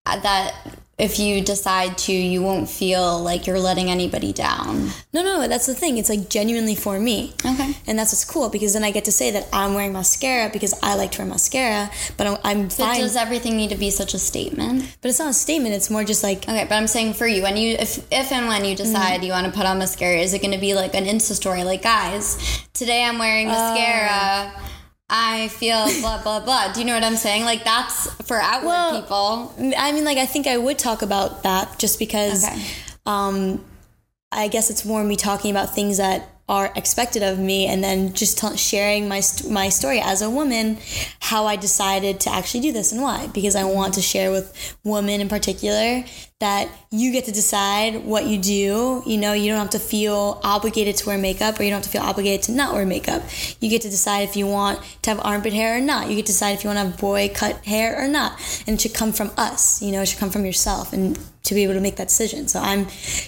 that 0.05 0.55
if 0.98 1.18
you 1.18 1.40
decide 1.40 1.96
to, 1.98 2.12
you 2.12 2.42
won't 2.42 2.68
feel 2.68 3.18
like 3.20 3.46
you're 3.46 3.59
letting 3.59 3.90
anybody 3.90 4.33
down. 4.33 4.90
No, 5.12 5.22
no, 5.22 5.48
that's 5.48 5.66
the 5.66 5.74
thing. 5.74 5.96
It's 5.98 6.09
like 6.09 6.28
genuinely 6.28 6.74
for 6.74 7.00
me. 7.00 7.33
Okay. 7.44 7.74
And 7.87 7.98
that's 7.98 8.12
what's 8.12 8.24
cool 8.24 8.50
because 8.50 8.74
then 8.74 8.85
I 8.85 8.90
get 8.90 9.07
to 9.07 9.12
say 9.12 9.31
that 9.31 9.48
I'm 9.52 9.74
wearing 9.74 9.92
mascara 9.92 10.50
because 10.52 10.74
I 10.83 10.94
like 10.94 11.12
to 11.12 11.22
wear 11.22 11.28
mascara, 11.28 11.90
but 12.16 12.40
I'm, 12.44 12.68
fine. 12.68 13.00
does 13.00 13.16
everything 13.16 13.57
need 13.57 13.70
to 13.70 13.76
be 13.76 13.90
such 13.90 14.14
a 14.14 14.18
statement? 14.18 14.96
but 15.00 15.09
it's 15.09 15.18
not 15.18 15.31
a 15.31 15.35
statement. 15.35 15.74
It's 15.74 15.90
more 15.90 16.05
just 16.05 16.22
like, 16.22 16.42
Okay, 16.44 16.66
but 16.68 16.74
I'm 16.74 16.87
saying 16.87 17.14
for 17.14 17.26
you, 17.26 17.42
when 17.42 17.57
you 17.57 17.76
if 17.78 17.98
if 18.12 18.31
and 18.31 18.46
when 18.46 18.64
you 18.64 18.76
decide 18.76 19.16
mm-hmm. 19.16 19.24
you 19.24 19.33
want 19.33 19.46
to 19.46 19.52
put 19.52 19.66
on 19.66 19.78
mascara, 19.78 20.18
is 20.18 20.35
it 20.35 20.40
going 20.40 20.52
to 20.52 20.61
be 20.61 20.74
like 20.74 20.94
an 20.94 21.05
Insta 21.05 21.33
story, 21.33 21.64
like 21.64 21.83
guys, 21.83 22.62
today 22.74 23.05
I'm 23.05 23.18
wearing 23.18 23.48
mascara. 23.48 24.52
Uh, 24.54 24.69
I 25.15 25.48
feel 25.48 25.85
blah 26.00 26.23
blah 26.23 26.40
blah. 26.40 26.73
Do 26.73 26.81
you 26.81 26.87
know 26.87 26.94
what 26.94 27.04
I'm 27.04 27.17
saying? 27.17 27.44
Like 27.44 27.65
that's 27.65 28.10
for 28.27 28.38
outward 28.40 28.67
Well, 28.69 29.02
people. 29.02 29.75
I 29.77 29.92
mean, 29.92 30.04
like, 30.04 30.17
I 30.17 30.25
think 30.27 30.46
I 30.46 30.56
would 30.56 30.79
talk 30.79 31.02
about 31.02 31.42
that 31.42 31.79
just 31.79 31.98
because 31.98 32.44
Okay. 32.44 32.63
um, 33.04 33.63
I 34.33 34.48
guess 34.48 34.71
it's 34.71 34.85
more 34.87 35.04
me 35.04 35.17
talking 35.17 35.50
about 35.50 35.75
things 35.75 35.98
that 35.98 36.29
are 36.48 36.73
expected 36.75 37.23
of 37.23 37.38
me 37.38 37.67
and 37.67 37.85
then 37.85 38.13
just 38.15 38.38
t- 38.38 38.56
sharing 38.56 39.06
my 39.06 39.21
st- 39.21 39.50
my 39.50 39.69
story 39.69 40.00
as 40.00 40.23
a 40.23 40.29
woman 40.31 40.77
how 41.21 41.46
I 41.46 41.56
decided 41.56 42.19
to 42.21 42.31
actually 42.33 42.60
do 42.60 42.73
this 42.73 42.90
and 42.92 43.00
why 43.00 43.29
because 43.29 43.54
I 43.54 43.65
want 43.65 43.94
to 43.94 44.02
share 44.02 44.31
with 44.31 44.77
women 44.83 45.21
in 45.21 45.29
particular 45.29 46.04
that 46.42 46.68
you 46.90 47.12
get 47.12 47.24
to 47.26 47.32
decide 47.32 48.04
what 48.04 48.26
you 48.26 48.36
do. 48.36 49.02
You 49.06 49.16
know 49.16 49.32
you 49.32 49.48
don't 49.48 49.60
have 49.60 49.70
to 49.70 49.78
feel 49.78 50.40
obligated 50.42 50.96
to 50.96 51.06
wear 51.06 51.16
makeup 51.16 51.58
or 51.58 51.62
you 51.62 51.70
don't 51.70 51.78
have 51.78 51.84
to 51.84 51.98
feel 51.98 52.02
obligated 52.02 52.42
to 52.46 52.52
not 52.52 52.74
wear 52.74 52.84
makeup. 52.84 53.22
You 53.60 53.70
get 53.70 53.82
to 53.82 53.88
decide 53.88 54.22
if 54.22 54.36
you 54.36 54.48
want 54.48 54.80
to 55.02 55.10
have 55.10 55.20
armpit 55.24 55.52
hair 55.52 55.78
or 55.78 55.80
not. 55.80 56.08
You 56.08 56.16
get 56.16 56.26
to 56.26 56.32
decide 56.32 56.52
if 56.54 56.64
you 56.64 56.68
want 56.68 56.78
to 56.78 56.90
have 56.90 56.98
boy 56.98 57.30
cut 57.32 57.64
hair 57.64 57.96
or 57.96 58.08
not. 58.08 58.32
And 58.66 58.74
it 58.74 58.80
should 58.80 58.92
come 58.92 59.12
from 59.12 59.30
us 59.36 59.80
you 59.80 59.92
know 59.92 60.02
it 60.02 60.06
should 60.06 60.18
come 60.18 60.30
from 60.30 60.44
yourself 60.44 60.92
and 60.92 61.16
to 61.44 61.54
be 61.54 61.62
able 61.62 61.74
to 61.74 61.80
make 61.80 61.96
that 61.96 62.08
decision. 62.08 62.48
So 62.48 62.58
I'm 62.60 62.86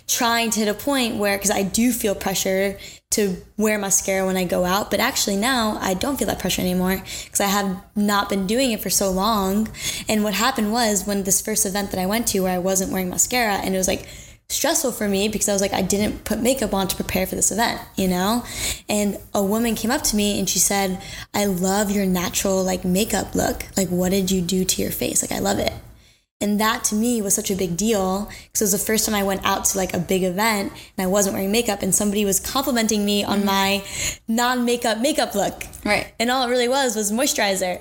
trying 0.08 0.50
to 0.50 0.60
hit 0.60 0.68
a 0.68 0.74
point 0.74 1.16
where 1.16 1.36
because 1.36 1.50
I 1.50 1.62
do 1.62 1.92
feel 1.92 2.14
pressure 2.14 2.78
to 3.12 3.36
wear 3.57 3.78
mascara 3.78 4.26
when 4.26 4.36
I 4.36 4.44
go 4.44 4.64
out, 4.64 4.90
but 4.90 5.00
actually 5.00 5.36
now 5.36 5.78
I 5.80 5.94
don't 5.94 6.16
feel 6.16 6.26
that 6.26 6.40
pressure 6.40 6.61
anymore 6.61 7.02
because 7.24 7.40
I 7.40 7.46
have 7.46 7.82
not 7.94 8.28
been 8.28 8.46
doing 8.46 8.72
it 8.72 8.80
for 8.80 8.90
so 8.90 9.11
long. 9.11 9.68
And 10.09 10.24
what 10.24 10.34
happened 10.34 10.72
was 10.72 11.07
when 11.07 11.22
this 11.22 11.40
first 11.40 11.64
event 11.64 11.92
that 11.92 12.00
I 12.00 12.07
went 12.07 12.26
to 12.28 12.40
where 12.40 12.52
I 12.52 12.59
wasn't 12.59 12.92
wearing 12.92 13.11
mascara 13.11 13.55
and 13.55 13.74
it 13.74 13.78
was 13.78 13.88
like 13.88 14.09
stressful 14.48 14.92
for 14.92 15.09
me 15.09 15.28
because 15.28 15.48
I 15.48 15.52
was 15.52 15.62
like 15.62 15.72
I 15.72 15.82
didn't 15.82 16.24
put 16.24 16.40
makeup 16.40 16.74
on 16.74 16.88
to 16.88 16.96
prepare 16.96 17.26
for 17.26 17.36
this 17.36 17.52
event, 17.52 17.80
you 17.96 18.09
know? 18.09 18.44
And 18.88 19.18
a 19.32 19.42
woman 19.42 19.74
came 19.74 19.90
up 19.90 20.02
to 20.02 20.16
me 20.16 20.38
and 20.38 20.48
she 20.48 20.59
said, 20.59 21.00
"I 21.32 21.46
love 21.46 21.90
your 21.90 22.07
natural 22.07 22.62
like 22.62 22.84
makeup 22.84 23.34
look. 23.34 23.66
Like 23.76 23.88
what 23.88 24.11
did 24.11 24.30
you 24.30 24.42
do 24.42 24.64
to 24.64 24.82
your 24.82 24.90
face? 24.90 25.22
Like 25.22 25.32
I 25.32 25.38
love 25.38 25.59
it." 25.59 25.72
And 26.45 26.61
that 26.61 26.84
to 26.84 26.95
me 26.95 27.22
was 27.22 27.34
such 27.34 27.51
a 27.51 27.57
big 27.57 27.74
deal 27.74 28.26
because 28.26 28.61
it 28.61 28.64
was 28.64 28.72
the 28.72 28.86
first 28.86 29.07
time 29.07 29.14
I 29.14 29.22
went 29.22 29.47
out 29.47 29.64
to 29.64 29.78
like 29.78 29.95
a 29.95 29.99
big 29.99 30.22
event 30.22 30.72
and 30.74 31.03
I 31.03 31.07
wasn't 31.07 31.32
wearing 31.32 31.51
makeup 31.51 31.80
and 31.80 31.95
somebody 31.95 32.26
was 32.26 32.38
complimenting 32.38 33.03
me 33.03 33.24
on 33.24 33.38
mm-hmm. 33.38 33.47
my 33.47 33.84
non-makeup 34.28 34.99
makeup 34.99 35.34
look. 35.34 35.64
Right. 35.86 36.12
And 36.20 36.30
all 36.30 36.47
it 36.47 36.51
really 36.51 36.68
was 36.68 36.97
was 36.97 37.11
moisturizer. 37.11 37.80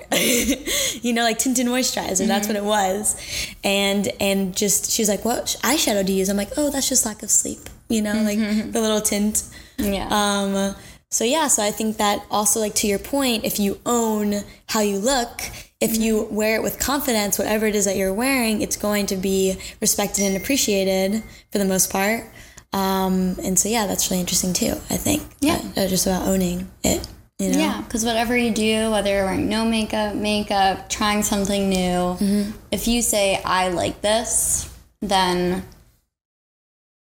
you 1.04 1.12
know, 1.12 1.24
like 1.24 1.38
tinted 1.38 1.66
moisturizer. 1.66 2.26
That's 2.26 2.48
what 2.48 2.56
mm-hmm. 2.56 2.64
it 2.64 2.68
was. 2.68 3.54
And 3.62 4.08
and 4.18 4.56
just 4.56 4.90
she 4.90 5.02
was 5.02 5.10
like, 5.10 5.26
"What 5.26 5.44
eyeshadow 5.62 6.06
do 6.06 6.12
you 6.12 6.20
use?" 6.20 6.30
I'm 6.30 6.38
like, 6.38 6.52
"Oh, 6.56 6.70
that's 6.70 6.88
just 6.88 7.04
lack 7.04 7.22
of 7.22 7.30
sleep." 7.30 7.68
You 7.90 8.00
know, 8.00 8.14
like 8.14 8.38
mm-hmm. 8.38 8.70
the 8.70 8.80
little 8.80 9.02
tint. 9.02 9.44
Yeah. 9.76 10.08
Um, 10.10 10.74
so 11.10 11.24
yeah, 11.24 11.48
so 11.48 11.62
I 11.62 11.70
think 11.70 11.98
that 11.98 12.24
also 12.30 12.60
like 12.60 12.74
to 12.76 12.86
your 12.86 12.98
point, 12.98 13.44
if 13.44 13.60
you 13.60 13.78
own 13.84 14.42
how 14.68 14.80
you 14.80 14.98
look, 14.98 15.42
if 15.84 15.96
you 15.98 16.26
wear 16.30 16.56
it 16.56 16.62
with 16.62 16.78
confidence, 16.78 17.38
whatever 17.38 17.66
it 17.66 17.74
is 17.74 17.84
that 17.84 17.96
you're 17.96 18.14
wearing, 18.14 18.62
it's 18.62 18.76
going 18.76 19.06
to 19.06 19.16
be 19.16 19.56
respected 19.80 20.24
and 20.24 20.36
appreciated 20.36 21.22
for 21.52 21.58
the 21.58 21.64
most 21.64 21.90
part. 21.92 22.24
Um, 22.72 23.36
and 23.44 23.58
so 23.58 23.68
yeah, 23.68 23.86
that's 23.86 24.10
really 24.10 24.20
interesting 24.20 24.52
too. 24.52 24.72
I 24.90 24.96
think. 24.96 25.22
Yeah. 25.40 25.60
Uh, 25.76 25.86
just 25.86 26.06
about 26.06 26.26
owning 26.26 26.68
it. 26.82 27.06
You 27.38 27.50
know? 27.52 27.58
Yeah, 27.58 27.80
because 27.82 28.04
whatever 28.04 28.36
you 28.36 28.52
do, 28.52 28.90
whether 28.92 29.10
you're 29.10 29.24
wearing 29.24 29.48
no 29.48 29.64
makeup, 29.64 30.14
makeup, 30.14 30.88
trying 30.88 31.22
something 31.22 31.68
new, 31.68 32.16
Mm-hmm. 32.18 32.50
if 32.70 32.86
you 32.88 33.02
say, 33.02 33.40
I 33.44 33.68
like 33.68 34.00
this, 34.02 34.68
then 35.02 35.64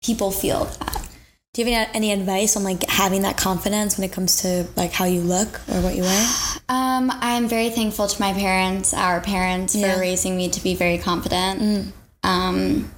people 0.03 0.31
feel 0.31 0.65
that. 0.65 1.07
Do 1.55 1.61
you 1.63 1.73
have 1.73 1.87
any, 1.93 2.11
any 2.11 2.11
advice 2.19 2.57
on 2.57 2.65
like 2.65 2.83
having 2.89 3.21
that 3.21 3.37
confidence 3.37 3.97
when 3.97 4.03
it 4.03 4.11
comes 4.11 4.41
to 4.41 4.67
like 4.75 4.91
how 4.91 5.05
you 5.05 5.21
look 5.21 5.55
or 5.69 5.79
what 5.81 5.95
you 5.95 6.03
wear? 6.03 6.29
Um, 6.67 7.11
I'm 7.13 7.47
very 7.47 7.69
thankful 7.69 8.07
to 8.07 8.19
my 8.19 8.33
parents, 8.33 8.91
our 8.91 9.21
parents, 9.21 9.75
Yeah. 9.75 9.93
for 9.93 9.99
raising 10.01 10.35
me 10.35 10.49
to 10.49 10.63
be 10.63 10.73
very 10.73 10.97
confident. 10.97 11.61
Mm. 11.61 11.91
Um, 12.27 12.91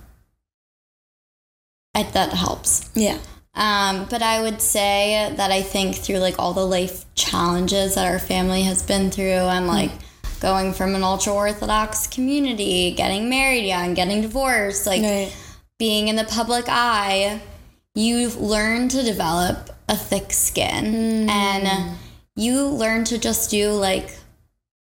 I, 1.93 2.03
that 2.03 2.31
helps. 2.31 2.89
Yeah. 2.95 3.17
Um, 3.55 4.07
but 4.09 4.21
I 4.21 4.41
would 4.41 4.61
say 4.61 5.33
that 5.35 5.51
I 5.51 5.61
think 5.63 5.95
through 5.95 6.19
like 6.19 6.39
all 6.39 6.53
the 6.53 6.65
life 6.65 7.03
challenges 7.13 7.95
that 7.95 8.07
our 8.09 8.19
family 8.19 8.61
has 8.63 8.81
been 8.83 9.11
through, 9.11 9.25
and 9.51 9.67
like 9.67 9.91
going 10.39 10.71
from 10.73 10.95
an 10.95 11.03
ultra 11.03 11.33
orthodox 11.33 12.07
community, 12.07 12.93
getting 12.93 13.29
married 13.29 13.67
young, 13.67 13.95
getting 13.95 14.21
divorced, 14.21 14.85
like 14.87 15.01
Right. 15.01 15.35
being 15.77 16.07
in 16.07 16.15
the 16.15 16.23
public 16.23 16.65
eye, 16.69 17.41
you 17.97 18.29
learn 18.29 18.87
to 18.89 19.01
develop 19.03 19.71
a 19.89 19.95
thick 19.95 20.31
skin 20.31 20.85
hmm. 20.85 21.29
and 21.29 21.97
you 22.35 22.67
learn 22.67 23.03
to 23.05 23.17
just 23.17 23.49
do 23.49 23.71
like 23.71 24.15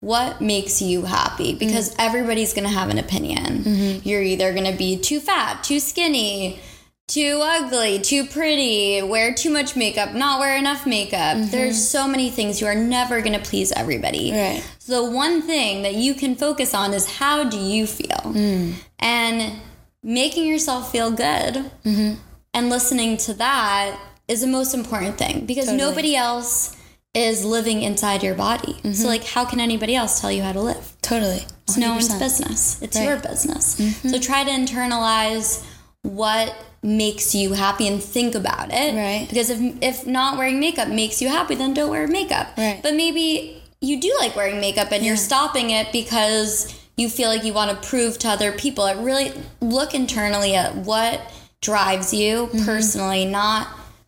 what 0.01 0.41
makes 0.41 0.83
you 0.83 1.03
happy 1.03 1.53
hmm. 1.53 1.59
because 1.59 1.95
everybody's 1.99 2.53
going 2.53 2.69
to 2.69 2.75
have 2.75 2.91
an 2.91 2.99
opinion. 2.99 3.63
Mm-hmm. 3.65 4.09
You're 4.09 4.23
either 4.23 4.53
going 4.53 4.71
to 4.71 4.77
be 4.77 4.99
too 4.99 5.21
fat, 5.21 5.63
too 5.63 5.81
skinny, 5.81 6.59
too 7.07 7.41
ugly, 7.43 8.01
too 8.01 8.27
pretty, 8.27 9.01
wear 9.03 9.33
too 9.33 9.51
much 9.51 9.77
makeup, 9.77 10.13
not 10.13 10.41
wear 10.41 10.57
enough 10.57 10.87
makeup. 10.87 11.37
Mm-hmm. 11.37 11.51
There's 11.51 11.87
so 11.87 12.09
many 12.09 12.31
things 12.31 12.61
you 12.61 12.67
are 12.67 12.75
never 12.75 13.21
going 13.21 13.39
to 13.39 13.49
please 13.49 13.73
everybody. 13.73 14.33
Right. 14.33 14.65
So 14.79 15.07
the 15.07 15.13
one 15.13 15.41
thing 15.43 15.83
that 15.83 15.95
you 15.95 16.15
can 16.15 16.35
focus 16.35 16.75
on 16.75 16.93
is 16.93 17.19
how 17.19 17.45
do 17.45 17.59
you 17.59 17.87
feel? 17.87 18.09
Mm. 18.09 18.75
And 18.99 19.61
making 20.03 20.47
yourself 20.47 20.93
feel 20.93 21.11
good 21.11 21.71
mm-hmm. 21.85 22.15
And 22.55 22.71
listening 22.71 23.17
to 23.19 23.35
that 23.35 23.99
is 24.29 24.41
the 24.41 24.47
most 24.47 24.73
important 24.75 25.19
thing 25.19 25.45
because 25.45 25.67
Totally. 25.67 25.83
nobody 25.91 26.17
else 26.17 26.77
is 27.13 27.45
living 27.45 27.83
inside 27.83 28.23
your 28.23 28.35
body. 28.35 28.77
So 28.93 29.07
like 29.07 29.25
how 29.25 29.45
can 29.45 29.61
anybody 29.61 29.95
else 29.95 30.21
tell 30.21 30.33
you 30.33 30.43
how 30.43 30.53
to 30.53 30.61
live? 30.61 30.97
Totally. 31.03 31.43
It's 31.69 31.77
no 31.77 31.93
one's 31.93 32.13
business. 32.19 32.81
It's 32.83 32.97
Right. 32.97 33.07
your 33.09 33.17
business. 33.19 33.77
So 34.03 34.19
try 34.19 34.45
to 34.45 34.51
internalize 34.51 35.63
what 36.03 36.55
makes 36.83 37.35
you 37.35 37.53
happy 37.53 37.87
and 37.89 38.03
think 38.03 38.35
about 38.35 38.69
it. 38.73 38.95
Right. 38.95 39.27
Because 39.29 39.49
if 39.51 39.61
if 39.81 40.07
not 40.07 40.37
wearing 40.39 40.59
makeup 40.61 40.89
makes 40.89 41.23
you 41.23 41.29
happy, 41.29 41.55
then 41.55 41.73
don't 41.75 41.91
wear 41.91 42.07
makeup. 42.07 42.49
Right. 42.59 42.81
But 42.83 42.95
maybe 42.95 43.63
you 43.81 44.01
do 44.01 44.15
like 44.19 44.35
wearing 44.37 44.61
makeup 44.61 44.91
and 44.93 45.05
you're 45.05 45.17
stopping 45.17 45.71
it 45.71 45.93
because 45.93 46.75
you 46.97 47.09
feel 47.09 47.29
like 47.29 47.45
you 47.45 47.53
want 47.53 47.71
to 47.71 47.89
prove 47.89 48.19
to 48.21 48.29
other 48.29 48.53
people. 48.53 48.87
It 48.87 48.97
really 48.99 49.33
look 49.61 49.95
internally 49.95 50.55
at 50.55 50.75
what 50.77 51.21
drives 51.65 52.13
you 52.13 52.47
Mm-hmm. 52.47 52.65
personally, 52.65 53.25
not 53.25 53.67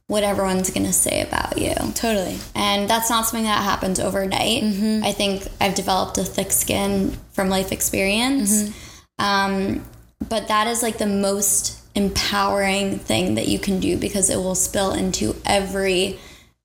what 0.09 0.23
everyone's 0.23 0.71
going 0.71 0.87
to 0.87 0.93
say 0.93 1.23
about 1.23 1.59
you. 1.59 1.75
Totally. 1.95 2.39
And 2.55 2.89
that's 2.89 3.11
not 3.11 3.27
something 3.27 3.45
that 3.45 3.65
happens 3.65 3.99
overnight. 3.99 4.63
Mm-hmm. 4.63 5.05
I 5.05 5.11
think 5.11 5.49
I've 5.61 5.75
developed 5.75 6.17
a 6.19 6.25
thick 6.25 6.53
skin 6.53 7.17
from 7.33 7.49
life 7.49 7.73
experience. 7.73 8.63
Mm-hmm. 8.63 9.25
Um, 9.25 9.85
but 10.29 10.49
that 10.49 10.69
is 10.69 10.83
like 10.83 10.99
the 10.99 11.07
most 11.07 11.81
empowering 11.97 12.99
thing 12.99 13.35
that 13.35 13.49
you 13.49 13.59
can 13.59 13.81
do 13.81 13.97
because 13.97 14.31
it 14.31 14.37
will 14.37 14.55
spill 14.55 14.93
into 14.93 15.35
every 15.45 16.19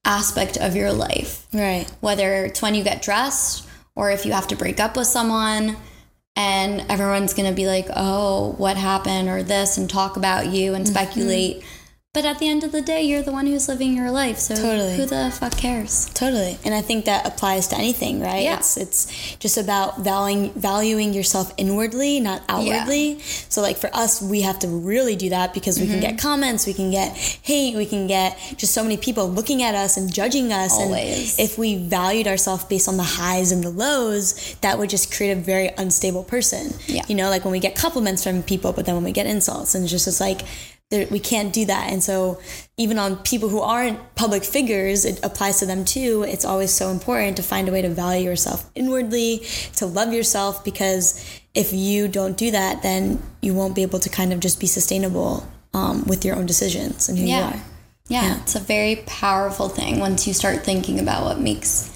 aspect 0.06 0.58
of 0.58 0.76
your 0.76 0.92
life. 0.92 1.48
Right. 1.54 1.90
Whether 2.02 2.46
it's 2.46 2.62
when 2.62 2.76
you 2.76 2.84
get 2.84 3.02
dressed 3.02 3.68
or 3.96 4.12
if 4.12 4.26
you 4.26 4.34
have 4.34 4.48
to 4.50 4.56
break 4.56 4.80
up 4.80 4.96
with 4.96 5.08
someone 5.08 5.78
and 6.36 6.86
everyone's 6.90 7.34
going 7.34 7.50
to 7.50 7.56
be 7.56 7.68
like, 7.68 7.88
oh, 7.96 8.54
what 8.58 8.78
happened 8.78 9.28
or 9.28 9.44
this 9.44 9.78
and 9.78 9.90
talk 9.90 10.18
about 10.18 10.48
you 10.48 10.72
Mm-hmm. 10.72 10.76
and 10.76 10.88
speculate. 10.88 11.64
But 12.14 12.26
at 12.26 12.40
the 12.40 12.50
end 12.50 12.66
of 12.66 12.74
the 12.74 12.82
day, 12.82 13.04
you're 13.04 13.22
the 13.22 13.32
one 13.32 13.46
who's 13.46 13.70
living 13.70 13.96
your 13.96 14.12
life. 14.12 14.38
So 14.38 14.54
Totally. 14.54 14.98
who 14.98 15.06
the 15.06 15.32
fuck 15.32 15.56
cares? 15.56 16.10
Totally. 16.14 16.58
And 16.66 16.74
I 16.74 16.82
think 16.82 17.06
that 17.06 17.26
applies 17.26 17.68
to 17.70 17.78
anything, 17.78 18.20
right? 18.20 18.44
Yeah. 18.44 18.58
It's 18.58 18.76
it's 18.76 19.38
just 19.38 19.58
about 19.58 20.00
valuing 20.02 20.52
valuing 20.52 21.14
yourself 21.14 21.54
inwardly, 21.56 22.20
not 22.20 22.42
outwardly. 22.50 23.14
Yeah. 23.14 23.24
So 23.48 23.62
like 23.62 23.78
for 23.78 23.90
us, 23.96 24.22
we 24.22 24.42
have 24.42 24.60
to 24.60 24.68
really 24.68 25.16
do 25.16 25.30
that 25.30 25.54
because 25.54 25.80
we 25.80 25.86
can 25.86 26.02
Mm-hmm. 26.02 26.10
get 26.16 26.20
comments, 26.20 26.68
we 26.68 26.74
can 26.74 26.92
get 26.92 27.16
hate, 27.16 27.78
we 27.78 27.86
can 27.86 28.08
get 28.08 28.38
just 28.58 28.74
so 28.74 28.84
many 28.84 28.98
people 28.98 29.30
looking 29.30 29.64
at 29.64 29.74
us 29.74 29.96
and 29.96 30.14
judging 30.14 30.52
us. 30.52 30.74
Always. 30.74 31.40
And 31.40 31.48
if 31.50 31.58
we 31.58 31.78
valued 31.78 32.28
ourselves 32.28 32.66
based 32.66 32.90
on 32.90 32.98
the 32.98 33.04
highs 33.04 33.54
and 33.54 33.64
the 33.64 33.70
lows, 33.70 34.56
that 34.60 34.78
would 34.78 34.90
just 34.90 35.16
create 35.16 35.32
a 35.32 35.36
very 35.40 35.70
unstable 35.78 36.26
person. 36.26 36.74
Yeah. 36.88 37.04
You 37.08 37.16
know, 37.16 37.30
like 37.30 37.46
when 37.46 37.54
we 37.54 37.60
get 37.60 37.76
compliments 37.78 38.22
from 38.24 38.44
people, 38.44 38.74
but 38.74 38.86
then 38.86 38.96
when 38.96 39.06
we 39.06 39.14
get 39.14 39.28
insults, 39.28 39.76
and 39.76 39.84
it's 39.86 39.92
just 39.92 40.08
it's 40.10 40.20
like 40.20 40.42
there, 40.92 41.08
we 41.10 41.20
can't 41.20 41.52
do 41.52 41.66
that. 41.66 41.92
And 41.92 42.04
so, 42.04 42.40
even 42.78 43.00
on 43.00 43.16
people 43.18 43.50
who 43.50 43.60
aren't 43.62 43.98
public 44.16 44.44
figures, 44.44 45.04
it 45.06 45.20
applies 45.24 45.60
to 45.60 45.66
them 45.66 45.84
too. 45.86 46.24
It's 46.28 46.46
always 46.46 46.72
so 46.72 46.90
important 46.90 47.38
to 47.38 47.44
find 47.44 47.68
a 47.68 47.72
way 47.72 47.82
to 47.82 47.90
value 47.90 48.26
yourself 48.26 48.70
inwardly, 48.76 49.40
to 49.78 49.86
love 49.88 50.14
yourself, 50.14 50.64
because 50.64 51.20
if 51.56 51.74
you 51.74 52.08
don't 52.08 52.38
do 52.38 52.52
that, 52.52 52.84
then 52.84 53.22
you 53.42 53.54
won't 53.56 53.76
be 53.76 53.82
able 53.82 54.00
to 54.00 54.10
kind 54.10 54.32
of 54.32 54.40
just 54.40 54.60
be 54.60 54.68
sustainable 54.68 55.48
um, 55.74 56.04
with 56.06 56.24
your 56.24 56.36
own 56.36 56.46
decisions 56.46 57.10
and 57.10 57.18
who 57.18 57.24
you 57.26 57.32
Yeah. 57.32 57.48
are. 57.48 57.62
Yeah, 58.08 58.24
Yeah. 58.24 58.42
it's 58.42 58.56
a 58.56 58.60
very 58.60 58.98
powerful 59.08 59.70
thing 59.70 60.00
once 60.00 60.28
you 60.28 60.34
start 60.34 60.64
thinking 60.66 61.00
about 61.00 61.24
what 61.24 61.40
makes 61.40 61.90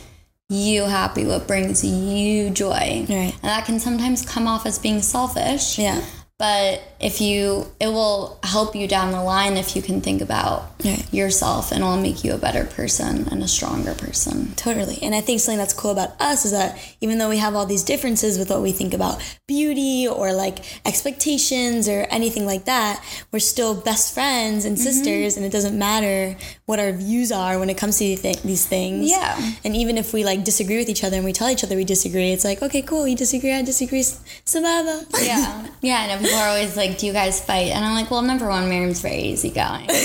you 0.50 0.84
happy, 0.84 1.26
what 1.26 1.48
brings 1.48 1.84
you 1.84 2.52
joy. 2.52 3.06
Right. 3.10 3.34
And 3.42 3.50
that 3.54 3.66
can 3.66 3.80
sometimes 3.80 4.22
come 4.26 4.48
off 4.48 4.66
as 4.66 4.78
being 4.80 5.02
selfish. 5.02 5.78
Yeah. 5.80 6.02
But 6.38 6.82
if 7.00 7.22
you 7.22 7.72
it 7.80 7.88
will 7.88 8.40
help 8.44 8.76
you 8.76 8.88
down 8.88 9.12
the 9.12 9.24
line 9.24 9.58
if 9.58 9.76
you 9.76 9.82
can 9.82 10.02
think 10.02 10.22
about 10.22 10.72
Right. 10.84 11.12
yourself 11.12 11.72
and 11.72 11.82
it'll 11.82 11.98
make 11.98 12.24
you 12.24 12.34
a 12.34 12.38
better 12.38 12.66
person 12.66 13.28
and 13.32 13.42
a 13.42 13.48
stronger 13.48 13.96
person 13.96 14.54
Totally. 14.56 15.00
And 15.02 15.14
I 15.14 15.22
think 15.22 15.40
something 15.40 15.58
that's 15.58 15.74
cool 15.74 15.92
about 15.92 16.20
us 16.20 16.46
is 16.46 16.52
that 16.52 16.78
even 17.02 17.18
though 17.18 17.30
we 17.30 17.38
have 17.38 17.56
all 17.56 17.66
these 17.66 17.84
differences 17.84 18.38
with 18.38 18.50
what 18.50 18.62
we 18.62 18.72
think 18.72 18.94
about 18.94 19.22
beauty 19.48 20.08
or 20.08 20.34
like 20.34 20.60
expectations 20.86 21.88
or 21.88 22.08
anything 22.10 22.46
like 22.46 22.66
that, 22.66 23.04
we're 23.32 23.40
still 23.40 23.76
best 23.76 24.14
friends 24.14 24.66
and 24.66 24.76
mm-hmm. 24.76 24.84
sisters, 24.84 25.38
and 25.38 25.46
it 25.46 25.52
doesn't 25.52 25.78
matter 25.78 26.36
what 26.66 26.80
our 26.80 26.92
views 26.92 27.32
are 27.32 27.60
when 27.60 27.70
it 27.70 27.78
comes 27.78 27.98
to 27.98 28.04
these 28.04 28.42
these 28.42 28.66
things. 28.66 29.10
Yeah. 29.10 29.38
And 29.64 29.76
even 29.76 29.98
if 29.98 30.14
we 30.14 30.24
like 30.24 30.44
disagree 30.44 30.78
with 30.78 30.90
each 30.90 31.04
other 31.04 31.16
and 31.18 31.26
we 31.26 31.34
tell 31.34 31.50
each 31.50 31.64
other 31.64 31.76
we 31.76 31.86
disagree, 31.86 32.32
it's 32.32 32.46
like, 32.46 32.62
okay, 32.62 32.82
cool, 32.82 33.08
you 33.08 33.16
disagree, 33.16 33.54
I 33.54 33.62
disagree, 33.62 34.02
sababa. 34.02 35.06
yeah 35.22 35.68
yeah 35.82 36.04
and 36.04 36.25
people 36.26 36.40
are 36.40 36.48
always 36.50 36.76
like 36.78 36.98
do 36.98 37.06
you 37.08 37.14
guys 37.14 37.44
fight? 37.44 37.72
And 37.72 37.84
i'm 37.86 37.94
like 37.96 38.10
well 38.12 38.22
number 38.22 38.48
one 38.48 38.68
miriam's 38.70 39.02
very 39.02 39.18
easygoing. 39.34 39.88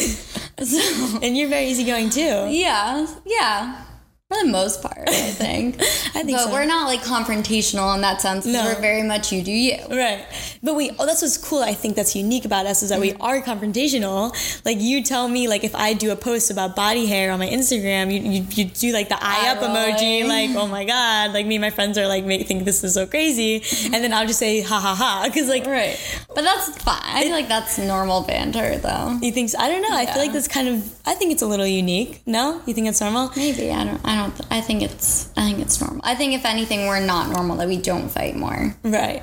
So 0.63 1.19
and 1.23 1.39
you're 1.39 1.49
very 1.49 1.69
easygoing 1.69 2.11
too. 2.11 2.49
yeah 2.51 3.07
yeah 3.25 3.83
for 4.31 4.39
the 4.45 4.51
most 4.51 4.81
part 4.83 5.09
i 5.09 5.31
think 5.43 5.81
I 6.21 6.23
think 6.23 6.37
but 6.37 6.47
so. 6.47 6.53
we're 6.53 6.67
not 6.67 6.87
like 6.87 7.01
confrontational 7.01 7.95
in 7.95 8.03
that 8.03 8.21
sense. 8.21 8.45
No. 8.45 8.65
we're 8.65 8.81
very 8.81 9.03
much 9.03 9.33
you 9.33 9.43
do 9.43 9.53
you 9.53 9.79
Right. 9.89 10.27
But 10.63 10.75
we, 10.75 10.91
oh, 10.99 11.07
that's 11.07 11.23
what's 11.23 11.39
cool. 11.39 11.63
I 11.63 11.73
think 11.73 11.97
that's 11.97 12.15
unique 12.15 12.45
about 12.45 12.67
us 12.67 12.83
is 12.83 12.91
that 12.91 13.01
we 13.01 13.13
mm-hmm. 13.13 13.23
are 13.23 13.41
confrontational. 13.41 14.35
Like 14.65 14.79
you 14.81 15.03
tell 15.03 15.29
me, 15.29 15.49
like 15.49 15.65
if 15.65 15.75
I 15.75 15.95
do 15.95 16.11
a 16.11 16.17
post 16.17 16.51
about 16.51 16.77
body 16.77 17.07
hair 17.07 17.31
on 17.33 17.39
my 17.39 17.49
Instagram, 17.49 18.13
you, 18.13 18.21
you, 18.21 18.47
you 18.51 18.65
do 18.67 18.93
like 18.93 19.09
the 19.09 19.19
eye 19.19 19.49
up 19.49 19.59
emoji, 19.59 20.27
like, 20.27 20.51
oh 20.57 20.67
my 20.67 20.85
God, 20.85 21.33
like 21.33 21.47
me 21.47 21.57
and 21.57 21.63
my 21.63 21.71
friends 21.71 21.97
are 21.97 22.07
like, 22.07 22.25
make, 22.25 22.47
think 22.47 22.65
this 22.65 22.85
is 22.85 22.95
so 22.95 23.07
crazy. 23.07 23.61
Mm-hmm. 23.61 23.95
And 23.95 24.05
then 24.05 24.13
I'll 24.13 24.27
just 24.27 24.39
say, 24.39 24.61
ha 24.61 24.79
ha 24.79 24.95
ha. 24.95 25.29
Cause 25.33 25.49
like, 25.49 25.65
right 25.65 25.99
but 26.35 26.43
that's 26.43 26.83
fine 26.83 27.01
i 27.05 27.23
feel 27.23 27.33
like 27.33 27.49
that's 27.49 27.79
normal 27.79 28.23
banter 28.23 28.77
though 28.79 29.19
you 29.23 29.33
think, 29.33 29.51
so? 29.51 29.59
I 29.59 29.69
don't 29.69 29.83
know. 29.83 29.93
I 29.93 30.07
feel 30.07 30.19
like 30.19 30.33
that's 30.33 30.49
kind 30.49 30.69
of, 30.69 30.99
I 31.07 31.15
think 31.15 31.33
it's 31.33 31.43
a 31.43 31.47
little 31.47 31.67
unique. 31.67 32.23
No? 32.27 32.61
You 32.67 32.75
think 32.75 32.89
it's 32.89 33.01
normal? 33.01 33.31
maybe 33.37 33.71
i 33.71 33.85
don't 33.85 34.01
i 34.05 34.15
don't 34.15 34.20
i 34.51 34.61
think 34.61 34.83
it's 34.83 35.29
i 35.37 35.43
think 35.43 35.59
it's 35.59 35.81
normal 35.81 36.01
i 36.05 36.15
think 36.15 36.33
if 36.35 36.45
anything 36.45 36.87
we're 36.87 37.05
not 37.15 37.31
normal 37.31 37.57
that 37.57 37.69
we 37.69 37.77
don't 37.77 38.09
fight 38.11 38.37
more 38.37 38.75
Right. 38.83 39.23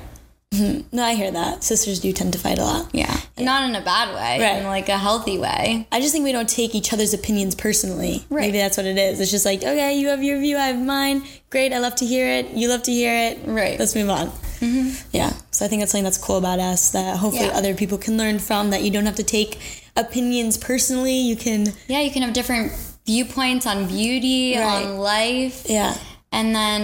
Mhm. 0.54 0.84
No, 0.92 1.02
I 1.04 1.12
hear 1.14 1.30
that. 1.30 1.62
Sisters 1.62 2.00
do 2.00 2.10
tend 2.10 2.32
to 2.32 2.38
fight 2.38 2.58
a 2.58 2.64
lot. 2.64 2.88
yeah, 2.94 3.14
not 3.38 3.68
in 3.68 3.74
a 3.76 3.82
bad 3.82 4.14
way 4.14 4.32
Right. 4.42 4.60
in 4.62 4.64
like 4.66 4.88
a 4.88 4.96
healthy 4.96 5.36
way 5.36 5.86
I 5.92 6.00
just 6.00 6.12
think 6.12 6.24
we 6.24 6.32
don't 6.32 6.48
take 6.48 6.74
each 6.74 6.90
other's 6.94 7.12
opinions 7.12 7.54
personally. 7.54 8.24
Right. 8.30 8.46
Maybe 8.46 8.56
that's 8.58 8.78
what 8.78 8.86
it 8.86 8.96
is. 8.96 9.20
It's 9.20 9.30
just 9.30 9.44
like, 9.44 9.60
okay, 9.62 9.98
you 10.00 10.08
have 10.08 10.22
your 10.22 10.38
view, 10.40 10.56
I 10.56 10.68
have 10.72 10.80
mine. 10.80 11.22
Great, 11.50 11.74
I 11.74 11.78
love 11.80 11.96
to 11.96 12.06
hear 12.06 12.26
it. 12.38 12.44
You 12.60 12.66
love 12.70 12.82
to 12.84 12.92
hear 12.92 13.14
it. 13.28 13.40
Right. 13.44 13.78
Let's 13.78 13.94
move 13.94 14.08
on. 14.08 14.28
Mm-hmm. 14.60 14.88
Yeah. 15.12 15.32
So 15.50 15.66
I 15.66 15.68
think 15.68 15.82
that's 15.82 15.92
something 15.92 16.04
that's 16.04 16.16
cool 16.26 16.38
about 16.38 16.60
us 16.60 16.90
that 16.96 17.18
hopefully 17.18 17.48
Yeah. 17.52 17.58
other 17.60 17.74
people 17.74 17.98
can 17.98 18.16
learn 18.16 18.38
from. 18.38 18.70
That 18.70 18.82
you 18.82 18.90
don't 18.90 19.04
have 19.06 19.16
to 19.16 19.22
take 19.38 19.58
opinions 19.96 20.56
personally. 20.56 21.14
You 21.30 21.36
can, 21.36 21.74
Yeah, 21.88 22.00
you 22.00 22.10
can 22.10 22.22
have 22.22 22.32
different 22.32 22.72
viewpoints 23.08 23.64
on 23.66 23.86
beauty, 23.88 24.52
Right. 24.56 24.84
on 24.84 24.98
life, 24.98 25.64
yeah, 25.78 25.94
and 26.30 26.54
then 26.54 26.80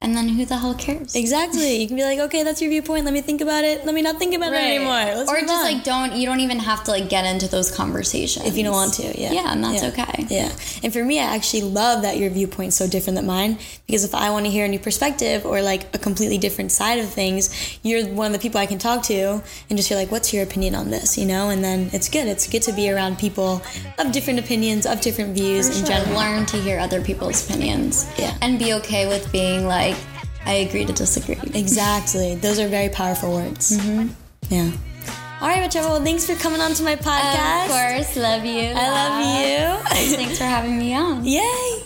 and 0.00 0.16
then 0.16 0.28
who 0.28 0.44
the 0.44 0.56
hell 0.58 0.74
cares? 0.74 1.16
exactly. 1.16 1.76
You 1.80 1.86
can 1.88 1.96
be 1.96 2.04
like, 2.04 2.20
okay, 2.20 2.44
that's 2.44 2.60
your 2.62 2.70
viewpoint. 2.70 3.04
Let 3.04 3.12
me 3.12 3.20
think 3.20 3.40
about 3.40 3.64
it. 3.64 3.84
Let 3.84 3.94
me 3.94 4.02
not 4.02 4.18
think 4.18 4.32
about 4.34 4.52
it 4.52 4.56
anymore. 4.62 4.92
Let's 4.94 5.28
or 5.30 5.40
just 5.40 5.52
on. 5.52 5.62
like 5.62 5.82
don't 5.84 6.12
you 6.14 6.24
don't 6.24 6.40
even 6.40 6.60
have 6.60 6.84
to 6.84 6.90
like 6.92 7.08
get 7.08 7.24
into 7.26 7.48
those 7.48 7.74
conversations 7.74 8.46
if 8.46 8.56
you 8.56 8.62
don't 8.62 8.72
want 8.74 8.94
to, 8.94 9.20
yeah. 9.20 9.32
Yeah, 9.32 9.52
and 9.52 9.62
that's 9.64 9.82
Yeah. 9.82 9.88
okay. 9.90 10.26
Yeah. 10.28 10.52
And 10.84 10.92
for 10.92 11.04
me, 11.04 11.18
I 11.18 11.34
actually 11.34 11.62
love 11.62 12.02
that 12.02 12.16
your 12.16 12.30
viewpoint's 12.30 12.76
so 12.76 12.86
different 12.86 13.16
than 13.16 13.26
mine 13.26 13.58
because 13.86 14.04
if 14.04 14.14
I 14.14 14.30
want 14.30 14.46
to 14.46 14.50
hear 14.52 14.64
a 14.64 14.68
new 14.68 14.78
perspective 14.78 15.44
or 15.44 15.62
like 15.62 15.92
a 15.94 15.98
completely 15.98 16.38
different 16.38 16.70
side 16.70 17.00
of 17.00 17.08
things, 17.08 17.50
you're 17.82 18.06
one 18.06 18.26
of 18.28 18.32
the 18.32 18.38
people 18.38 18.60
I 18.60 18.66
can 18.66 18.78
talk 18.78 19.02
to 19.04 19.42
and 19.68 19.76
just 19.76 19.88
hear 19.88 19.98
like, 19.98 20.12
what's 20.12 20.32
your 20.32 20.44
opinion 20.44 20.74
on 20.76 20.90
this, 20.90 21.18
you 21.18 21.26
know? 21.26 21.50
And 21.50 21.64
then 21.64 21.90
it's 21.92 22.08
good. 22.08 22.28
It's 22.28 22.46
good 22.48 22.62
to 22.62 22.72
be 22.72 22.88
around 22.90 23.18
people 23.18 23.62
of 23.98 24.12
different 24.12 24.38
opinions, 24.38 24.86
of 24.86 25.00
different 25.00 25.34
views 25.34 25.66
in 25.68 25.84
Sure, 25.84 25.96
general. 25.96 26.16
learn 26.18 26.46
to 26.46 26.56
hear 26.60 26.78
other 26.78 27.00
people's 27.02 27.48
opinions. 27.48 28.06
Yeah. 28.18 28.36
and 28.42 28.58
be 28.58 28.72
okay 28.74 29.06
with 29.08 29.30
being 29.32 29.66
like, 29.66 29.87
I 30.44 30.54
agree 30.54 30.84
to 30.84 30.92
disagree. 30.92 31.38
Exactly. 31.54 32.34
Those 32.36 32.58
are 32.58 32.68
very 32.68 32.88
powerful 32.88 33.32
words. 33.34 33.76
Mm-hmm. 33.76 34.08
Yeah. 34.52 34.70
All 35.40 35.48
right, 35.48 35.62
whichever. 35.62 35.88
Well, 35.88 36.02
thanks 36.02 36.26
for 36.26 36.34
coming 36.34 36.60
on 36.60 36.74
to 36.74 36.82
my 36.82 36.96
podcast. 36.96 37.64
Of 37.64 37.70
course, 37.70 38.16
love 38.16 38.44
you. 38.44 38.72
I 38.74 38.90
love 38.90 39.20
you. 40.10 40.16
Thanks 40.16 40.38
for 40.38 40.44
having 40.44 40.78
me 40.78 40.94
on. 40.94 41.24
Yay. 41.24 41.82